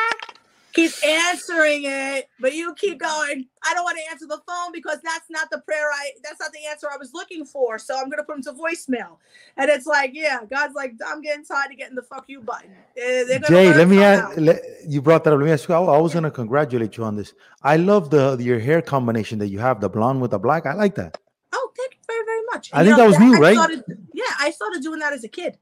Keeps 0.73 1.03
answering 1.03 1.81
it, 1.85 2.29
but 2.39 2.53
you 2.53 2.75
keep 2.75 2.99
going. 2.99 3.47
I 3.65 3.73
don't 3.73 3.83
want 3.83 3.97
to 3.97 4.11
answer 4.11 4.27
the 4.27 4.39
phone 4.47 4.71
because 4.71 4.99
that's 5.03 5.29
not 5.29 5.49
the 5.49 5.59
prayer 5.59 5.89
I 5.91 6.11
that's 6.23 6.39
not 6.39 6.51
the 6.51 6.59
answer 6.69 6.87
I 6.93 6.97
was 6.97 7.11
looking 7.13 7.43
for. 7.43 7.79
So 7.79 7.97
I'm 7.97 8.09
gonna 8.09 8.23
put 8.23 8.37
him 8.37 8.43
to 8.43 8.53
voicemail. 8.53 9.17
And 9.57 9.69
it's 9.69 9.87
like, 9.87 10.11
yeah, 10.13 10.39
God's 10.47 10.75
like, 10.75 10.93
I'm 11.05 11.21
getting 11.21 11.43
tired 11.43 11.71
of 11.71 11.77
getting 11.77 11.95
the 11.95 12.03
fuck 12.03 12.25
you 12.27 12.41
button. 12.41 12.71
Eh, 12.97 13.39
Jay, 13.47 13.73
let 13.73 13.87
me 13.87 14.03
ask. 14.03 14.37
Let, 14.37 14.61
you 14.87 15.01
brought 15.01 15.23
that 15.23 15.33
up. 15.33 15.39
Let 15.39 15.45
me 15.45 15.51
ask 15.51 15.67
you. 15.67 15.73
I, 15.73 15.79
I 15.79 15.97
was 15.97 16.13
gonna 16.13 16.31
congratulate 16.31 16.97
you 16.97 17.03
on 17.03 17.15
this. 17.15 17.33
I 17.63 17.77
love 17.77 18.11
the 18.11 18.37
your 18.39 18.59
hair 18.59 18.81
combination 18.81 19.39
that 19.39 19.47
you 19.47 19.59
have, 19.59 19.81
the 19.81 19.89
blonde 19.89 20.21
with 20.21 20.31
the 20.31 20.39
black. 20.39 20.67
I 20.67 20.73
like 20.73 20.95
that. 20.95 21.17
Oh, 21.51 21.71
thank 21.75 21.93
you 21.93 21.99
very, 22.07 22.25
very 22.25 22.41
much. 22.53 22.69
I 22.73 22.83
think 22.83 22.97
that 22.97 23.07
was 23.07 23.19
new, 23.19 23.35
I 23.35 23.39
right? 23.39 23.55
Started, 23.55 23.83
yeah, 24.13 24.23
I 24.39 24.51
started 24.51 24.83
doing 24.83 24.99
that 24.99 25.13
as 25.13 25.23
a 25.23 25.27
kid. 25.27 25.57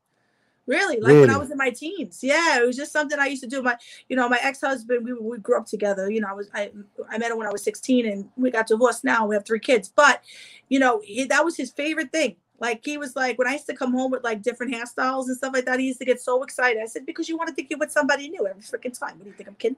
Really, 0.68 1.00
like 1.00 1.14
when 1.14 1.30
I 1.30 1.38
was 1.38 1.50
in 1.50 1.58
my 1.58 1.70
teens. 1.70 2.20
Yeah, 2.22 2.60
it 2.60 2.66
was 2.66 2.76
just 2.76 2.92
something 2.92 3.18
I 3.18 3.28
used 3.28 3.42
to 3.42 3.50
do. 3.50 3.62
My, 3.62 3.78
you 4.10 4.18
know, 4.18 4.28
my 4.28 4.40
ex-husband, 4.42 5.06
we 5.06 5.14
we 5.14 5.38
grew 5.38 5.58
up 5.58 5.66
together. 5.66 6.12
You 6.12 6.20
know, 6.20 6.28
I 6.28 6.34
was 6.34 6.50
I 6.54 6.72
I 7.10 7.18
met 7.18 7.32
him 7.32 7.38
when 7.38 7.48
I 7.48 7.52
was 7.52 7.64
16, 7.64 8.06
and 8.06 8.30
we 8.36 8.52
got 8.52 8.68
divorced. 8.68 9.06
Now 9.06 9.26
we 9.26 9.36
have 9.36 9.46
three 9.46 9.62
kids, 9.62 9.92
but 9.96 10.22
you 10.68 10.80
know, 10.80 11.02
he, 11.04 11.24
that 11.24 11.46
was 11.46 11.56
his 11.56 11.72
favorite 11.72 12.12
thing. 12.12 12.36
Like 12.60 12.82
he 12.84 12.98
was 12.98 13.16
like 13.16 13.38
when 13.38 13.48
I 13.48 13.54
used 13.54 13.68
to 13.68 13.76
come 13.76 13.94
home 13.94 14.12
with 14.12 14.24
like 14.24 14.42
different 14.42 14.74
hairstyles 14.74 15.28
and 15.28 15.38
stuff 15.38 15.54
like 15.54 15.66
that, 15.66 15.80
he 15.80 15.88
used 15.88 16.00
to 16.00 16.06
get 16.06 16.20
so 16.20 16.44
excited. 16.44 16.82
I 16.82 16.88
said, 16.88 17.06
because 17.06 17.30
you 17.30 17.38
want 17.38 17.50
to 17.50 17.56
think 17.56 17.70
you're 17.70 17.80
with 17.80 17.92
somebody 17.92 18.30
new 18.30 18.48
every 18.48 18.62
freaking 18.62 18.98
time. 18.98 19.18
What 19.18 19.24
do 19.24 19.30
you 19.30 19.36
think 19.36 19.48
I'm 19.48 19.56
kidding? 19.56 19.78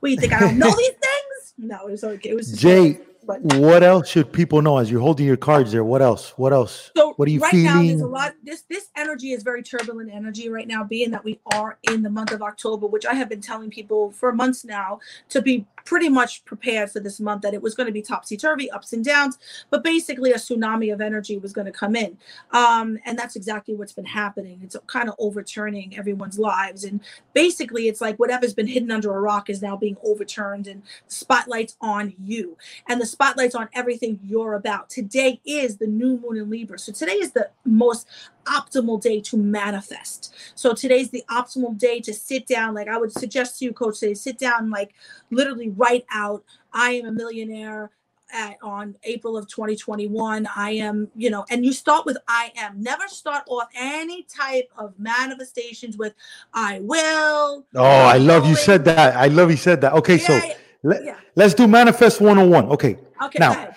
What 0.00 0.08
do 0.08 0.12
you 0.12 0.20
think 0.20 0.32
I 0.32 0.40
don't 0.40 0.58
know 0.58 0.70
these 0.76 0.88
things? 0.88 1.54
No, 1.56 1.86
it 1.86 1.92
was 1.92 2.04
okay. 2.04 2.30
It 2.30 2.36
was 2.36 2.50
just 2.50 2.60
Jay, 2.60 2.98
but 3.26 3.42
what 3.42 3.82
else 3.82 4.08
should 4.08 4.32
people 4.32 4.62
know 4.62 4.78
as 4.78 4.90
you're 4.90 5.00
holding 5.00 5.26
your 5.26 5.36
cards 5.36 5.72
there? 5.72 5.84
What 5.84 6.02
else? 6.02 6.32
What 6.36 6.52
else? 6.52 6.90
So 6.96 7.14
What 7.16 7.28
are 7.28 7.30
you 7.30 7.40
right 7.40 7.54
now 7.54 7.82
there's 7.82 8.00
a 8.00 8.06
lot 8.06 8.34
this 8.42 8.62
this 8.70 8.88
energy 8.96 9.32
is 9.32 9.42
very 9.42 9.62
turbulent 9.62 10.10
energy 10.12 10.48
right 10.48 10.66
now, 10.68 10.84
being 10.84 11.10
that 11.10 11.24
we 11.24 11.40
are 11.54 11.78
in 11.82 12.02
the 12.02 12.10
month 12.10 12.32
of 12.32 12.42
October, 12.42 12.86
which 12.86 13.06
I 13.06 13.14
have 13.14 13.28
been 13.28 13.40
telling 13.40 13.70
people 13.70 14.10
for 14.12 14.32
months 14.32 14.64
now 14.64 15.00
to 15.30 15.42
be 15.42 15.66
pretty 15.86 16.08
much 16.10 16.44
prepared 16.44 16.90
for 16.90 17.00
this 17.00 17.18
month 17.20 17.40
that 17.40 17.54
it 17.54 17.62
was 17.62 17.74
going 17.74 17.86
to 17.86 17.92
be 17.92 18.02
topsy 18.02 18.36
turvy, 18.36 18.70
ups 18.70 18.92
and 18.92 19.04
downs, 19.04 19.38
but 19.70 19.82
basically 19.82 20.32
a 20.32 20.36
tsunami 20.36 20.92
of 20.92 21.00
energy 21.00 21.38
was 21.38 21.52
going 21.52 21.64
to 21.64 21.72
come 21.72 21.96
in. 21.96 22.18
Um, 22.50 22.98
and 23.06 23.18
that's 23.18 23.36
exactly 23.36 23.74
what's 23.74 23.92
been 23.92 24.04
happening. 24.04 24.60
It's 24.62 24.76
kind 24.88 25.08
of 25.08 25.14
overturning 25.18 25.96
everyone's 25.96 26.38
lives. 26.38 26.84
And 26.84 27.00
basically, 27.32 27.88
it's 27.88 28.00
like 28.00 28.18
whatever's 28.18 28.52
been 28.52 28.66
hidden 28.66 28.90
under 28.90 29.14
a 29.16 29.20
rock 29.20 29.48
is 29.48 29.62
now 29.62 29.76
being 29.76 29.96
overturned, 30.02 30.66
and 30.66 30.82
spotlight's 31.06 31.76
on 31.80 32.12
you. 32.22 32.58
And 32.88 33.00
the 33.00 33.06
spotlight's 33.06 33.54
on 33.54 33.68
everything 33.72 34.18
you're 34.22 34.54
about. 34.54 34.90
Today 34.90 35.40
is 35.46 35.76
the 35.76 35.86
new 35.86 36.18
moon 36.18 36.36
in 36.36 36.50
Libra. 36.50 36.78
So 36.78 36.92
today 36.92 37.12
is 37.12 37.30
the 37.30 37.48
most 37.64 38.08
optimal 38.46 39.00
day 39.00 39.20
to 39.20 39.36
manifest. 39.36 40.34
So 40.54 40.74
today's 40.74 41.10
the 41.10 41.24
optimal 41.30 41.76
day 41.78 42.00
to 42.00 42.12
sit 42.12 42.46
down. 42.46 42.74
Like 42.74 42.88
I 42.88 42.98
would 42.98 43.12
suggest 43.12 43.58
to 43.58 43.64
you, 43.64 43.72
coach, 43.72 43.96
say 43.96 44.14
sit 44.14 44.38
down, 44.38 44.70
like 44.70 44.94
literally 45.30 45.70
write 45.70 46.06
out, 46.12 46.44
I 46.72 46.92
am 46.92 47.06
a 47.06 47.12
millionaire 47.12 47.90
at 48.32 48.56
on 48.62 48.96
April 49.04 49.36
of 49.36 49.46
2021. 49.48 50.48
I 50.54 50.70
am, 50.72 51.08
you 51.14 51.30
know, 51.30 51.44
and 51.50 51.64
you 51.64 51.72
start 51.72 52.06
with 52.06 52.18
I 52.28 52.52
am. 52.56 52.82
Never 52.82 53.06
start 53.08 53.44
off 53.48 53.68
any 53.74 54.24
type 54.24 54.68
of 54.76 54.98
manifestations 54.98 55.96
with 55.96 56.14
I 56.52 56.80
will. 56.80 57.64
Oh, 57.74 57.84
I 57.84 58.18
love 58.18 58.46
you 58.46 58.56
said 58.56 58.84
that. 58.86 59.16
I 59.16 59.28
love 59.28 59.50
you 59.50 59.56
said 59.56 59.80
that. 59.82 59.92
Okay, 59.94 60.18
so 60.18 60.34
Yeah, 60.34 60.54
let, 60.82 61.04
yeah. 61.04 61.16
let's 61.36 61.54
do 61.54 61.66
manifest 61.66 62.20
101. 62.20 62.66
Okay. 62.72 62.98
Okay, 63.22 63.38
now, 63.38 63.74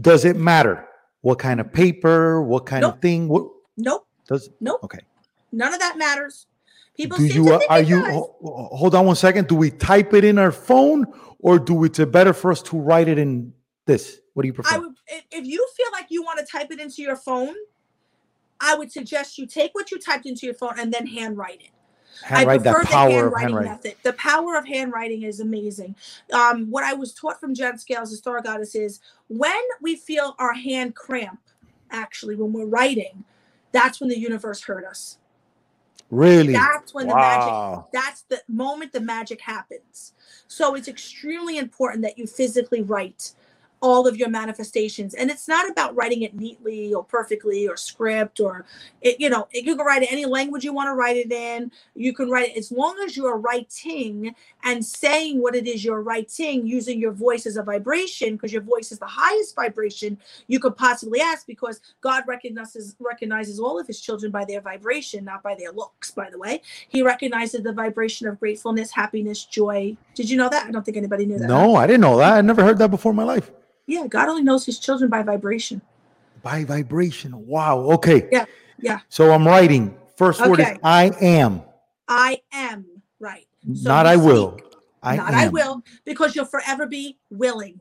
does 0.00 0.24
it 0.24 0.36
matter 0.36 0.86
what 1.20 1.38
kind 1.38 1.60
of 1.60 1.72
paper, 1.72 2.42
what 2.42 2.66
kind 2.66 2.82
Nope. 2.82 2.94
of 2.94 3.00
thing? 3.00 3.28
What 3.28 3.48
Nope. 3.76 4.06
Does 4.32 4.50
Nope. 4.60 4.80
okay. 4.84 5.00
None 5.52 5.72
of 5.74 5.80
that 5.80 5.98
matters. 5.98 6.46
People 6.96 7.18
do 7.18 7.26
you 7.26 7.52
uh, 7.52 7.60
are 7.68 7.80
it 7.80 7.88
you 7.88 8.00
does. 8.02 8.12
ho- 8.12 8.36
ho- 8.42 8.68
hold 8.72 8.94
on 8.94 9.06
one 9.06 9.16
second 9.16 9.48
do 9.48 9.54
we 9.54 9.70
type 9.70 10.12
it 10.14 10.24
in 10.24 10.38
our 10.38 10.52
phone 10.52 11.06
or 11.38 11.58
do 11.58 11.84
it's 11.84 11.98
better 12.06 12.32
for 12.32 12.50
us 12.50 12.62
to 12.62 12.78
write 12.78 13.08
it 13.08 13.18
in 13.18 13.52
this 13.86 14.20
what 14.34 14.42
do 14.42 14.46
you 14.48 14.52
prefer 14.52 14.76
I 14.76 14.78
would 14.78 14.94
if 15.30 15.46
you 15.46 15.66
feel 15.76 15.86
like 15.92 16.06
you 16.10 16.22
want 16.22 16.38
to 16.38 16.44
type 16.44 16.70
it 16.70 16.80
into 16.80 17.02
your 17.02 17.16
phone, 17.16 17.54
I 18.60 18.74
would 18.76 18.92
suggest 18.92 19.38
you 19.38 19.46
take 19.46 19.74
what 19.74 19.90
you 19.90 19.98
typed 19.98 20.26
into 20.26 20.46
your 20.46 20.54
phone 20.54 20.78
and 20.78 20.92
then 20.92 21.06
handwrite 21.06 21.60
it. 21.62 21.70
handwrite 22.22 22.60
I 22.60 22.62
that 22.64 22.74
prefer 22.76 22.90
power 22.90 23.08
the 23.08 23.14
of 23.14 23.22
handwriting 23.22 23.40
handwriting 23.56 23.70
method. 23.72 23.94
The 24.02 24.12
power 24.14 24.56
of 24.56 24.66
handwriting 24.66 25.22
is 25.22 25.40
amazing. 25.40 25.96
Um, 26.32 26.70
what 26.70 26.84
I 26.84 26.92
was 26.94 27.12
taught 27.12 27.40
from 27.40 27.54
Jen 27.54 27.78
Scales, 27.78 28.10
the 28.10 28.16
Star 28.16 28.40
Goddess, 28.40 28.74
is 28.74 29.00
when 29.28 29.62
we 29.80 29.96
feel 29.96 30.34
our 30.38 30.52
hand 30.54 30.94
cramp, 30.94 31.40
actually, 31.90 32.36
when 32.36 32.52
we're 32.52 32.66
writing, 32.66 33.24
that's 33.72 34.00
when 34.00 34.08
the 34.08 34.18
universe 34.18 34.62
heard 34.62 34.84
us. 34.84 35.18
really 36.10 36.52
That's 36.52 36.94
when 36.94 37.08
the 37.08 37.14
magic, 37.14 37.84
that's 37.92 38.22
the 38.22 38.42
moment 38.48 38.92
the 38.92 39.00
magic 39.00 39.40
happens. 39.40 40.12
So 40.46 40.74
it's 40.74 40.88
extremely 40.88 41.58
important 41.58 42.02
that 42.02 42.18
you 42.18 42.26
physically 42.26 42.82
write 42.82 43.32
all 43.82 44.06
of 44.06 44.16
your 44.16 44.28
manifestations. 44.30 45.14
And 45.14 45.30
it's 45.30 45.48
not 45.48 45.68
about 45.68 45.94
writing 45.94 46.22
it 46.22 46.34
neatly 46.34 46.94
or 46.94 47.04
perfectly 47.04 47.68
or 47.68 47.76
script 47.76 48.40
or 48.40 48.64
it, 49.02 49.20
you 49.20 49.28
know, 49.28 49.48
you 49.52 49.76
can 49.76 49.84
write 49.84 50.02
it 50.02 50.12
any 50.12 50.24
language 50.24 50.64
you 50.64 50.72
want 50.72 50.86
to 50.88 50.94
write 50.94 51.16
it 51.16 51.32
in. 51.32 51.70
You 51.94 52.14
can 52.14 52.30
write 52.30 52.50
it 52.50 52.56
as 52.56 52.70
long 52.70 52.96
as 53.04 53.16
you're 53.16 53.36
writing 53.36 54.34
and 54.64 54.84
saying 54.84 55.42
what 55.42 55.56
it 55.56 55.66
is 55.66 55.84
you're 55.84 56.02
writing 56.02 56.66
using 56.66 57.00
your 57.00 57.12
voice 57.12 57.44
as 57.44 57.56
a 57.56 57.62
vibration, 57.62 58.36
because 58.36 58.52
your 58.52 58.62
voice 58.62 58.92
is 58.92 58.98
the 59.00 59.06
highest 59.06 59.56
vibration 59.56 60.16
you 60.46 60.60
could 60.60 60.76
possibly 60.76 61.20
ask 61.20 61.46
because 61.46 61.80
God 62.00 62.22
recognizes 62.26 62.94
recognizes 63.00 63.58
all 63.58 63.78
of 63.80 63.86
his 63.86 64.00
children 64.00 64.30
by 64.30 64.44
their 64.44 64.60
vibration, 64.60 65.24
not 65.24 65.42
by 65.42 65.56
their 65.56 65.72
looks, 65.72 66.12
by 66.12 66.30
the 66.30 66.38
way. 66.38 66.62
He 66.88 67.02
recognizes 67.02 67.62
the 67.62 67.72
vibration 67.72 68.28
of 68.28 68.38
gratefulness, 68.38 68.92
happiness, 68.92 69.44
joy. 69.44 69.96
Did 70.14 70.30
you 70.30 70.36
know 70.36 70.48
that? 70.48 70.66
I 70.66 70.70
don't 70.70 70.84
think 70.84 70.96
anybody 70.96 71.26
knew 71.26 71.38
that. 71.38 71.48
no 71.48 71.74
i 71.74 71.86
didn't 71.86 72.00
know 72.00 72.16
that 72.18 72.34
i 72.34 72.40
never 72.40 72.62
heard 72.62 72.78
that 72.78 72.90
before 72.90 73.10
in 73.10 73.16
my 73.16 73.24
life 73.24 73.50
Yeah, 73.92 74.06
God 74.06 74.30
only 74.30 74.42
knows 74.42 74.64
his 74.64 74.78
children 74.78 75.10
by 75.10 75.22
vibration. 75.22 75.82
by 76.42 76.64
vibration 76.64 77.30
wow 77.46 77.78
okay 77.96 78.26
Yeah, 78.32 78.46
yeah. 78.80 79.00
so 79.10 79.30
i'm 79.30 79.46
writing 79.46 79.94
first 80.16 80.40
word 80.40 80.60
is 80.60 80.66
i 80.82 81.04
am 81.20 81.62
I 82.08 82.40
am 82.52 82.86
right. 83.20 83.46
So 83.74 83.90
not 83.90 84.06
i 84.06 84.16
will 84.16 84.58
i 85.02 85.16
not 85.16 85.34
am 85.34 85.44
I 85.44 85.48
will, 85.48 85.82
because 86.06 86.34
you'll 86.34 86.46
forever 86.56 86.86
be 86.86 87.18
willing. 87.30 87.80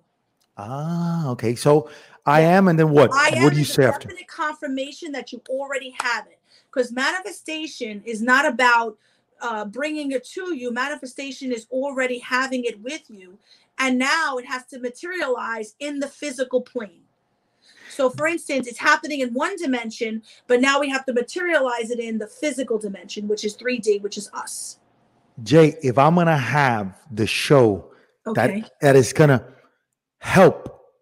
ah 0.57 1.29
okay 1.29 1.55
so 1.55 1.89
i 2.25 2.41
am 2.41 2.67
and 2.67 2.77
then 2.77 2.89
what 2.91 3.09
I 3.13 3.31
am 3.37 3.43
what 3.43 3.53
do 3.53 3.59
you 3.59 3.65
say 3.65 3.85
after 3.85 4.09
definite 4.09 4.27
confirmation 4.27 5.13
that 5.13 5.31
you 5.31 5.41
already 5.49 5.95
have 6.01 6.27
it. 6.27 6.39
Because 6.69 6.91
manifestation 6.91 8.03
is 8.05 8.21
not 8.21 8.45
about 8.45 8.97
uh, 9.41 9.65
bringing 9.65 10.11
it 10.11 10.23
to 10.35 10.55
you. 10.55 10.71
Manifestation 10.71 11.51
is 11.51 11.65
already 11.71 12.19
having 12.19 12.63
it 12.65 12.79
with 12.81 13.01
you, 13.09 13.37
and 13.81 13.97
now 13.97 14.37
it 14.37 14.45
has 14.45 14.65
to 14.67 14.79
materialize 14.79 15.75
in 15.79 15.99
the 15.99 16.07
physical 16.07 16.61
plane. 16.61 17.01
So, 17.89 18.09
for 18.09 18.25
instance, 18.27 18.67
it's 18.67 18.79
happening 18.79 19.19
in 19.19 19.33
one 19.33 19.57
dimension, 19.57 20.21
but 20.47 20.61
now 20.61 20.79
we 20.79 20.87
have 20.89 21.03
to 21.07 21.13
materialize 21.13 21.91
it 21.91 21.99
in 21.99 22.17
the 22.17 22.27
physical 22.27 22.77
dimension, 22.77 23.27
which 23.27 23.43
is 23.43 23.57
3D, 23.57 24.01
which 24.01 24.17
is 24.17 24.29
us. 24.33 24.77
jay 25.43 25.67
if 25.81 25.97
i'm 25.97 26.15
gonna 26.15 26.37
have 26.37 26.85
the 27.19 27.25
show 27.25 27.65
Okay. 28.27 28.61
that 28.61 28.71
that 28.81 28.95
is 28.95 29.11
gonna 29.13 29.39
help 30.19 30.57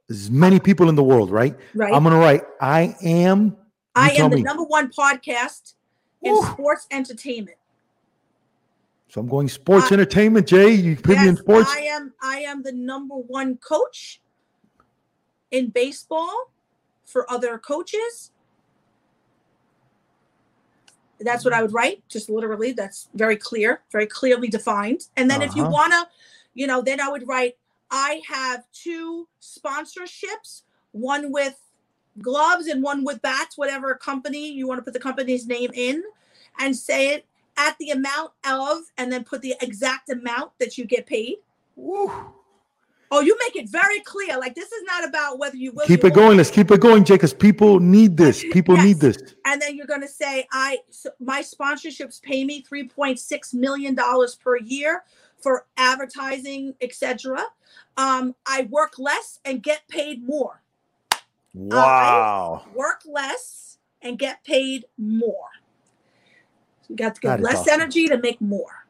as 0.10 0.32
many 0.32 0.60
people 0.60 0.88
in 0.90 0.96
the 0.96 1.04
world, 1.04 1.30
right? 1.30 1.56
right. 1.76 1.94
I'm 1.94 2.04
gonna 2.04 2.18
write. 2.18 2.44
I 2.62 2.96
am. 3.04 3.58
I 3.96 4.12
am 4.12 4.30
the 4.32 4.38
me. 4.38 4.44
number 4.44 4.64
one 4.64 4.90
podcast 4.92 5.74
in 6.24 6.36
sports 6.54 6.88
entertainment. 6.90 7.59
So 9.10 9.20
I'm 9.20 9.28
going 9.28 9.50
sports 9.50 9.92
I- 9.92 9.96
entertainment. 9.96 10.48
Jae, 10.48 10.82
you 10.82 10.96
put 10.96 11.20
me 11.20 11.28
in 11.28 11.36
sports. 11.36 11.70
I 11.72 11.80
am 11.82 12.14
I 12.22 12.40
am 12.42 12.62
the 12.62 12.72
number 12.72 13.16
one 13.16 13.58
coach 13.58 14.22
in 15.52 15.70
baseball 15.70 16.52
for 17.06 17.30
other 17.30 17.58
coaches. 17.58 18.32
That's 21.20 21.44
what 21.44 21.54
I 21.54 21.62
would 21.62 21.74
write, 21.74 22.02
just 22.08 22.30
literally. 22.30 22.72
That's 22.72 23.10
very 23.14 23.36
clear, 23.36 23.82
very 23.92 24.06
clearly 24.06 24.48
defined. 24.48 25.08
And 25.18 25.30
then 25.30 25.42
if 25.42 25.54
you 25.54 25.64
Uh-huh. 25.64 25.72
want 25.72 25.92
to, 25.92 26.08
you 26.54 26.66
know, 26.66 26.82
then 26.82 27.02
I 27.02 27.10
would 27.10 27.28
write, 27.28 27.58
I 27.92 28.22
have 28.26 28.64
two 28.72 29.28
sponsorships, 29.42 30.62
one 30.92 31.32
with 31.34 31.60
gloves 32.22 32.68
and 32.68 32.82
one 32.82 33.04
with 33.04 33.22
bats, 33.22 33.58
whatever 33.58 33.96
company 33.96 34.50
you 34.50 34.66
want 34.66 34.78
to 34.78 34.84
put 34.84 34.94
the 34.94 35.00
company's 35.00 35.46
name 35.46 35.72
in, 35.74 36.04
and 36.58 36.78
say 36.78 37.10
it 37.10 37.26
at 37.60 37.78
the 37.78 37.92
amount 37.92 38.32
of, 38.48 38.80
and 38.98 39.12
then 39.12 39.24
put 39.26 39.42
the 39.42 39.54
exact 39.62 40.10
amount 40.10 40.54
that 40.60 40.78
you 40.78 40.86
get 40.86 41.06
paid. 41.06 41.38
Woo. 41.76 42.12
Oh, 43.12 43.22
you 43.22 43.36
make 43.44 43.56
it 43.56 43.68
very 43.70 44.00
clear. 44.02 44.38
Like 44.40 44.56
this 44.56 44.72
is 44.72 44.84
not 44.84 45.04
about 45.08 45.40
whether 45.40 45.58
you 45.58 45.72
will. 45.72 45.86
Keep 45.86 46.06
it 46.06 46.14
going. 46.14 46.38
Let's 46.38 46.52
keep 46.52 46.72
it 46.72 46.80
going, 46.80 47.04
Jae, 47.04 47.16
because 47.16 47.34
people 47.34 47.80
need 47.80 48.16
this. 48.18 48.44
People 48.52 48.76
Yes. 48.76 48.86
need 48.86 49.00
this. 49.00 49.18
And 49.46 49.62
then 49.62 49.76
you're 49.76 49.88
going 49.88 50.02
to 50.02 50.08
say, 50.08 50.48
I 50.52 50.80
so 50.90 51.10
my 51.20 51.42
sponsorships 51.42 52.22
pay 52.22 52.46
me 52.46 52.64
3.6 52.64 53.54
million 53.54 53.96
dollars 53.96 54.36
per 54.36 54.58
year 54.58 55.04
for 55.42 55.66
advertising, 55.76 56.76
etc. 56.82 57.46
Um, 57.98 58.36
I 58.46 58.68
work 58.70 59.00
less 59.00 59.40
and 59.44 59.64
get 59.64 59.88
paid 59.90 60.26
more. 60.28 60.62
Wow. 61.54 62.64
Work 62.76 63.02
less 63.06 63.80
and 64.02 64.20
get 64.20 64.44
paid 64.44 64.86
more. 64.98 65.50
You 66.90 66.96
got 66.96 67.16
to 67.16 67.22
That 67.22 67.38
give 67.38 67.40
is 67.40 67.44
less 67.46 67.60
awesome. 67.62 67.74
energy 67.82 68.08
to 68.08 68.18
make 68.18 68.42
more. 68.42 68.86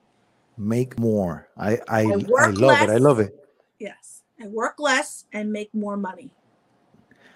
Make 0.57 0.97
more. 0.97 1.47
I 1.57 1.79
I, 1.87 2.01
I, 2.01 2.15
work 2.27 2.57
love 2.57 2.81
it. 2.81 2.89
I 2.89 2.97
love 2.97 3.19
it. 3.19 3.35
Yes, 3.77 4.23
and 4.39 4.51
work 4.51 4.75
less 4.79 5.25
and 5.31 5.51
make 5.51 5.73
more 5.73 5.97
money. 5.97 6.31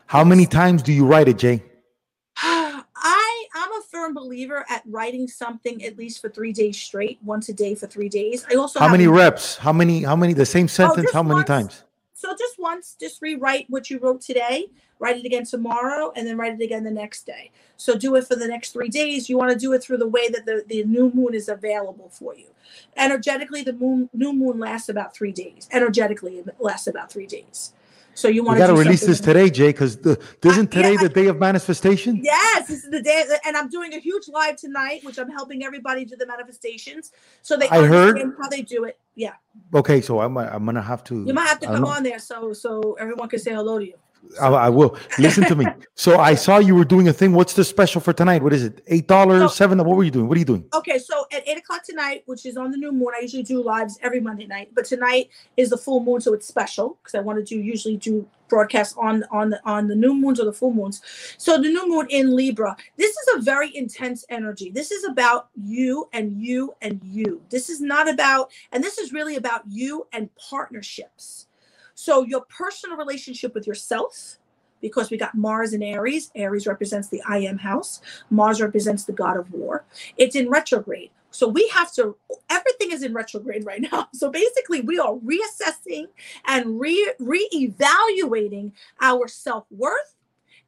How 0.08 0.24
many 0.24 0.46
times 0.46 0.84
do 0.84 0.92
you 0.92 1.06
write 1.06 1.28
it, 1.28 1.38
Jae? 1.38 1.62
I 2.38 3.46
I'm 3.56 3.72
a 3.74 3.82
firm 3.90 4.14
believer 4.14 4.66
at 4.70 4.84
writing 4.86 5.28
something 5.28 5.84
at 5.84 5.98
least 5.98 6.22
for 6.22 6.30
three 6.30 6.54
days 6.54 6.78
straight, 6.78 7.20
once 7.24 7.50
a 7.50 7.54
day 7.54 7.76
for 7.76 7.88
three 7.88 8.10
days. 8.10 8.46
I 8.50 8.56
also 8.56 8.80
How 8.80 8.90
many 8.90 9.08
reps? 9.08 9.58
How 9.58 9.74
many? 9.74 10.04
How 10.04 10.16
many? 10.16 10.34
The 10.34 10.46
same 10.46 10.66
oh, 10.66 10.68
sentence? 10.68 11.04
just 11.04 11.14
How 11.14 11.24
many 11.24 11.36
once. 11.36 11.48
times? 11.48 11.84
So 12.24 12.34
just 12.40 12.58
once, 12.58 12.96
just 12.98 13.22
rewrite 13.22 13.66
what 13.68 13.90
you 13.90 14.00
wrote 14.00 14.22
today, 14.22 14.68
write 14.98 15.18
it 15.18 15.26
again 15.26 15.44
tomorrow, 15.44 16.14
and 16.16 16.26
then 16.26 16.38
write 16.38 16.54
it 16.54 16.64
again 16.64 16.86
the 16.86 16.90
next 16.90 17.26
day. 17.26 17.52
So 17.76 17.98
do 17.98 18.16
it 18.16 18.26
for 18.26 18.38
the 18.38 18.48
next 18.48 18.72
three 18.72 18.88
days. 18.88 19.28
You 19.28 19.38
want 19.38 19.52
to 19.52 19.60
do 19.60 19.74
it 19.74 19.84
through 19.84 19.98
the 19.98 20.08
way 20.08 20.30
that 20.30 20.46
the, 20.46 20.64
the 20.66 20.86
new 20.86 21.12
moon 21.14 21.34
is 21.34 21.50
available 21.50 22.08
for 22.08 22.34
you. 22.34 22.48
Energetically, 22.96 23.62
the 23.62 23.74
moon 23.74 24.10
new 24.14 24.32
moon 24.32 24.58
lasts 24.58 24.88
about 24.88 25.14
three 25.14 25.34
days. 25.34 25.68
Energetically, 25.70 26.40
it 26.40 26.56
lasts 26.62 26.88
about 26.88 27.12
three 27.12 27.28
days. 27.28 27.74
So 28.16 28.28
you 28.28 28.44
want 28.44 28.60
got 28.60 28.68
to 28.68 28.76
release 28.76 29.06
this 29.06 29.20
today, 29.20 29.50
Jae, 29.50 29.68
because 29.70 29.98
the 29.98 30.20
isn't 30.44 30.72
today 30.72 30.96
I- 30.98 31.02
the 31.02 31.10
day 31.10 31.28
of 31.28 31.40
manifestation? 31.40 32.20
Yes, 32.24 32.68
this 32.68 32.84
is 32.84 32.90
the 32.92 33.02
day, 33.02 33.26
and 33.46 33.58
I'm 33.58 33.70
doing 33.70 33.94
a 33.94 34.00
huge 34.00 34.28
live 34.28 34.56
tonight, 34.56 35.04
which 35.04 35.18
I'm 35.18 35.30
helping 35.30 35.64
everybody 35.64 36.06
do 36.06 36.16
the 36.16 36.28
manifestations, 36.28 37.12
so 37.42 37.58
they 37.58 37.68
I 37.70 37.86
heard- 37.86 38.10
understand 38.10 38.36
how 38.40 38.50
they 38.50 38.62
do 38.62 38.84
it. 38.86 39.00
Yeah, 39.16 39.34
Okay, 39.74 40.02
so 40.02 40.20
I'm 40.22 40.38
I'm 40.38 40.66
gonna 40.66 40.82
have 40.82 41.04
to. 41.06 41.24
you 41.26 41.34
might 41.34 41.48
have 41.48 41.60
to 41.62 41.68
come 41.68 41.86
on 41.86 42.04
there 42.04 42.20
so 42.20 42.54
so 42.54 42.94
everyone 43.00 43.30
can 43.30 43.40
say 43.40 43.54
hello 43.54 43.80
to 43.80 43.86
you. 43.86 43.96
I, 44.42 44.48
I 44.48 44.70
will 44.70 44.98
listen 45.20 45.44
to 45.46 45.56
me. 45.56 45.66
So 45.96 46.18
I 46.18 46.34
saw 46.36 46.58
you 46.58 46.76
were 46.76 46.86
doing 46.86 47.08
a 47.08 47.14
thing. 47.14 47.34
What's 47.34 47.54
the 47.54 47.64
special 47.64 48.02
for 48.02 48.14
tonight? 48.14 48.42
What 48.42 48.54
is 48.54 48.64
it? 48.64 48.84
Eight 48.88 49.08
dollars, 49.08 49.42
So- 49.42 49.48
seven? 49.48 49.78
What 49.78 49.96
were 49.96 50.04
you 50.04 50.12
doing? 50.12 50.28
What 50.28 50.36
are 50.38 50.40
you 50.40 50.46
doing? 50.46 50.66
Okay, 50.74 50.98
so 50.98 51.26
at 51.32 51.48
eight 51.48 51.58
o'clock 51.58 51.84
tonight, 51.84 52.24
which 52.26 52.46
is 52.46 52.58
on 52.58 52.72
the 52.72 52.78
new 52.78 52.92
moon, 52.92 53.10
I 53.16 53.22
usually 53.22 53.44
do 53.44 53.62
lives 53.62 54.00
every 54.02 54.20
Monday 54.20 54.48
night, 54.48 54.70
but 54.74 54.86
tonight 54.86 55.30
is 55.58 55.70
the 55.70 55.78
full 55.78 56.00
moon, 56.04 56.20
so 56.22 56.34
it's 56.34 56.48
special 56.48 56.98
because 57.02 57.16
I 57.16 57.20
want 57.20 57.38
to 57.40 57.44
do 57.46 57.60
usually 57.60 57.98
do 57.98 58.28
broadcasts 58.50 58.96
on 58.98 59.24
on 59.32 59.50
the 59.50 59.60
on 59.66 59.88
the 59.88 59.96
new 59.96 60.14
moons 60.14 60.40
or 60.40 60.46
the 60.46 60.54
full 60.54 60.74
moons. 60.74 61.02
So 61.38 61.58
the 61.58 61.70
new 61.70 61.88
moon 61.88 62.08
in 62.10 62.36
Libra, 62.36 62.76
this 62.98 63.12
is 63.16 63.36
a 63.36 63.42
very 63.42 63.76
intense 63.76 64.26
energy. 64.30 64.70
This 64.72 64.92
is 64.92 65.04
about 65.06 65.50
you 65.56 66.08
and 66.14 66.42
you 66.42 66.74
and 66.82 67.00
you. 67.04 67.42
This 67.50 67.70
is 67.70 67.82
not 67.82 68.10
about, 68.10 68.52
and 68.72 68.84
this 68.84 68.98
is 68.98 69.14
really 69.14 69.36
about 69.36 69.62
you 69.70 70.08
and 70.12 70.30
partnerships. 70.36 71.48
So 71.96 72.24
your 72.24 72.42
personal 72.46 72.98
relationship 72.98 73.54
with 73.54 73.68
yourself, 73.68 74.38
because 74.82 75.10
we 75.10 75.18
got 75.18 75.34
Mars 75.34 75.74
and 75.74 75.82
Aries. 75.84 76.30
Aries 76.36 76.68
represents 76.68 77.08
the 77.08 77.22
I 77.28 77.40
am 77.40 77.58
house. 77.58 78.02
Mars 78.30 78.62
represents 78.62 79.06
the 79.06 79.14
god 79.14 79.38
of 79.38 79.52
war. 79.52 79.86
It's 80.18 80.36
in 80.36 80.50
retrograde. 80.50 81.10
So 81.32 81.48
we 81.48 81.68
have 81.70 81.92
to, 81.94 82.16
everything 82.50 82.92
is 82.92 83.02
in 83.02 83.14
retrograde 83.14 83.66
right 83.66 83.82
now. 83.82 84.08
So 84.14 84.30
basically, 84.30 84.82
we 84.82 85.00
are 85.00 85.16
reassessing 85.16 86.06
and 86.46 86.80
re 86.80 87.14
reevaluating 87.20 88.74
our 89.02 89.28
self 89.28 89.66
worth, 89.72 90.16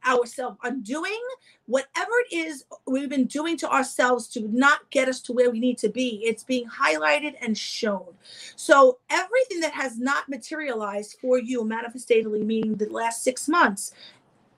our 0.06 0.24
self 0.24 0.56
undoing, 0.62 1.20
whatever 1.66 2.12
it 2.30 2.34
is 2.34 2.64
we've 2.86 3.10
been 3.10 3.26
doing 3.26 3.56
to 3.58 3.70
ourselves 3.70 4.28
to 4.28 4.48
not 4.48 4.88
get 4.90 5.08
us 5.08 5.20
to 5.22 5.32
where 5.32 5.50
we 5.50 5.60
need 5.60 5.76
to 5.78 5.88
be. 5.88 6.22
It's 6.24 6.44
being 6.44 6.66
highlighted 6.68 7.34
and 7.42 7.58
shown. 7.58 8.14
So 8.54 8.98
everything 9.10 9.60
that 9.60 9.72
has 9.72 9.98
not 9.98 10.28
materialized 10.28 11.18
for 11.20 11.38
you 11.38 11.64
manifestatively, 11.64 12.44
meaning 12.44 12.76
the 12.76 12.88
last 12.88 13.22
six 13.22 13.48
months, 13.48 13.92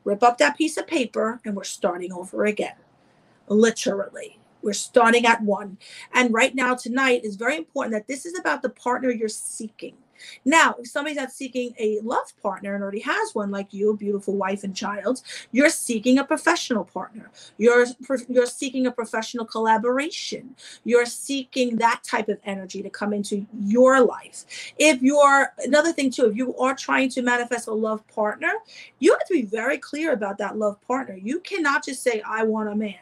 rip 0.05 0.23
up 0.23 0.39
that 0.39 0.57
piece 0.57 0.77
of 0.77 0.87
paper 0.87 1.41
and 1.45 1.57
we're 1.57 1.65
starting 1.65 2.13
over 2.13 2.45
again. 2.45 2.77
Literally. 3.49 4.39
We're 4.61 4.73
starting 4.73 5.25
at 5.25 5.43
one. 5.43 5.79
And 6.13 6.35
right 6.35 6.55
now, 6.55 6.75
tonight 6.75 7.25
is 7.25 7.37
very 7.37 7.57
important 7.57 7.95
that 7.95 8.09
this 8.09 8.27
is 8.27 8.39
about 8.39 8.61
the 8.61 8.71
partner 8.71 9.11
you're 9.11 9.29
seeking. 9.29 9.95
Now, 10.45 10.77
if 10.79 10.89
somebody's 10.89 11.19
not 11.19 11.33
seeking 11.33 11.75
a 11.79 12.01
love 12.03 12.33
partner 12.43 12.75
and 12.75 12.83
already 12.83 13.01
has 13.01 13.35
one, 13.35 13.51
like 13.51 13.73
you, 13.75 13.91
a 13.93 13.97
beautiful 13.97 14.37
wife 14.37 14.65
and 14.65 14.77
child, 14.77 15.23
you're 15.53 15.71
seeking 15.71 16.19
a 16.19 16.25
professional 16.25 16.85
partner. 16.85 17.31
You're 17.59 17.87
you're 18.29 18.47
seeking 18.47 18.87
a 18.87 18.93
professional 18.93 19.47
collaboration. 19.47 20.57
You're 20.85 21.07
seeking 21.07 21.77
that 21.79 22.03
type 22.05 22.29
of 22.29 22.39
energy 22.45 22.83
to 22.83 22.91
come 22.91 23.13
into 23.15 23.47
your 23.61 24.03
life. 24.05 24.45
If 24.79 25.03
you're 25.03 25.53
another 25.65 25.93
thing 25.93 26.11
too, 26.11 26.27
if 26.27 26.37
you 26.37 26.57
are 26.59 26.75
trying 26.75 27.11
to 27.11 27.23
manifest 27.23 27.69
a 27.69 27.73
love 27.75 28.07
partner, 28.09 28.53
you 29.01 29.13
have 29.13 29.27
to 29.29 29.35
be 29.35 29.43
very 29.43 29.79
clear 29.79 30.13
about 30.13 30.39
that 30.39 30.59
love 30.59 30.81
partner. 30.83 31.17
You 31.17 31.41
cannot 31.41 31.85
just 31.85 32.03
say, 32.03 32.23
"I 32.27 32.45
want 32.45 32.71
a 32.71 32.75
man." 32.77 32.97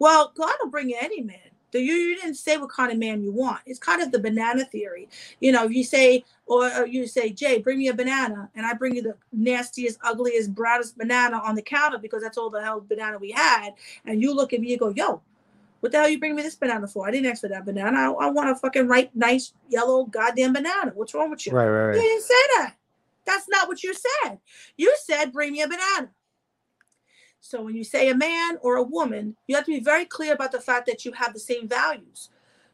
Well, 0.00 0.32
God 0.36 0.54
will 0.62 0.70
bring 0.70 0.94
any 0.94 1.22
man. 1.22 1.47
You, 1.72 1.80
you 1.80 2.16
didn't 2.16 2.36
say 2.36 2.56
what 2.56 2.70
kind 2.70 2.90
of 2.90 2.98
man 2.98 3.22
you 3.22 3.32
want. 3.32 3.60
It's 3.66 3.78
kind 3.78 4.02
of 4.02 4.10
the 4.10 4.18
banana 4.18 4.64
theory. 4.64 5.08
You 5.40 5.52
know, 5.52 5.64
you 5.64 5.84
say, 5.84 6.24
or, 6.46 6.72
or 6.72 6.86
you 6.86 7.06
say, 7.06 7.32
Jae, 7.32 7.62
bring 7.62 7.78
me 7.78 7.88
a 7.88 7.94
banana, 7.94 8.48
and 8.54 8.64
I 8.64 8.74
bring 8.74 8.96
you 8.96 9.02
the 9.02 9.16
nastiest, 9.32 9.98
ugliest, 10.02 10.54
brownest 10.54 10.96
banana 10.96 11.40
on 11.44 11.54
the 11.54 11.62
counter 11.62 11.98
because 11.98 12.22
that's 12.22 12.38
all 12.38 12.50
the 12.50 12.62
hell 12.62 12.80
banana 12.80 13.18
we 13.18 13.30
had. 13.30 13.70
And 14.06 14.22
you 14.22 14.34
look 14.34 14.52
at 14.52 14.60
me 14.60 14.72
and 14.72 14.80
go, 14.80 14.88
yo, 14.90 15.22
what 15.80 15.92
the 15.92 15.98
hell 15.98 16.08
you 16.08 16.18
bring 16.18 16.34
me 16.34 16.42
this 16.42 16.56
banana 16.56 16.88
for? 16.88 17.06
I 17.06 17.10
didn't 17.10 17.30
ask 17.30 17.42
for 17.42 17.48
that 17.48 17.64
banana. 17.64 17.96
I, 17.98 18.26
I 18.26 18.30
want 18.30 18.50
a 18.50 18.54
fucking 18.54 18.88
right, 18.88 19.14
nice, 19.14 19.52
yellow, 19.68 20.04
goddamn 20.06 20.54
banana. 20.54 20.92
What's 20.94 21.14
wrong 21.14 21.30
with 21.30 21.46
you? 21.46 21.52
Right, 21.52 21.68
right, 21.68 21.94
You 21.94 22.00
didn't 22.00 22.22
say 22.22 22.34
that. 22.56 22.74
That's 23.26 23.48
not 23.48 23.68
what 23.68 23.82
you 23.84 23.94
said. 23.94 24.38
You 24.76 24.96
said, 25.04 25.32
bring 25.32 25.52
me 25.52 25.62
a 25.62 25.68
banana. 25.68 26.10
So 27.40 27.62
when 27.62 27.76
you 27.76 27.84
say 27.84 28.10
a 28.10 28.16
man 28.16 28.58
or 28.62 28.76
a 28.76 28.82
woman, 28.82 29.36
you 29.46 29.56
have 29.56 29.66
to 29.66 29.72
be 29.72 29.80
very 29.80 30.04
clear 30.04 30.34
about 30.34 30.52
the 30.52 30.60
fact 30.60 30.86
that 30.86 31.04
you 31.04 31.12
have 31.12 31.34
the 31.34 31.40
same 31.40 31.68
values, 31.68 32.30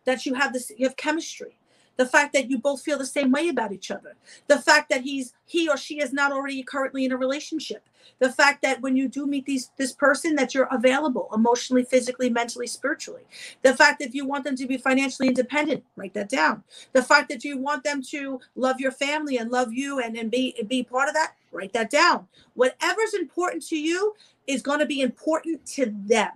that 0.06 0.26
you 0.26 0.34
have 0.34 0.52
this, 0.52 0.72
you 0.76 0.86
have 0.86 0.96
chemistry, 0.96 1.58
the 1.96 2.06
fact 2.06 2.32
that 2.34 2.50
you 2.50 2.58
both 2.58 2.82
feel 2.82 2.98
the 2.98 3.06
same 3.06 3.32
way 3.32 3.48
about 3.48 3.72
each 3.72 3.90
other, 3.90 4.16
the 4.48 4.58
fact 4.58 4.90
that 4.90 5.02
he's 5.02 5.34
he 5.46 5.68
or 5.68 5.76
she 5.76 6.00
is 6.00 6.12
not 6.12 6.32
already 6.32 6.62
currently 6.64 7.04
in 7.04 7.12
a 7.12 7.16
relationship, 7.16 7.84
the 8.18 8.32
fact 8.32 8.62
that 8.62 8.80
when 8.82 8.96
you 8.96 9.08
do 9.08 9.26
meet 9.26 9.46
these 9.46 9.70
this 9.78 9.92
person 9.92 10.34
that 10.36 10.54
you're 10.54 10.68
available 10.72 11.28
emotionally, 11.34 11.84
physically, 11.84 12.30
mentally, 12.30 12.66
spiritually, 12.66 13.22
the 13.62 13.76
fact 13.76 14.00
that 14.00 14.14
you 14.14 14.26
want 14.26 14.44
them 14.44 14.56
to 14.56 14.66
be 14.66 14.78
financially 14.78 15.28
independent, 15.28 15.84
write 15.96 16.14
that 16.14 16.30
down. 16.30 16.64
The 16.94 17.02
fact 17.04 17.28
that 17.30 17.44
you 17.44 17.58
want 17.58 17.84
them 17.84 18.02
to 18.10 18.40
love 18.56 18.80
your 18.80 18.92
family 18.92 19.38
and 19.38 19.52
love 19.52 19.72
you 19.72 20.00
and, 20.00 20.16
and 20.16 20.30
be 20.30 20.56
be 20.68 20.82
part 20.82 21.08
of 21.08 21.14
that, 21.14 21.34
write 21.55 21.72
that 21.72 21.90
down. 21.90 22.26
Whatever's 22.55 23.14
important 23.14 23.66
to 23.68 23.76
you 23.78 24.14
is 24.46 24.61
going 24.62 24.80
to 24.80 24.86
be 24.86 25.00
important 25.00 25.64
to 25.66 25.86
them. 26.07 26.30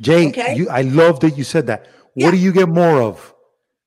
Jae, 0.00 0.28
Okay. 0.28 0.54
you, 0.56 0.68
I 0.68 0.82
love 0.82 1.20
that 1.20 1.36
you 1.36 1.44
said 1.44 1.66
that. 1.66 1.86
What 2.14 2.24
Yeah. 2.26 2.30
do 2.32 2.36
you 2.36 2.52
get 2.52 2.68
more 2.68 3.00
of? 3.02 3.34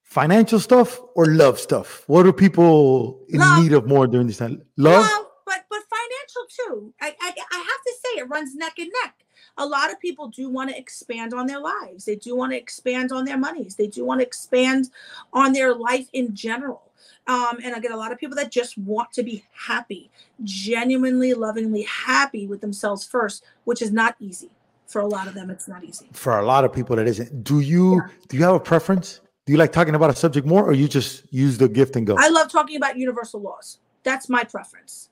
Financial 0.03 0.59
stuff 0.59 0.99
or 1.15 1.25
love 1.27 1.59
stuff? 1.59 2.03
What 2.07 2.25
are 2.25 2.31
people 2.33 3.19
in 3.29 3.39
Love. 3.39 3.63
need 3.63 3.73
of 3.73 3.85
more 3.85 4.07
during 4.07 4.27
this 4.27 4.37
time? 4.37 4.61
Love? 4.77 5.01
Well, 5.05 5.31
but 5.45 5.65
but 5.69 5.81
financial 5.89 6.43
too. 6.57 6.93
I, 7.01 7.13
I 7.21 7.33
I 7.51 7.57
have 7.57 7.81
to 7.85 7.93
say 8.01 8.19
it 8.19 8.29
runs 8.29 8.55
neck 8.55 8.73
and 8.79 8.89
neck. 9.03 9.25
A 9.57 9.65
lot 9.65 9.91
of 9.91 9.99
people 9.99 10.29
do 10.29 10.49
want 10.49 10.69
to 10.69 10.77
expand 10.77 11.33
on 11.33 11.47
their 11.47 11.59
lives. 11.59 12.05
They 12.05 12.15
do 12.15 12.35
want 12.35 12.53
to 12.53 12.57
expand 12.57 13.11
on 13.11 13.25
their 13.25 13.37
monies. 13.37 13.75
They 13.75 13.87
do 13.87 14.05
want 14.05 14.21
to 14.21 14.25
expand 14.25 14.89
on 15.33 15.51
their 15.53 15.73
life 15.75 16.07
in 16.13 16.33
general. 16.33 16.84
Um, 17.27 17.57
and 17.63 17.75
I 17.75 17.79
get 17.79 17.91
a 17.91 17.97
lot 17.97 18.11
of 18.11 18.19
people 18.19 18.35
that 18.35 18.51
just 18.51 18.77
want 18.77 19.11
to 19.13 19.23
be 19.23 19.43
happy, 19.51 20.11
genuinely, 20.43 21.33
lovingly 21.33 21.83
happy 21.83 22.45
with 22.45 22.61
themselves 22.61 23.03
first, 23.03 23.43
which 23.63 23.81
is 23.81 23.91
not 23.91 24.15
easy 24.19 24.51
for 24.85 25.01
a 25.01 25.07
lot 25.07 25.27
of 25.27 25.33
them. 25.33 25.49
It's 25.49 25.67
not 25.67 25.83
easy. 25.83 26.07
For 26.13 26.37
a 26.37 26.45
lot 26.45 26.65
of 26.65 26.73
people, 26.73 26.95
that 26.95 27.07
isn't. 27.07 27.43
Do 27.43 27.59
you 27.59 28.01
do 28.27 28.37
you 28.37 28.43
have 28.43 28.55
a 28.55 28.59
preference? 28.59 29.21
Do 29.45 29.51
you 29.51 29.57
like 29.57 29.71
talking 29.71 29.95
about 29.95 30.09
a 30.09 30.15
subject 30.15 30.47
more, 30.47 30.63
or 30.63 30.73
you 30.73 30.87
just 30.87 31.23
use 31.31 31.57
the 31.57 31.69
gift 31.69 31.95
and 31.95 32.05
go? 32.05 32.15
I 32.17 32.29
love 32.29 32.51
talking 32.51 32.77
about 32.77 32.97
universal 32.97 33.41
laws. 33.41 33.79
That's 34.03 34.29
my 34.29 34.43
preference. 34.43 35.09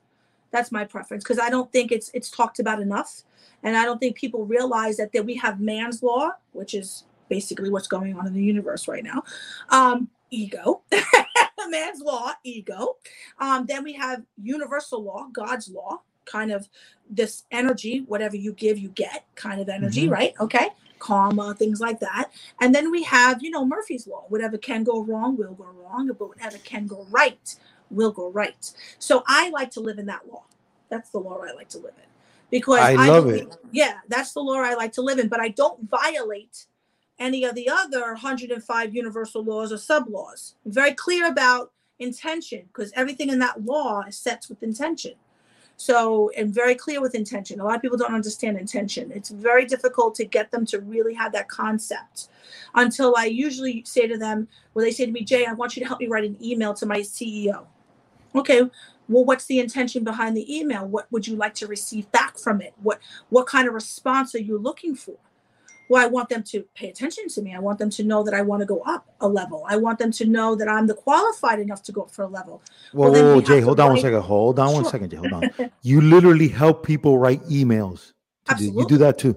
That's 0.50 0.70
my 0.70 0.84
preference 0.84 1.24
because 1.24 1.40
I 1.40 1.50
don't 1.50 1.70
think 1.72 1.90
it's 1.90 2.10
it's 2.14 2.30
talked 2.30 2.60
about 2.60 2.80
enough, 2.80 3.22
and 3.62 3.76
I 3.76 3.84
don't 3.84 3.98
think 3.98 4.16
people 4.16 4.46
realize 4.46 4.96
that 4.98 5.12
that 5.12 5.24
we 5.24 5.34
have 5.36 5.60
man's 5.60 6.02
law, 6.02 6.30
which 6.52 6.74
is 6.74 7.04
basically 7.28 7.70
what's 7.70 7.88
going 7.88 8.16
on 8.16 8.26
in 8.26 8.34
the 8.34 8.42
universe 8.42 8.86
right 8.86 9.02
now. 9.02 9.24
Um, 9.70 10.10
ego, 10.30 10.82
man's 11.70 12.00
law, 12.00 12.32
ego. 12.44 12.96
Um, 13.38 13.66
then 13.66 13.84
we 13.84 13.94
have 13.94 14.22
universal 14.42 15.02
law, 15.02 15.28
God's 15.32 15.68
law, 15.68 16.02
kind 16.26 16.52
of 16.52 16.68
this 17.10 17.44
energy, 17.50 18.04
whatever 18.06 18.36
you 18.36 18.52
give, 18.52 18.78
you 18.78 18.88
get, 18.90 19.24
kind 19.36 19.60
of 19.60 19.68
energy, 19.68 20.08
Mhm. 20.08 20.12
right? 20.12 20.34
Okay, 20.40 20.70
karma, 20.98 21.54
things 21.54 21.80
like 21.80 22.00
that. 22.00 22.30
And 22.60 22.74
then 22.74 22.90
we 22.90 23.02
have, 23.04 23.42
you 23.42 23.50
know, 23.50 23.64
Murphy's 23.66 24.06
Law. 24.06 24.24
Whatever 24.28 24.58
can 24.58 24.84
go 24.84 25.02
wrong 25.02 25.36
will 25.36 25.54
go 25.54 25.64
wrong, 25.66 26.08
but 26.18 26.28
whatever 26.28 26.58
can 26.58 26.86
go 26.86 27.06
right 27.10 27.56
will 27.90 28.12
go 28.12 28.30
right. 28.30 28.72
So 28.98 29.22
I 29.26 29.50
like 29.50 29.70
to 29.72 29.80
live 29.80 29.98
in 29.98 30.06
that 30.06 30.26
law. 30.30 30.44
That's 30.88 31.10
the 31.10 31.18
law 31.20 31.40
I 31.42 31.52
like 31.52 31.68
to 31.70 31.78
live 31.78 31.94
in. 31.98 32.04
Because 32.50 32.80
I 32.80 32.94
love 32.94 33.24
believe- 33.24 33.48
it. 33.48 33.56
Yeah, 33.72 33.98
that's 34.08 34.32
the 34.32 34.40
law 34.40 34.56
I 34.60 34.74
like 34.74 34.92
to 34.94 35.02
live 35.02 35.18
in, 35.18 35.28
but 35.28 35.40
I 35.40 35.48
don't 35.48 35.88
violate 35.90 36.66
any 37.18 37.44
of 37.44 37.54
the 37.54 37.68
other 37.68 38.02
105 38.12 38.94
universal 38.94 39.44
laws 39.44 39.72
or 39.72 39.78
sub 39.78 40.08
laws. 40.08 40.54
Very 40.66 40.92
clear 40.94 41.28
about 41.28 41.72
intention 41.98 42.62
because 42.68 42.92
everything 42.94 43.28
in 43.28 43.38
that 43.38 43.64
law 43.64 44.02
is 44.06 44.16
set 44.16 44.46
with 44.48 44.62
intention. 44.62 45.14
So, 45.76 46.30
and 46.36 46.54
very 46.54 46.74
clear 46.74 47.00
with 47.00 47.14
intention. 47.14 47.58
A 47.58 47.64
lot 47.64 47.76
of 47.76 47.82
people 47.82 47.98
don't 47.98 48.14
understand 48.14 48.58
intention. 48.58 49.10
It's 49.12 49.30
very 49.30 49.64
difficult 49.64 50.14
to 50.16 50.24
get 50.24 50.50
them 50.50 50.64
to 50.66 50.80
really 50.80 51.14
have 51.14 51.32
that 51.32 51.48
concept 51.48 52.28
until 52.74 53.14
I 53.16 53.24
usually 53.24 53.82
say 53.84 54.06
to 54.06 54.16
them, 54.16 54.46
well, 54.72 54.84
they 54.84 54.92
say 54.92 55.06
to 55.06 55.12
me, 55.12 55.24
Jae, 55.24 55.48
I 55.48 55.52
want 55.52 55.76
you 55.76 55.82
to 55.82 55.88
help 55.88 56.00
me 56.00 56.06
write 56.06 56.24
an 56.24 56.36
email 56.40 56.74
to 56.74 56.86
my 56.86 57.00
CEO. 57.00 57.66
Okay, 58.36 58.62
well, 59.08 59.24
what's 59.24 59.46
the 59.46 59.58
intention 59.58 60.04
behind 60.04 60.36
the 60.36 60.56
email? 60.56 60.86
What 60.86 61.10
would 61.10 61.26
you 61.26 61.36
like 61.36 61.54
to 61.54 61.66
receive 61.66 62.10
back 62.12 62.38
from 62.38 62.60
it? 62.60 62.72
What 62.82 63.00
what 63.28 63.46
kind 63.46 63.68
of 63.68 63.74
response 63.74 64.34
are 64.34 64.40
you 64.40 64.58
looking 64.58 64.94
for? 64.94 65.16
Well, 65.88 66.02
I 66.02 66.06
want 66.06 66.28
them 66.30 66.42
to 66.44 66.64
pay 66.74 66.88
attention 66.88 67.28
to 67.28 67.42
me. 67.42 67.54
I 67.54 67.58
want 67.58 67.78
them 67.78 67.90
to 67.90 68.04
know 68.04 68.22
that 68.22 68.32
I 68.34 68.40
want 68.42 68.60
to 68.60 68.66
go 68.66 68.80
up 68.80 69.06
a 69.20 69.28
level. 69.28 69.64
I 69.68 69.76
want 69.76 69.98
them 69.98 70.10
to 70.12 70.24
know 70.24 70.54
that 70.54 70.66
I'm 70.68 70.86
the 70.86 70.94
qualified 70.94 71.58
enough 71.60 71.82
to 71.84 71.92
go 71.92 72.02
up 72.02 72.10
for 72.10 72.22
a 72.22 72.28
level. 72.28 72.62
Whoa, 72.92 73.10
then 73.10 73.24
whoa, 73.26 73.36
we 73.36 73.42
Jae, 73.42 73.62
hold 73.62 73.80
on 73.80 73.86
one 73.88 73.94
write- 73.96 74.02
second. 74.02 74.22
Hold 74.22 74.58
on 74.58 74.72
one 74.72 74.84
Sure. 74.84 74.90
second, 74.92 75.10
Jae. 75.12 75.18
Hold 75.18 75.44
on. 75.44 75.70
you 75.82 76.00
literally 76.00 76.48
help 76.48 76.84
people 76.86 77.18
write 77.18 77.42
emails. 77.44 78.12
Do, 78.58 78.64
you 78.64 78.86
do 78.86 78.98
that 78.98 79.18
too. 79.18 79.36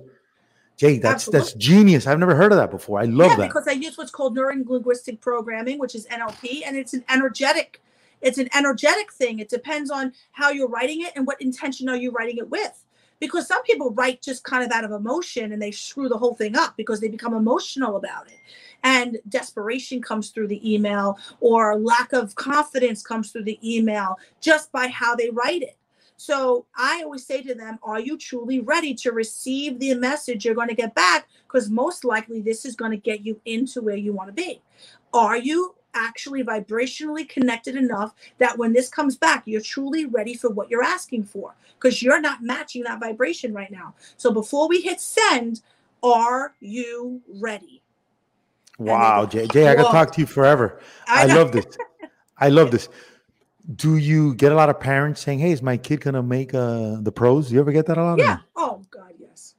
Jae, 0.78 1.02
that's 1.02 1.26
that's 1.26 1.54
genius. 1.54 2.06
I've 2.08 2.20
never 2.20 2.36
heard 2.36 2.52
of 2.52 2.58
that 2.60 2.70
before. 2.72 3.00
I 3.00 3.06
love 3.06 3.32
yeah, 3.32 3.36
that. 3.38 3.48
because 3.48 3.68
I 3.68 3.72
use 3.72 3.98
what's 3.98 4.12
called 4.12 4.38
neurolinguistic 4.38 5.20
programming, 5.22 5.80
which 5.80 5.96
is 5.96 6.06
NLP, 6.08 6.62
and 6.66 6.78
it's 6.78 6.94
an 6.94 7.04
energetic, 7.10 7.82
it's 8.22 8.38
an 8.38 8.48
energetic 8.56 9.12
thing. 9.12 9.40
It 9.40 9.50
depends 9.50 9.90
on 9.90 10.14
how 10.34 10.52
you're 10.52 10.68
writing 10.68 11.02
it 11.02 11.14
and 11.16 11.26
what 11.26 11.42
intention 11.42 11.90
are 11.90 11.96
you 11.96 12.12
writing 12.12 12.38
it 12.38 12.50
with. 12.50 12.84
Because 13.20 13.48
some 13.48 13.64
people 13.64 13.92
write 13.92 14.22
just 14.22 14.44
kind 14.44 14.64
of 14.64 14.72
out 14.72 14.84
of 14.84 14.92
emotion 14.92 15.52
and 15.52 15.62
they 15.62 15.72
screw 15.72 16.08
the 16.08 16.18
whole 16.18 16.36
thing 16.36 16.56
up 16.56 16.78
because 16.78 17.00
they 17.00 17.08
become 17.08 17.34
emotional 17.34 17.98
about 17.98 18.28
it. 18.28 18.38
And 18.84 19.18
desperation 19.28 20.02
comes 20.02 20.30
through 20.30 20.48
the 20.48 20.74
email, 20.74 21.18
or 21.40 21.80
lack 21.80 22.14
of 22.14 22.36
confidence 22.36 23.02
comes 23.02 23.32
through 23.32 23.46
the 23.46 23.60
email 23.64 24.18
just 24.40 24.72
by 24.72 24.88
how 24.88 25.16
they 25.16 25.30
write 25.32 25.64
it. 25.64 25.78
So 26.18 26.66
I 26.76 27.04
always 27.04 27.26
say 27.26 27.42
to 27.44 27.54
them, 27.54 27.80
Are 27.84 28.00
you 28.00 28.18
truly 28.18 28.60
ready 28.60 28.94
to 28.96 29.12
receive 29.12 29.80
the 29.80 29.94
message 29.96 30.46
you're 30.46 30.56
going 30.56 30.68
to 30.68 30.76
get 30.76 30.96
back? 30.96 31.28
Because 31.44 31.70
most 31.70 32.04
likely 32.04 32.42
this 32.42 32.66
is 32.66 32.76
going 32.76 32.92
to 32.92 32.98
get 32.98 33.22
you 33.22 33.40
into 33.46 33.82
where 33.82 33.96
you 33.96 34.14
want 34.14 34.30
to 34.30 34.34
be. 34.34 34.62
Are 35.14 35.38
you 35.38 35.76
actually 35.98 36.44
vibrationally 36.44 37.28
connected 37.28 37.76
enough 37.76 38.14
that 38.38 38.58
when 38.58 38.74
this 38.74 38.90
comes 38.90 39.18
back, 39.18 39.44
you're 39.46 39.62
truly 39.62 40.06
ready 40.06 40.34
for 40.34 40.50
what 40.50 40.70
you're 40.70 40.84
asking 40.84 41.24
for? 41.24 41.56
Because 41.80 42.02
you're 42.02 42.22
not 42.22 42.44
matching 42.44 42.84
that 42.84 43.00
vibration 43.00 43.54
right 43.54 43.72
now. 43.72 43.94
So 44.18 44.32
before 44.32 44.68
we 44.68 44.82
hit 44.82 45.02
send, 45.02 45.62
are 46.04 46.54
you 46.60 47.22
ready? 47.28 47.82
Wow, 48.78 49.26
Jae, 49.26 49.48
Jae, 49.48 49.68
I 49.68 49.76
could 49.76 49.88
talk 49.88 50.12
to 50.14 50.22
you 50.22 50.28
forever. 50.28 50.80
I, 51.08 51.24
I 51.24 51.26
love 51.26 51.52
this. 51.52 51.66
I 52.38 52.50
love 52.50 52.70
this. 52.70 52.90
Do 53.76 53.98
you 53.98 54.36
get 54.36 54.52
a 54.52 54.56
lot 54.56 54.70
of 54.70 54.80
parents 54.80 55.22
saying, 55.22 55.40
"Hey, 55.40 55.52
is 55.52 55.62
my 55.62 55.78
kid 55.78 56.02
gonna 56.02 56.24
make 56.24 56.54
uh, 56.54 56.98
the 57.02 57.12
pros?" 57.12 57.52
You 57.52 57.60
ever 57.60 57.72
get 57.72 57.88
that 57.88 57.98
a 57.98 58.04
lot? 58.04 58.20
Yeah. 58.20 58.38
Oh 58.56 58.82
God, 58.92 59.14
yes. 59.20 59.56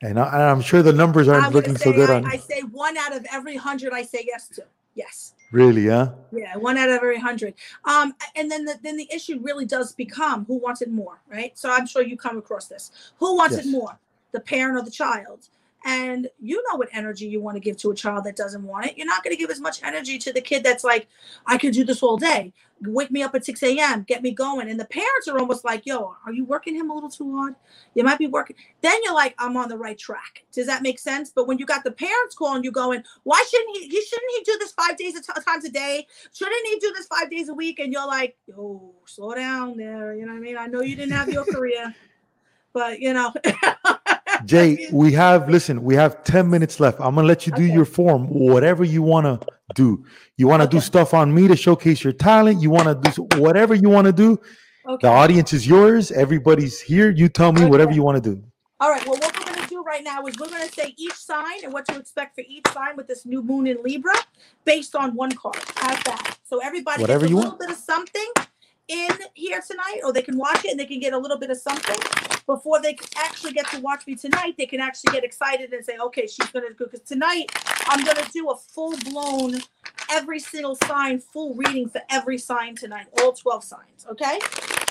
And, 0.00 0.18
I, 0.18 0.50
am 0.50 0.60
sure 0.60 0.82
the 0.82 0.92
numbers 0.92 1.28
aren't 1.28 1.52
looking 1.52 1.76
so 1.76 1.92
good 1.92 2.08
I, 2.08 2.16
on. 2.16 2.24
I 2.24 2.36
say 2.36 2.62
one 2.62 2.96
out 2.96 3.14
of 3.14 3.26
every 3.30 3.56
hundred. 3.56 3.92
I 3.92 4.02
say 4.02 4.24
yes 4.26 4.48
to. 4.48 4.64
Yes. 4.94 5.34
Really? 5.52 5.82
Yeah. 5.86 6.08
Yeah, 6.32 6.56
one 6.56 6.78
out 6.78 6.88
of 6.88 6.96
every 6.96 7.18
hundred. 7.18 7.54
Um, 7.84 8.14
and 8.34 8.50
then 8.50 8.64
the 8.64 8.78
then 8.82 8.96
the 8.96 9.08
issue 9.12 9.38
really 9.40 9.66
does 9.66 9.92
become 9.92 10.46
who 10.46 10.56
wants 10.56 10.82
it 10.82 10.90
more, 10.90 11.20
right? 11.28 11.56
So 11.56 11.70
I'm 11.70 11.86
sure 11.86 12.02
you 12.02 12.16
come 12.16 12.38
across 12.38 12.66
this. 12.66 12.90
Who 13.18 13.36
wants 13.36 13.56
yes. 13.56 13.66
it 13.66 13.70
more, 13.70 13.98
the 14.32 14.40
parent 14.40 14.78
or 14.78 14.82
the 14.82 14.90
child? 14.90 15.48
And 15.84 16.28
you 16.40 16.62
know 16.68 16.76
what 16.76 16.88
energy 16.92 17.26
you 17.26 17.40
want 17.40 17.56
to 17.56 17.60
give 17.60 17.76
to 17.78 17.90
a 17.90 17.94
child 17.94 18.24
that 18.24 18.36
doesn't 18.36 18.62
want 18.62 18.86
it. 18.86 18.96
You're 18.96 19.06
not 19.06 19.24
going 19.24 19.34
to 19.34 19.40
give 19.40 19.50
as 19.50 19.60
much 19.60 19.82
energy 19.82 20.18
to 20.18 20.32
the 20.32 20.40
kid 20.40 20.62
that's 20.62 20.84
like, 20.84 21.08
I 21.46 21.58
could 21.58 21.72
do 21.72 21.84
this 21.84 22.02
all 22.02 22.16
day. 22.16 22.52
Wake 22.82 23.10
me 23.10 23.22
up 23.22 23.34
at 23.34 23.44
6 23.44 23.62
a.m., 23.62 24.02
get 24.02 24.22
me 24.22 24.32
going. 24.32 24.68
And 24.68 24.78
the 24.78 24.84
parents 24.84 25.28
are 25.28 25.38
almost 25.38 25.64
like, 25.64 25.86
yo, 25.86 26.16
are 26.26 26.32
you 26.32 26.44
working 26.44 26.74
him 26.74 26.90
a 26.90 26.94
little 26.94 27.08
too 27.08 27.36
hard? 27.36 27.54
You 27.94 28.04
might 28.04 28.18
be 28.18 28.26
working. 28.26 28.56
Then 28.80 28.94
you're 29.04 29.14
like, 29.14 29.34
I'm 29.38 29.56
on 29.56 29.68
the 29.68 29.76
right 29.76 29.98
track. 29.98 30.44
Does 30.52 30.66
that 30.66 30.82
make 30.82 30.98
sense? 30.98 31.30
But 31.34 31.46
when 31.46 31.58
you 31.58 31.66
got 31.66 31.84
the 31.84 31.92
parents 31.92 32.34
calling 32.34 32.64
you 32.64 32.72
going, 32.72 33.02
why 33.24 33.44
shouldn't 33.48 33.76
he, 33.76 33.88
he 33.88 34.02
shouldn't 34.02 34.32
he 34.36 34.44
do 34.44 34.58
this 34.58 34.72
five 34.72 34.96
days 34.96 35.16
a 35.16 35.22
t- 35.22 35.42
times 35.44 35.64
a 35.64 35.70
day? 35.70 36.06
Shouldn't 36.32 36.66
he 36.66 36.78
do 36.78 36.92
this 36.92 37.06
five 37.06 37.30
days 37.30 37.48
a 37.48 37.54
week? 37.54 37.78
And 37.78 37.92
you're 37.92 38.06
like, 38.06 38.36
yo, 38.46 38.92
slow 39.04 39.34
down 39.34 39.76
there. 39.76 40.14
You 40.14 40.26
know 40.26 40.32
what 40.32 40.38
I 40.38 40.40
mean? 40.40 40.56
I 40.56 40.66
know 40.66 40.80
you 40.82 40.96
didn't 40.96 41.12
have 41.12 41.28
your 41.28 41.44
career, 41.52 41.94
but 42.72 43.00
you 43.00 43.12
know. 43.12 43.32
Jae, 44.46 44.90
we 44.92 45.12
have 45.12 45.48
listen, 45.48 45.82
we 45.82 45.94
have 45.94 46.24
10 46.24 46.48
minutes 46.48 46.80
left. 46.80 47.00
I'm 47.00 47.14
gonna 47.14 47.26
let 47.26 47.46
you 47.46 47.52
do 47.52 47.64
okay. 47.64 47.72
your 47.72 47.84
form, 47.84 48.26
whatever 48.26 48.84
you 48.84 49.02
want 49.02 49.26
to 49.26 49.46
do. 49.74 50.04
You 50.36 50.48
want 50.48 50.60
to 50.60 50.68
okay. 50.68 50.76
do 50.76 50.80
stuff 50.80 51.14
on 51.14 51.34
me 51.34 51.48
to 51.48 51.56
showcase 51.56 52.02
your 52.04 52.12
talent, 52.12 52.60
you 52.60 52.70
want 52.70 53.02
to 53.02 53.10
do 53.10 53.40
whatever 53.40 53.74
you 53.74 53.88
want 53.88 54.06
to 54.06 54.12
do. 54.12 54.40
Okay. 54.88 55.06
The 55.06 55.12
audience 55.12 55.52
is 55.52 55.66
yours, 55.66 56.10
everybody's 56.10 56.80
here. 56.80 57.10
You 57.10 57.28
tell 57.28 57.52
me 57.52 57.64
whatever 57.64 57.92
you 57.92 58.02
want 58.02 58.22
to 58.22 58.34
do. 58.34 58.42
All 58.80 58.90
right. 58.90 59.06
Well, 59.06 59.16
what 59.16 59.38
we're 59.38 59.44
going 59.44 59.62
to 59.62 59.68
do 59.68 59.82
right 59.84 60.02
now 60.02 60.26
is 60.26 60.36
we're 60.40 60.48
going 60.48 60.68
to 60.68 60.74
say 60.74 60.92
each 60.96 61.14
sign 61.14 61.62
and 61.62 61.72
what 61.72 61.86
to 61.86 61.96
expect 61.96 62.34
for 62.34 62.42
each 62.48 62.66
sign 62.72 62.96
with 62.96 63.06
this 63.06 63.24
new 63.24 63.40
moon 63.40 63.68
in 63.68 63.80
Libra 63.80 64.14
based 64.64 64.96
on 64.96 65.14
one 65.14 65.30
card. 65.30 65.54
How's 65.76 66.02
that? 66.02 66.36
So 66.42 66.58
everybody 66.58 67.00
whatever 67.00 67.20
gets 67.20 67.28
a 67.28 67.30
you 67.30 67.36
little 67.36 67.50
want. 67.52 67.60
bit 67.60 67.70
of 67.70 67.76
something 67.76 68.26
in 68.88 69.10
here 69.34 69.62
tonight, 69.66 70.00
or 70.04 70.12
they 70.12 70.22
can 70.22 70.36
watch 70.36 70.64
it 70.64 70.72
and 70.72 70.80
they 70.80 70.86
can 70.86 71.00
get 71.00 71.12
a 71.12 71.18
little 71.18 71.38
bit 71.38 71.50
of 71.50 71.58
something 71.58 71.96
before 72.46 72.80
they 72.80 72.96
actually 73.16 73.52
get 73.52 73.66
to 73.68 73.80
watch 73.80 74.06
me 74.06 74.14
tonight. 74.14 74.54
They 74.58 74.66
can 74.66 74.80
actually 74.80 75.12
get 75.12 75.24
excited 75.24 75.72
and 75.72 75.84
say, 75.84 75.96
okay, 75.98 76.26
she's 76.26 76.50
going 76.50 76.66
to 76.66 76.74
go. 76.74 76.86
Because 76.86 77.00
tonight 77.00 77.50
I'm 77.86 78.04
going 78.04 78.16
to 78.16 78.30
do 78.32 78.50
a 78.50 78.56
full 78.56 78.96
blown, 78.98 79.60
every 80.10 80.40
single 80.40 80.76
sign, 80.76 81.20
full 81.20 81.54
reading 81.54 81.88
for 81.88 82.00
every 82.10 82.38
sign 82.38 82.76
tonight, 82.76 83.06
all 83.20 83.32
12 83.32 83.64
signs. 83.64 84.06
Okay. 84.10 84.38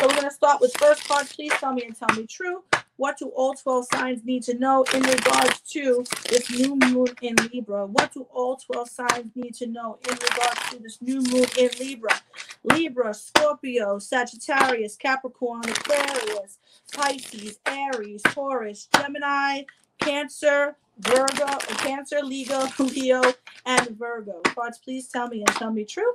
So 0.01 0.07
we're 0.07 0.15
going 0.15 0.29
to 0.29 0.33
start 0.33 0.59
with 0.59 0.75
first 0.77 1.07
card. 1.07 1.27
Please 1.27 1.53
tell 1.59 1.73
me 1.73 1.83
and 1.83 1.95
tell 1.95 2.09
me 2.17 2.25
true. 2.25 2.63
What 2.95 3.19
do 3.19 3.27
all 3.35 3.53
12 3.53 3.85
signs 3.93 4.25
need 4.25 4.41
to 4.43 4.57
know 4.57 4.83
in 4.95 5.03
regards 5.03 5.61
to 5.73 6.03
this 6.27 6.49
new 6.49 6.75
moon 6.75 7.09
in 7.21 7.35
Libra? 7.53 7.85
What 7.85 8.11
do 8.11 8.25
all 8.33 8.55
12 8.55 8.89
signs 8.89 9.31
need 9.35 9.53
to 9.55 9.67
know 9.67 9.99
in 10.09 10.15
regards 10.15 10.69
to 10.71 10.79
this 10.79 10.99
new 11.03 11.21
moon 11.21 11.45
in 11.55 11.69
Libra? 11.79 12.19
Libra, 12.63 13.13
Scorpio, 13.13 13.99
Sagittarius, 13.99 14.95
Capricorn, 14.95 15.69
Aquarius, 15.69 16.57
Pisces, 16.91 17.59
Aries, 17.67 18.23
Taurus, 18.23 18.87
Gemini, 18.95 19.61
Cancer, 19.99 20.77
Virgo, 20.97 21.45
uh, 21.45 21.59
Cancer, 21.77 22.23
Leo, 22.23 22.67
Leo, 22.79 23.21
and 23.67 23.89
Virgo. 23.99 24.41
Cards, 24.45 24.79
please 24.79 25.09
tell 25.09 25.27
me 25.27 25.43
and 25.45 25.55
tell 25.57 25.69
me 25.69 25.85
true. 25.85 26.13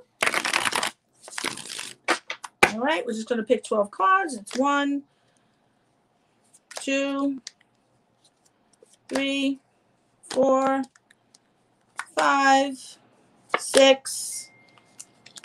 All 2.76 2.82
right, 2.82 3.06
we're 3.06 3.14
just 3.14 3.26
going 3.26 3.38
to 3.38 3.42
pick 3.46 3.64
12 3.64 3.90
cards. 3.90 4.34
It's 4.34 4.54
one, 4.54 5.02
two, 6.78 7.40
three, 9.08 9.60
four, 10.28 10.82
five, 12.14 12.74
six, 13.58 14.50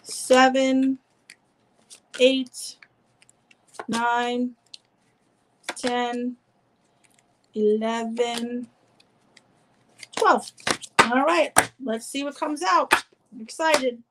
seven, 0.03 0.97
eight, 2.19 2.75
nine, 3.87 4.55
ten, 5.77 6.35
eleven, 7.55 8.67
twelve. 10.17 10.51
All 10.99 11.23
right, 11.23 11.53
let's 11.81 12.07
see 12.07 12.25
what 12.25 12.35
comes 12.35 12.61
out. 12.61 12.93
I'm 13.33 13.39
excited. 13.39 14.03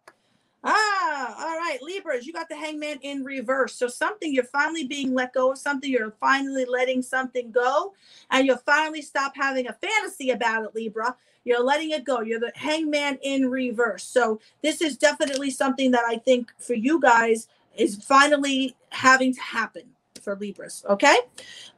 Ah, 0.62 1.36
all 1.38 1.56
right, 1.56 1.78
Libras, 1.80 2.26
you 2.26 2.32
got 2.32 2.48
the 2.48 2.56
hangman 2.56 2.98
in 3.02 3.24
reverse. 3.24 3.74
So 3.74 3.88
something 3.88 4.32
you're 4.32 4.44
finally 4.44 4.84
being 4.84 5.14
let 5.14 5.32
go 5.32 5.52
of 5.52 5.58
something, 5.58 5.90
you're 5.90 6.14
finally 6.20 6.66
letting 6.66 7.00
something 7.02 7.50
go, 7.50 7.94
and 8.30 8.46
you'll 8.46 8.58
finally 8.58 9.00
stop 9.00 9.32
having 9.34 9.68
a 9.68 9.72
fantasy 9.72 10.30
about 10.30 10.64
it, 10.64 10.74
Libra. 10.74 11.16
You're 11.44 11.64
letting 11.64 11.90
it 11.90 12.04
go. 12.04 12.20
You're 12.20 12.40
the 12.40 12.52
hangman 12.54 13.18
in 13.22 13.50
reverse. 13.50 14.04
So 14.04 14.40
this 14.62 14.82
is 14.82 14.98
definitely 14.98 15.50
something 15.50 15.90
that 15.92 16.04
I 16.06 16.16
think 16.18 16.52
for 16.58 16.74
you 16.74 17.00
guys 17.00 17.48
is 17.74 17.96
finally 18.04 18.76
having 18.90 19.34
to 19.34 19.40
happen 19.40 19.84
for 20.20 20.36
Libras. 20.36 20.84
Okay. 20.88 21.16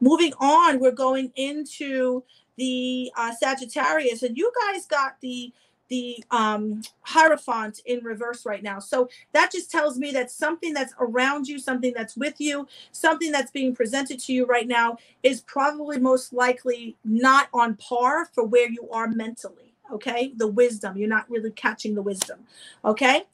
Moving 0.01 0.33
on, 0.39 0.79
we're 0.79 0.91
going 0.91 1.31
into 1.37 2.23
the 2.57 3.11
uh, 3.15 3.31
Sagittarius, 3.33 4.23
and 4.23 4.37
you 4.37 4.51
guys 4.67 4.85
got 4.85 5.19
the 5.21 5.53
the 5.93 6.23
um, 6.31 6.81
Hierophant 7.01 7.81
in 7.85 8.03
reverse 8.03 8.47
right 8.47 8.63
now. 8.63 8.79
So 8.79 9.09
that 9.31 9.51
just 9.51 9.69
tells 9.69 9.99
me 9.99 10.09
that 10.13 10.31
something 10.31 10.73
that's 10.73 10.95
around 10.99 11.47
you, 11.47 11.59
something 11.59 11.93
that's 11.95 12.17
with 12.17 12.33
you, 12.39 12.67
something 12.91 13.31
that's 13.31 13.51
being 13.51 13.75
presented 13.75 14.17
to 14.21 14.33
you 14.33 14.47
right 14.47 14.67
now 14.67 14.97
is 15.21 15.41
probably 15.41 15.99
most 15.99 16.33
likely 16.33 16.97
not 17.05 17.47
on 17.53 17.75
par 17.75 18.25
for 18.33 18.43
where 18.43 18.67
you 18.67 18.89
are 18.91 19.07
mentally. 19.07 19.75
Okay. 19.93 20.33
The 20.35 20.47
wisdom, 20.47 20.97
you're 20.97 21.07
not 21.07 21.29
really 21.29 21.51
catching 21.51 21.93
the 21.93 22.01
wisdom. 22.01 22.39
Okay. 22.83 23.25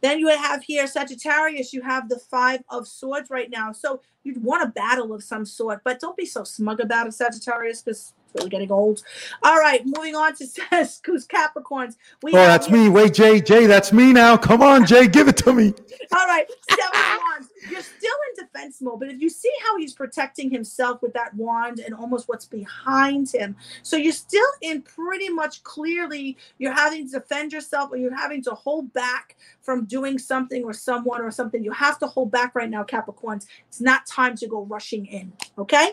Then 0.00 0.20
you 0.20 0.28
have 0.28 0.62
here 0.62 0.86
Sagittarius, 0.86 1.72
you 1.72 1.82
have 1.82 2.08
the 2.08 2.18
Five 2.18 2.62
of 2.68 2.86
Swords 2.86 3.28
right 3.28 3.50
now. 3.50 3.72
So 3.72 4.02
you'd 4.22 4.44
want 4.44 4.62
a 4.62 4.68
battle 4.68 5.12
of 5.12 5.24
some 5.24 5.44
sort, 5.44 5.80
but 5.82 5.98
don't 5.98 6.16
be 6.16 6.26
so 6.26 6.44
smug 6.44 6.78
about 6.78 7.08
it, 7.08 7.14
Sagittarius, 7.14 7.82
because 7.82 8.12
really 8.34 8.50
getting 8.50 8.72
old. 8.72 9.02
All 9.42 9.58
right, 9.58 9.82
moving 9.84 10.14
on 10.14 10.34
to 10.36 10.44
who's 11.04 11.26
Capricorns. 11.26 11.96
We 12.22 12.32
oh, 12.32 12.36
that's 12.36 12.66
here. 12.66 12.76
me. 12.76 12.88
Wait, 12.88 13.12
Jae, 13.12 13.42
Jae, 13.42 13.66
that's 13.66 13.92
me 13.92 14.12
now. 14.12 14.36
Come 14.36 14.62
on, 14.62 14.82
Jae, 14.82 15.10
give 15.10 15.28
it 15.28 15.36
to 15.38 15.52
me. 15.52 15.74
All 16.12 16.26
right, 16.26 16.46
seven 16.68 16.92
wands. 17.18 17.48
You're 17.70 17.82
still 17.82 18.14
in 18.30 18.44
defense 18.44 18.80
mode, 18.82 19.00
but 19.00 19.08
if 19.08 19.20
you 19.20 19.30
see 19.30 19.52
how 19.64 19.78
he's 19.78 19.94
protecting 19.94 20.50
himself 20.50 21.00
with 21.02 21.12
that 21.14 21.34
wand 21.34 21.80
and 21.80 21.94
almost 21.94 22.28
what's 22.28 22.46
behind 22.46 23.30
him, 23.30 23.56
so 23.82 23.96
you're 23.96 24.12
still 24.12 24.46
in 24.60 24.82
pretty 24.82 25.28
much 25.28 25.62
clearly 25.62 26.36
you're 26.58 26.74
having 26.74 27.06
to 27.10 27.18
defend 27.18 27.52
yourself 27.52 27.92
or 27.92 27.96
you're 27.96 28.14
having 28.14 28.42
to 28.42 28.50
hold 28.50 28.92
back 28.92 29.36
from 29.62 29.84
doing 29.86 30.18
something 30.18 30.64
or 30.64 30.72
someone 30.72 31.22
or 31.22 31.30
something. 31.30 31.64
You 31.64 31.72
have 31.72 31.98
to 32.00 32.06
hold 32.06 32.30
back 32.30 32.54
right 32.54 32.68
now, 32.68 32.84
Capricorns. 32.84 33.46
It's 33.68 33.80
not 33.80 34.06
time 34.06 34.36
to 34.36 34.46
go 34.46 34.64
rushing 34.64 35.06
in. 35.06 35.32
Okay. 35.58 35.92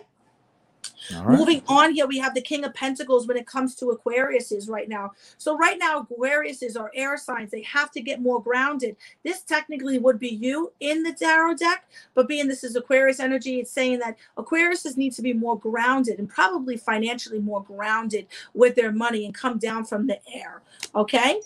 Right. 1.14 1.38
Moving 1.38 1.62
on 1.68 1.94
here, 1.94 2.08
we 2.08 2.20
have 2.20 2.34
the 2.34 2.42
King 2.42 2.64
of 2.64 2.74
Pentacles 2.74 3.28
when 3.28 3.38
it 3.38 3.46
comes 3.46 3.76
to 3.76 3.86
Aquariuses 3.86 4.70
right 4.70 4.88
now. 4.88 5.12
So 5.38 5.58
right 5.58 5.78
now, 5.78 6.04
Aquariuses 6.04 6.80
are 6.80 6.92
air 6.94 7.18
signs. 7.18 7.52
They 7.52 7.64
have 7.64 7.92
to 7.92 8.02
get 8.02 8.22
more 8.22 8.42
grounded. 8.42 8.96
This 9.24 9.42
technically 9.42 10.00
would 10.00 10.20
be 10.20 10.30
you 10.30 10.72
in 10.80 11.04
the 11.04 11.14
tarot 11.14 11.56
deck, 11.56 11.90
but 12.14 12.28
being 12.28 12.48
this 12.48 12.64
is 12.64 12.76
Aquarius 12.76 13.20
energy, 13.20 13.60
it's 13.60 13.72
saying 13.72 14.00
that 14.00 14.18
Aquariuses 14.38 14.96
need 14.96 15.14
to 15.14 15.22
be 15.22 15.34
more 15.34 15.58
grounded 15.58 16.20
and 16.20 16.30
probably 16.30 16.78
financially 16.78 17.40
more 17.40 17.64
grounded 17.64 18.28
with 18.54 18.76
their 18.76 18.92
money 18.92 19.26
and 19.26 19.34
come 19.34 19.58
down 19.58 19.84
from 19.84 20.08
the 20.08 20.20
air. 20.34 20.62
Okay. 20.96 21.42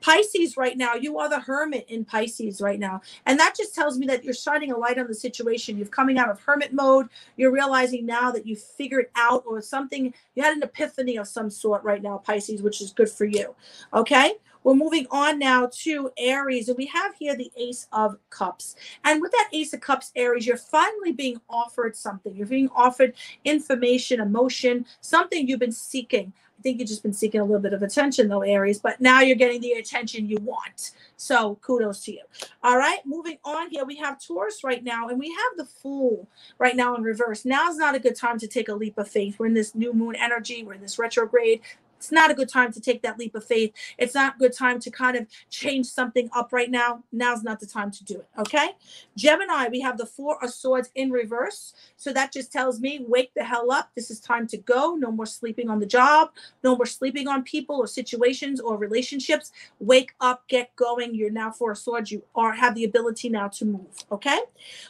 Pisces 0.00 0.56
right 0.56 0.76
now, 0.76 0.94
you 0.94 1.18
are 1.18 1.28
the 1.28 1.40
hermit 1.40 1.86
in 1.88 2.04
Pisces 2.04 2.60
right 2.60 2.78
now. 2.78 3.00
And 3.26 3.38
that 3.40 3.56
just 3.56 3.74
tells 3.74 3.98
me 3.98 4.06
that 4.06 4.24
you're 4.24 4.34
shining 4.34 4.72
a 4.72 4.76
light 4.76 4.98
on 4.98 5.06
the 5.06 5.14
situation. 5.14 5.76
You're 5.76 5.86
coming 5.88 6.18
out 6.18 6.30
of 6.30 6.40
hermit 6.40 6.72
mode. 6.72 7.08
You're 7.36 7.52
realizing 7.52 8.06
now 8.06 8.30
that 8.30 8.46
you 8.46 8.56
figured 8.56 9.06
out 9.16 9.44
or 9.46 9.60
something, 9.60 10.12
you 10.34 10.42
had 10.42 10.56
an 10.56 10.62
epiphany 10.62 11.16
of 11.16 11.28
some 11.28 11.50
sort 11.50 11.82
right 11.82 12.02
now, 12.02 12.18
Pisces, 12.18 12.62
which 12.62 12.80
is 12.80 12.92
good 12.92 13.10
for 13.10 13.24
you. 13.24 13.54
Okay. 13.92 14.34
We're 14.68 14.74
moving 14.74 15.06
on 15.10 15.38
now 15.38 15.70
to 15.84 16.10
Aries, 16.18 16.68
and 16.68 16.76
we 16.76 16.84
have 16.84 17.14
here 17.14 17.34
the 17.34 17.50
Ace 17.56 17.86
of 17.90 18.18
Cups. 18.28 18.76
And 19.02 19.22
with 19.22 19.32
that 19.32 19.48
Ace 19.54 19.72
of 19.72 19.80
Cups, 19.80 20.12
Aries, 20.14 20.46
you're 20.46 20.58
finally 20.58 21.12
being 21.12 21.40
offered 21.48 21.96
something. 21.96 22.36
You're 22.36 22.46
being 22.46 22.68
offered 22.76 23.14
information, 23.46 24.20
emotion, 24.20 24.84
something 25.00 25.48
you've 25.48 25.58
been 25.58 25.72
seeking. 25.72 26.34
I 26.58 26.60
think 26.60 26.80
you've 26.80 26.88
just 26.88 27.02
been 27.02 27.14
seeking 27.14 27.40
a 27.40 27.44
little 27.44 27.62
bit 27.62 27.72
of 27.72 27.82
attention, 27.82 28.28
though, 28.28 28.42
Aries, 28.42 28.78
but 28.78 29.00
now 29.00 29.20
you're 29.22 29.36
getting 29.36 29.62
the 29.62 29.72
attention 29.72 30.28
you 30.28 30.36
want. 30.42 30.90
So 31.16 31.54
kudos 31.62 32.04
to 32.04 32.12
you. 32.12 32.22
All 32.62 32.76
right, 32.76 32.98
moving 33.06 33.38
on 33.46 33.70
here, 33.70 33.86
we 33.86 33.96
have 33.96 34.22
Taurus 34.22 34.62
right 34.64 34.84
now, 34.84 35.08
and 35.08 35.18
we 35.18 35.28
have 35.28 35.56
the 35.56 35.64
Fool 35.64 36.28
right 36.58 36.76
now 36.76 36.94
in 36.94 37.02
reverse. 37.02 37.46
Now 37.46 37.70
is 37.70 37.78
not 37.78 37.94
a 37.94 38.00
good 38.00 38.16
time 38.16 38.38
to 38.40 38.46
take 38.46 38.68
a 38.68 38.74
leap 38.74 38.98
of 38.98 39.08
faith. 39.08 39.38
We're 39.38 39.46
in 39.46 39.54
this 39.54 39.74
new 39.74 39.94
moon 39.94 40.14
energy, 40.14 40.62
we're 40.62 40.74
in 40.74 40.82
this 40.82 40.98
retrograde 40.98 41.62
it's 41.98 42.12
not 42.12 42.30
a 42.30 42.34
good 42.34 42.48
time 42.48 42.72
to 42.72 42.80
take 42.80 43.02
that 43.02 43.18
leap 43.18 43.34
of 43.34 43.44
faith. 43.44 43.72
It's 43.98 44.14
not 44.14 44.36
a 44.36 44.38
good 44.38 44.52
time 44.52 44.78
to 44.80 44.90
kind 44.90 45.16
of 45.16 45.26
change 45.50 45.86
something 45.86 46.30
up 46.32 46.52
right 46.52 46.70
now. 46.70 47.02
Now's 47.10 47.42
not 47.42 47.58
the 47.58 47.66
time 47.66 47.90
to 47.90 48.04
do 48.04 48.14
it. 48.20 48.28
Okay. 48.38 48.70
Gemini, 49.16 49.68
we 49.68 49.80
have 49.80 49.98
the 49.98 50.06
Four 50.06 50.42
of 50.42 50.50
Swords 50.50 50.90
in 50.94 51.10
reverse. 51.10 51.74
So 51.96 52.12
that 52.12 52.32
just 52.32 52.52
tells 52.52 52.80
me 52.80 53.04
wake 53.06 53.32
the 53.34 53.42
hell 53.42 53.72
up. 53.72 53.90
This 53.96 54.10
is 54.12 54.20
time 54.20 54.46
to 54.48 54.56
go. 54.56 54.94
No 54.94 55.10
more 55.10 55.26
sleeping 55.26 55.68
on 55.68 55.80
the 55.80 55.86
job. 55.86 56.30
No 56.62 56.76
more 56.76 56.86
sleeping 56.86 57.26
on 57.26 57.42
people 57.42 57.76
or 57.76 57.88
situations 57.88 58.60
or 58.60 58.76
relationships. 58.76 59.50
Wake 59.80 60.14
up, 60.20 60.46
get 60.48 60.74
going. 60.76 61.14
You're 61.16 61.30
now 61.30 61.50
Four 61.50 61.72
of 61.72 61.78
Swords. 61.78 62.12
You 62.12 62.22
are 62.36 62.52
have 62.52 62.76
the 62.76 62.84
ability 62.84 63.28
now 63.28 63.48
to 63.48 63.64
move. 63.64 64.04
Okay. 64.12 64.38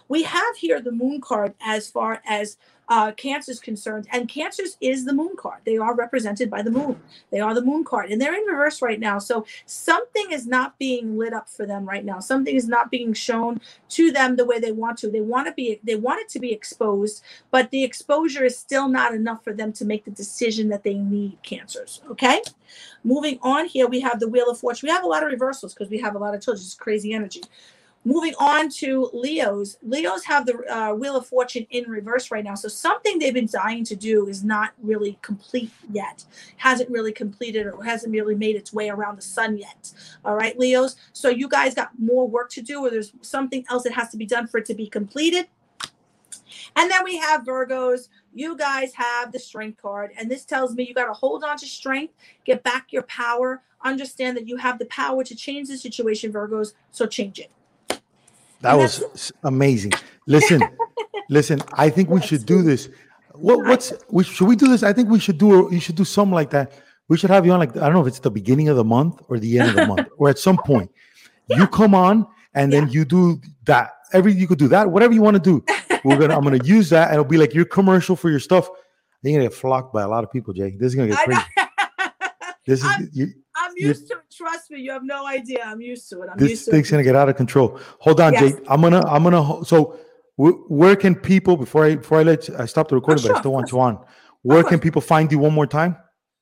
We 0.09 0.24
have 0.24 0.56
here 0.56 0.80
the 0.80 0.92
moon 0.92 1.22
card 1.22 1.54
as 1.61 1.88
far 1.88 2.22
as 2.26 2.59
uh, 2.89 3.12
Cancer 3.12 3.53
is 3.53 3.61
concerned. 3.61 4.07
And 4.11 4.28
Cancers 4.28 4.76
is 4.80 5.05
the 5.05 5.12
moon 5.12 5.36
card. 5.36 5.61
They 5.64 5.76
are 5.76 5.95
represented 5.95 6.51
by 6.51 6.62
the 6.62 6.70
moon. 6.70 7.01
They 7.30 7.41
are 7.41 7.55
the 7.55 7.64
moon 7.64 7.84
card. 7.84 8.11
And 8.11 8.20
they're 8.20 8.34
in 8.34 8.45
reverse 8.45 8.80
right 8.80 8.99
now. 8.99 9.18
So 9.18 9.47
something 9.66 10.30
is 10.30 10.47
not 10.47 10.78
being 10.78 11.18
lit 11.18 11.32
up 11.32 11.49
for 11.49 11.66
them 11.66 11.86
right 11.86 12.05
now. 12.05 12.20
Something 12.20 12.55
is 12.55 12.68
not 12.68 12.91
being 12.91 13.12
shown 13.12 13.61
to 13.91 14.11
them 14.11 14.36
the 14.36 14.45
way 14.45 14.59
they 14.59 14.72
want 14.72 14.99
to. 14.99 15.11
They 15.11 15.20
want 15.20 15.47
to 15.47 15.53
be 15.53 15.80
they 15.84 15.97
want 15.97 16.20
it 16.20 16.28
to 16.30 16.41
be 16.41 16.53
exposed, 16.53 17.22
but 17.51 17.70
the 17.70 17.84
exposure 17.84 18.45
is 18.45 18.59
still 18.59 18.89
not 18.89 19.14
enough 19.14 19.45
for 19.45 19.53
them 19.53 19.72
to 19.74 19.84
make 19.84 20.05
the 20.05 20.11
decision 20.11 20.68
that 20.68 20.82
they 20.82 20.95
need, 20.95 21.39
Cancers. 21.43 22.01
Okay? 22.11 22.43
Moving 23.05 23.39
on 23.43 23.66
here, 23.66 23.86
we 23.86 24.01
have 24.01 24.20
the 24.20 24.28
Wheel 24.28 24.51
of 24.51 24.59
Fortune. 24.59 24.89
We 24.89 24.93
have 24.93 25.05
a 25.05 25.09
lot 25.09 25.22
of 25.22 25.30
reversals 25.30 25.74
because 25.74 25.91
we 25.91 25.99
have 25.99 26.14
a 26.14 26.18
lot 26.18 26.34
of 26.34 26.43
children. 26.43 26.64
It's 26.64 26.74
crazy 26.74 27.12
energy. 27.12 27.43
Moving 28.09 28.32
on 28.38 28.70
to 28.70 29.11
Leos. 29.12 29.76
Leos 29.82 30.24
have 30.24 30.46
the 30.46 30.56
uh, 30.74 30.94
Wheel 30.94 31.14
of 31.14 31.26
Fortune 31.26 31.66
in 31.68 31.84
reverse 31.90 32.30
right 32.30 32.42
now. 32.42 32.54
So 32.54 32.66
something 32.66 33.18
they've 33.18 33.34
been 33.34 33.50
dying 33.52 33.84
to 33.84 33.94
do 33.94 34.28
is 34.28 34.42
not 34.42 34.72
really 34.80 35.18
complete 35.20 35.70
yet. 35.92 36.24
Hasn't 36.56 36.88
really 36.88 37.12
completed 37.12 37.66
or 37.66 37.84
hasn't 37.84 38.11
really 38.11 38.34
made 38.34 38.56
its 38.56 38.72
way 38.72 38.88
around 38.88 39.18
the 39.18 39.22
sun 39.22 39.59
yet. 39.59 39.92
All 40.24 40.34
right, 40.34 40.59
Leos. 40.59 40.96
So 41.12 41.28
you 41.28 41.50
guys 41.50 41.74
got 41.74 41.90
more 41.98 42.26
work 42.26 42.48
to 42.52 42.62
do 42.62 42.80
or 42.80 42.88
there's 42.88 43.12
something 43.20 43.62
else 43.68 43.82
that 43.82 43.92
has 43.92 44.09
to 44.12 44.16
be 44.16 44.24
done 44.24 44.46
for 44.46 44.56
it 44.56 44.64
to 44.64 44.74
be 44.74 44.86
completed. 44.86 45.48
And 46.76 46.90
then 46.90 47.04
we 47.04 47.18
have 47.18 47.42
Virgos. 47.42 48.09
You 48.32 48.56
guys 48.56 48.94
have 48.94 49.32
the 49.32 49.38
strength 49.38 49.82
card. 49.82 50.12
And 50.18 50.30
this 50.30 50.46
tells 50.46 50.74
me 50.74 50.88
you 50.88 50.94
got 50.94 51.09
to 51.09 51.12
hold 51.12 51.44
on 51.44 51.59
to 51.59 51.66
strength, 51.66 52.14
get 52.46 52.62
back 52.62 52.90
your 52.90 53.02
power, 53.02 53.61
understand 53.84 54.34
that 54.38 54.48
you 54.48 54.56
have 54.56 54.78
the 54.78 54.86
power 54.86 55.22
to 55.24 55.34
change 55.34 55.68
the 55.68 55.76
situation, 55.76 56.32
Virgos. 56.32 56.72
So 56.90 57.06
change 57.06 57.38
it. 57.38 57.50
That 58.61 58.74
was 58.74 59.32
amazing. 59.44 59.92
Listen, 60.26 60.62
listen. 61.28 61.61
I 61.72 61.90
think 61.90 62.09
we 62.09 62.20
should 62.20 62.44
do 62.44 62.62
this. 62.62 62.88
What, 63.34 63.64
what's 63.66 63.92
we 64.11 64.24
should 64.24 64.48
we 64.48 64.56
do 64.56 64.68
this? 64.68 64.82
I 64.82 64.92
think 64.92 65.09
we 65.09 65.20
should 65.20 65.38
do. 65.38 65.68
You 65.70 65.80
should 65.80 65.96
do 65.96 66.04
something 66.04 66.34
like 66.34 66.50
that. 66.50 66.72
We 67.09 67.16
should 67.16 67.30
have 67.30 67.46
you 67.46 67.52
on 67.52 67.61
like 67.61 67.76
I 67.76 67.80
don't 67.80 67.94
know 67.94 68.02
if 68.02 68.09
it's 68.09 68.18
the 68.18 68.30
beginning 68.30 68.68
of 68.68 68.76
the 68.76 68.84
month 68.84 69.20
or 69.28 69.38
the 69.38 69.59
end 69.59 69.70
of 69.70 69.76
the 69.76 69.86
month 69.86 70.09
or 70.18 70.28
at 70.28 70.38
some 70.38 70.59
point. 70.66 70.90
You 71.48 71.66
come 71.66 71.94
on 71.94 72.26
and 72.54 72.72
then 72.72 72.88
you 72.88 73.04
do 73.04 73.40
that. 73.64 73.92
Every 74.12 74.32
you 74.32 74.46
could 74.46 74.59
do 74.59 74.68
that. 74.68 74.90
Whatever 74.90 75.14
you 75.14 75.22
want 75.22 75.42
to 75.42 75.42
do. 75.42 75.64
We're 76.04 76.18
gonna. 76.18 76.36
I'm 76.36 76.44
gonna 76.44 76.62
use 76.64 76.90
that, 76.90 77.09
and 77.09 77.14
it'll 77.14 77.24
be 77.24 77.38
like 77.38 77.54
your 77.54 77.64
commercial 77.64 78.16
for 78.16 78.30
your 78.30 78.40
stuff. 78.40 78.68
You're 79.22 79.34
gonna 79.34 79.48
get 79.48 79.54
flocked 79.54 79.92
by 79.92 80.02
a 80.02 80.09
lot 80.09 80.24
of 80.24 80.30
people, 80.30 80.54
Jae. 80.54 80.78
This 80.78 80.88
is 80.88 80.94
gonna 80.94 81.09
get 81.09 81.18
crazy. 81.24 81.42
This 82.66 82.84
is 82.84 82.90
you, 83.14 83.28
Used 83.86 84.08
to 84.08 84.14
it. 84.14 84.20
Trust 84.34 84.70
me, 84.70 84.80
you 84.80 84.90
have 84.90 85.04
no 85.04 85.26
idea. 85.26 85.62
I'm 85.64 85.80
used 85.80 86.08
to 86.10 86.22
it. 86.22 86.28
I'm 86.30 86.38
this 86.38 86.50
used 86.50 86.64
to 86.66 86.70
thing's 86.72 86.88
it. 86.88 86.90
gonna 86.92 87.02
get 87.04 87.16
out 87.16 87.28
of 87.28 87.36
control. 87.36 87.78
Hold 88.00 88.20
on, 88.20 88.32
Yes. 88.32 88.52
Jake. 88.52 88.64
I'm 88.68 88.80
gonna, 88.80 89.04
I'm 89.06 89.22
gonna. 89.22 89.64
So, 89.64 89.98
wh- 90.36 90.70
where 90.70 90.96
can 90.96 91.14
people 91.14 91.56
before 91.56 91.84
I 91.86 91.96
before 91.96 92.18
I 92.18 92.22
let 92.22 92.48
you, 92.48 92.56
I 92.58 92.66
stop 92.66 92.88
the 92.88 92.94
recording, 92.96 93.22
but 93.22 93.28
sure, 93.28 93.36
I 93.36 93.40
still 93.40 93.52
want 93.52 93.70
you 93.72 93.80
on. 93.80 94.04
Where 94.42 94.62
can 94.64 94.78
people 94.80 95.00
find 95.02 95.30
you 95.32 95.38
one 95.38 95.52
more 95.52 95.66
time? 95.66 95.96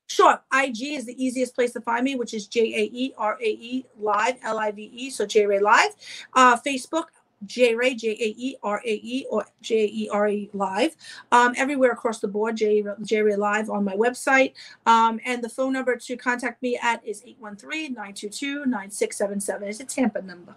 Sure. 0.09 0.39
IG 0.53 0.81
is 0.83 1.05
the 1.05 1.21
easiest 1.21 1.53
place 1.53 1.73
to 1.73 1.81
find 1.81 2.05
me, 2.05 2.15
which 2.15 2.33
is 2.33 2.47
J 2.47 2.61
A 2.61 2.83
E 2.93 3.13
R 3.17 3.37
A 3.41 3.45
E 3.45 3.85
Live, 3.99 4.35
L 4.43 4.57
I 4.57 4.71
V 4.71 4.83
E. 4.83 5.09
So 5.09 5.25
Jae 5.25 5.45
Rae 5.47 5.59
Live. 5.59 5.91
Uh, 6.33 6.55
Facebook, 6.65 7.05
Jae 7.45 7.77
Rae, 7.77 7.93
J 7.93 8.09
A 8.11 8.33
E 8.37 8.57
R 8.63 8.81
A 8.83 8.93
E 9.03 9.25
or 9.29 9.45
J 9.61 9.85
E 9.85 10.09
R 10.11 10.27
E 10.27 10.49
Live. 10.53 10.95
Um, 11.31 11.53
everywhere 11.57 11.91
across 11.91 12.19
the 12.19 12.27
board, 12.27 12.57
Jae 12.57 13.23
Rae 13.23 13.35
Live 13.35 13.69
on 13.69 13.83
my 13.83 13.93
website. 13.93 14.53
Um, 14.85 15.19
and 15.25 15.43
the 15.43 15.49
phone 15.49 15.73
number 15.73 15.95
to 15.95 16.17
contact 16.17 16.61
me 16.61 16.77
at 16.81 17.05
is 17.05 17.21
813 17.25 17.93
922 17.93 18.65
9677. 18.65 19.67
It's 19.67 19.79
a 19.79 19.85
Tampa 19.85 20.21
number. 20.21 20.55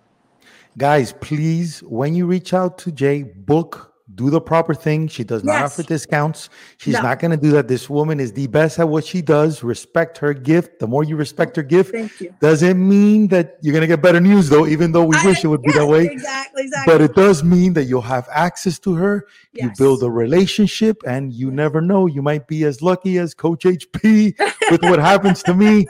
Guys, 0.78 1.12
please, 1.20 1.80
when 1.80 2.14
you 2.14 2.26
reach 2.26 2.54
out 2.54 2.78
to 2.78 2.92
Jae, 2.92 3.34
book, 3.44 3.89
do 4.14 4.28
the 4.30 4.40
proper 4.40 4.74
thing. 4.74 5.06
She 5.08 5.24
does 5.24 5.44
not 5.44 5.52
Yes. 5.52 5.72
offer 5.78 5.82
discounts. 5.88 6.48
She's 6.78 6.94
No. 6.94 7.02
not 7.02 7.20
going 7.20 7.30
to 7.30 7.36
do 7.36 7.50
that. 7.52 7.68
This 7.68 7.88
woman 7.88 8.18
is 8.20 8.32
the 8.32 8.46
best 8.48 8.78
at 8.78 8.88
what 8.88 9.04
she 9.04 9.22
does. 9.22 9.62
Respect 9.62 10.18
her 10.18 10.34
gift. 10.34 10.78
The 10.80 10.86
more 10.86 11.04
you 11.04 11.16
respect 11.16 11.56
her 11.56 11.62
gift, 11.62 11.92
Thank 11.92 12.20
you. 12.20 12.34
doesn't 12.40 12.76
mean 12.88 13.28
that 13.28 13.58
you're 13.62 13.72
going 13.72 13.82
to 13.82 13.86
get 13.86 14.02
better 14.02 14.20
news, 14.20 14.48
though, 14.48 14.66
even 14.66 14.92
though 14.92 15.04
we 15.04 15.16
I- 15.16 15.26
wish 15.26 15.44
it 15.44 15.48
would 15.48 15.62
be 15.62 15.72
that 15.72 15.86
way. 15.86 16.06
Exactly, 16.06 16.62
exactly. 16.64 16.92
But 16.92 17.00
it 17.02 17.14
does 17.14 17.44
mean 17.44 17.72
that 17.74 17.84
you'll 17.84 18.00
have 18.02 18.26
access 18.32 18.78
to 18.80 18.94
her. 18.94 19.26
You 19.52 19.70
build 19.78 20.02
a 20.02 20.10
relationship, 20.10 21.02
and 21.06 21.32
you 21.32 21.50
never 21.50 21.80
know. 21.80 22.06
You 22.06 22.22
might 22.22 22.46
be 22.46 22.64
as 22.64 22.82
lucky 22.82 23.18
as 23.18 23.34
Coach 23.34 23.64
HP 23.64 24.34
with 24.70 24.82
what 24.82 24.98
happens 24.98 25.42
to 25.44 25.54
me. 25.54 25.86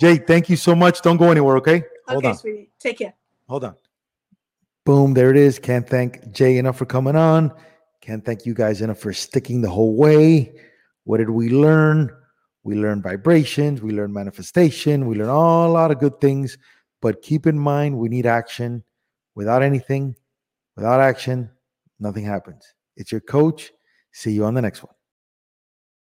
Jae, 0.00 0.26
thank 0.26 0.48
you 0.48 0.56
so 0.56 0.74
much. 0.74 1.02
Don't 1.02 1.16
go 1.16 1.30
anywhere, 1.30 1.56
okay? 1.58 1.82
Hold 2.08 2.18
okay, 2.24 2.28
on. 2.28 2.36
sweetie. 2.36 2.70
Take 2.80 2.98
care. 2.98 3.14
Hold 3.48 3.64
on. 3.64 3.74
Boom, 4.84 5.14
there 5.14 5.30
it 5.30 5.36
is. 5.36 5.58
Can't 5.58 5.88
thank 5.88 6.24
Jae 6.32 6.58
enough 6.58 6.76
for 6.76 6.86
coming 6.86 7.14
on. 7.14 7.52
Can't 8.00 8.24
thank 8.24 8.44
you 8.44 8.52
guys 8.52 8.80
enough 8.80 8.98
for 8.98 9.12
sticking 9.12 9.62
the 9.62 9.70
whole 9.70 9.94
way. 9.94 10.52
What 11.04 11.18
did 11.18 11.30
we 11.30 11.50
learn? 11.50 12.10
We 12.64 12.76
learned 12.76 13.02
vibrations, 13.02 13.82
we 13.82 13.90
learned 13.92 14.14
manifestation, 14.14 15.06
we 15.06 15.16
learned 15.16 15.30
all, 15.30 15.68
a 15.68 15.72
lot 15.72 15.90
of 15.90 15.98
good 15.98 16.20
things. 16.20 16.58
But 17.00 17.22
keep 17.22 17.46
in 17.46 17.58
mind, 17.58 17.98
we 17.98 18.08
need 18.08 18.26
action. 18.26 18.84
Without 19.34 19.62
anything, 19.62 20.14
without 20.76 21.00
action, 21.00 21.50
nothing 21.98 22.24
happens. 22.24 22.64
It's 22.96 23.10
your 23.10 23.20
coach. 23.20 23.72
See 24.12 24.32
you 24.32 24.44
on 24.44 24.54
the 24.54 24.62
next 24.62 24.84
one. 24.84 24.94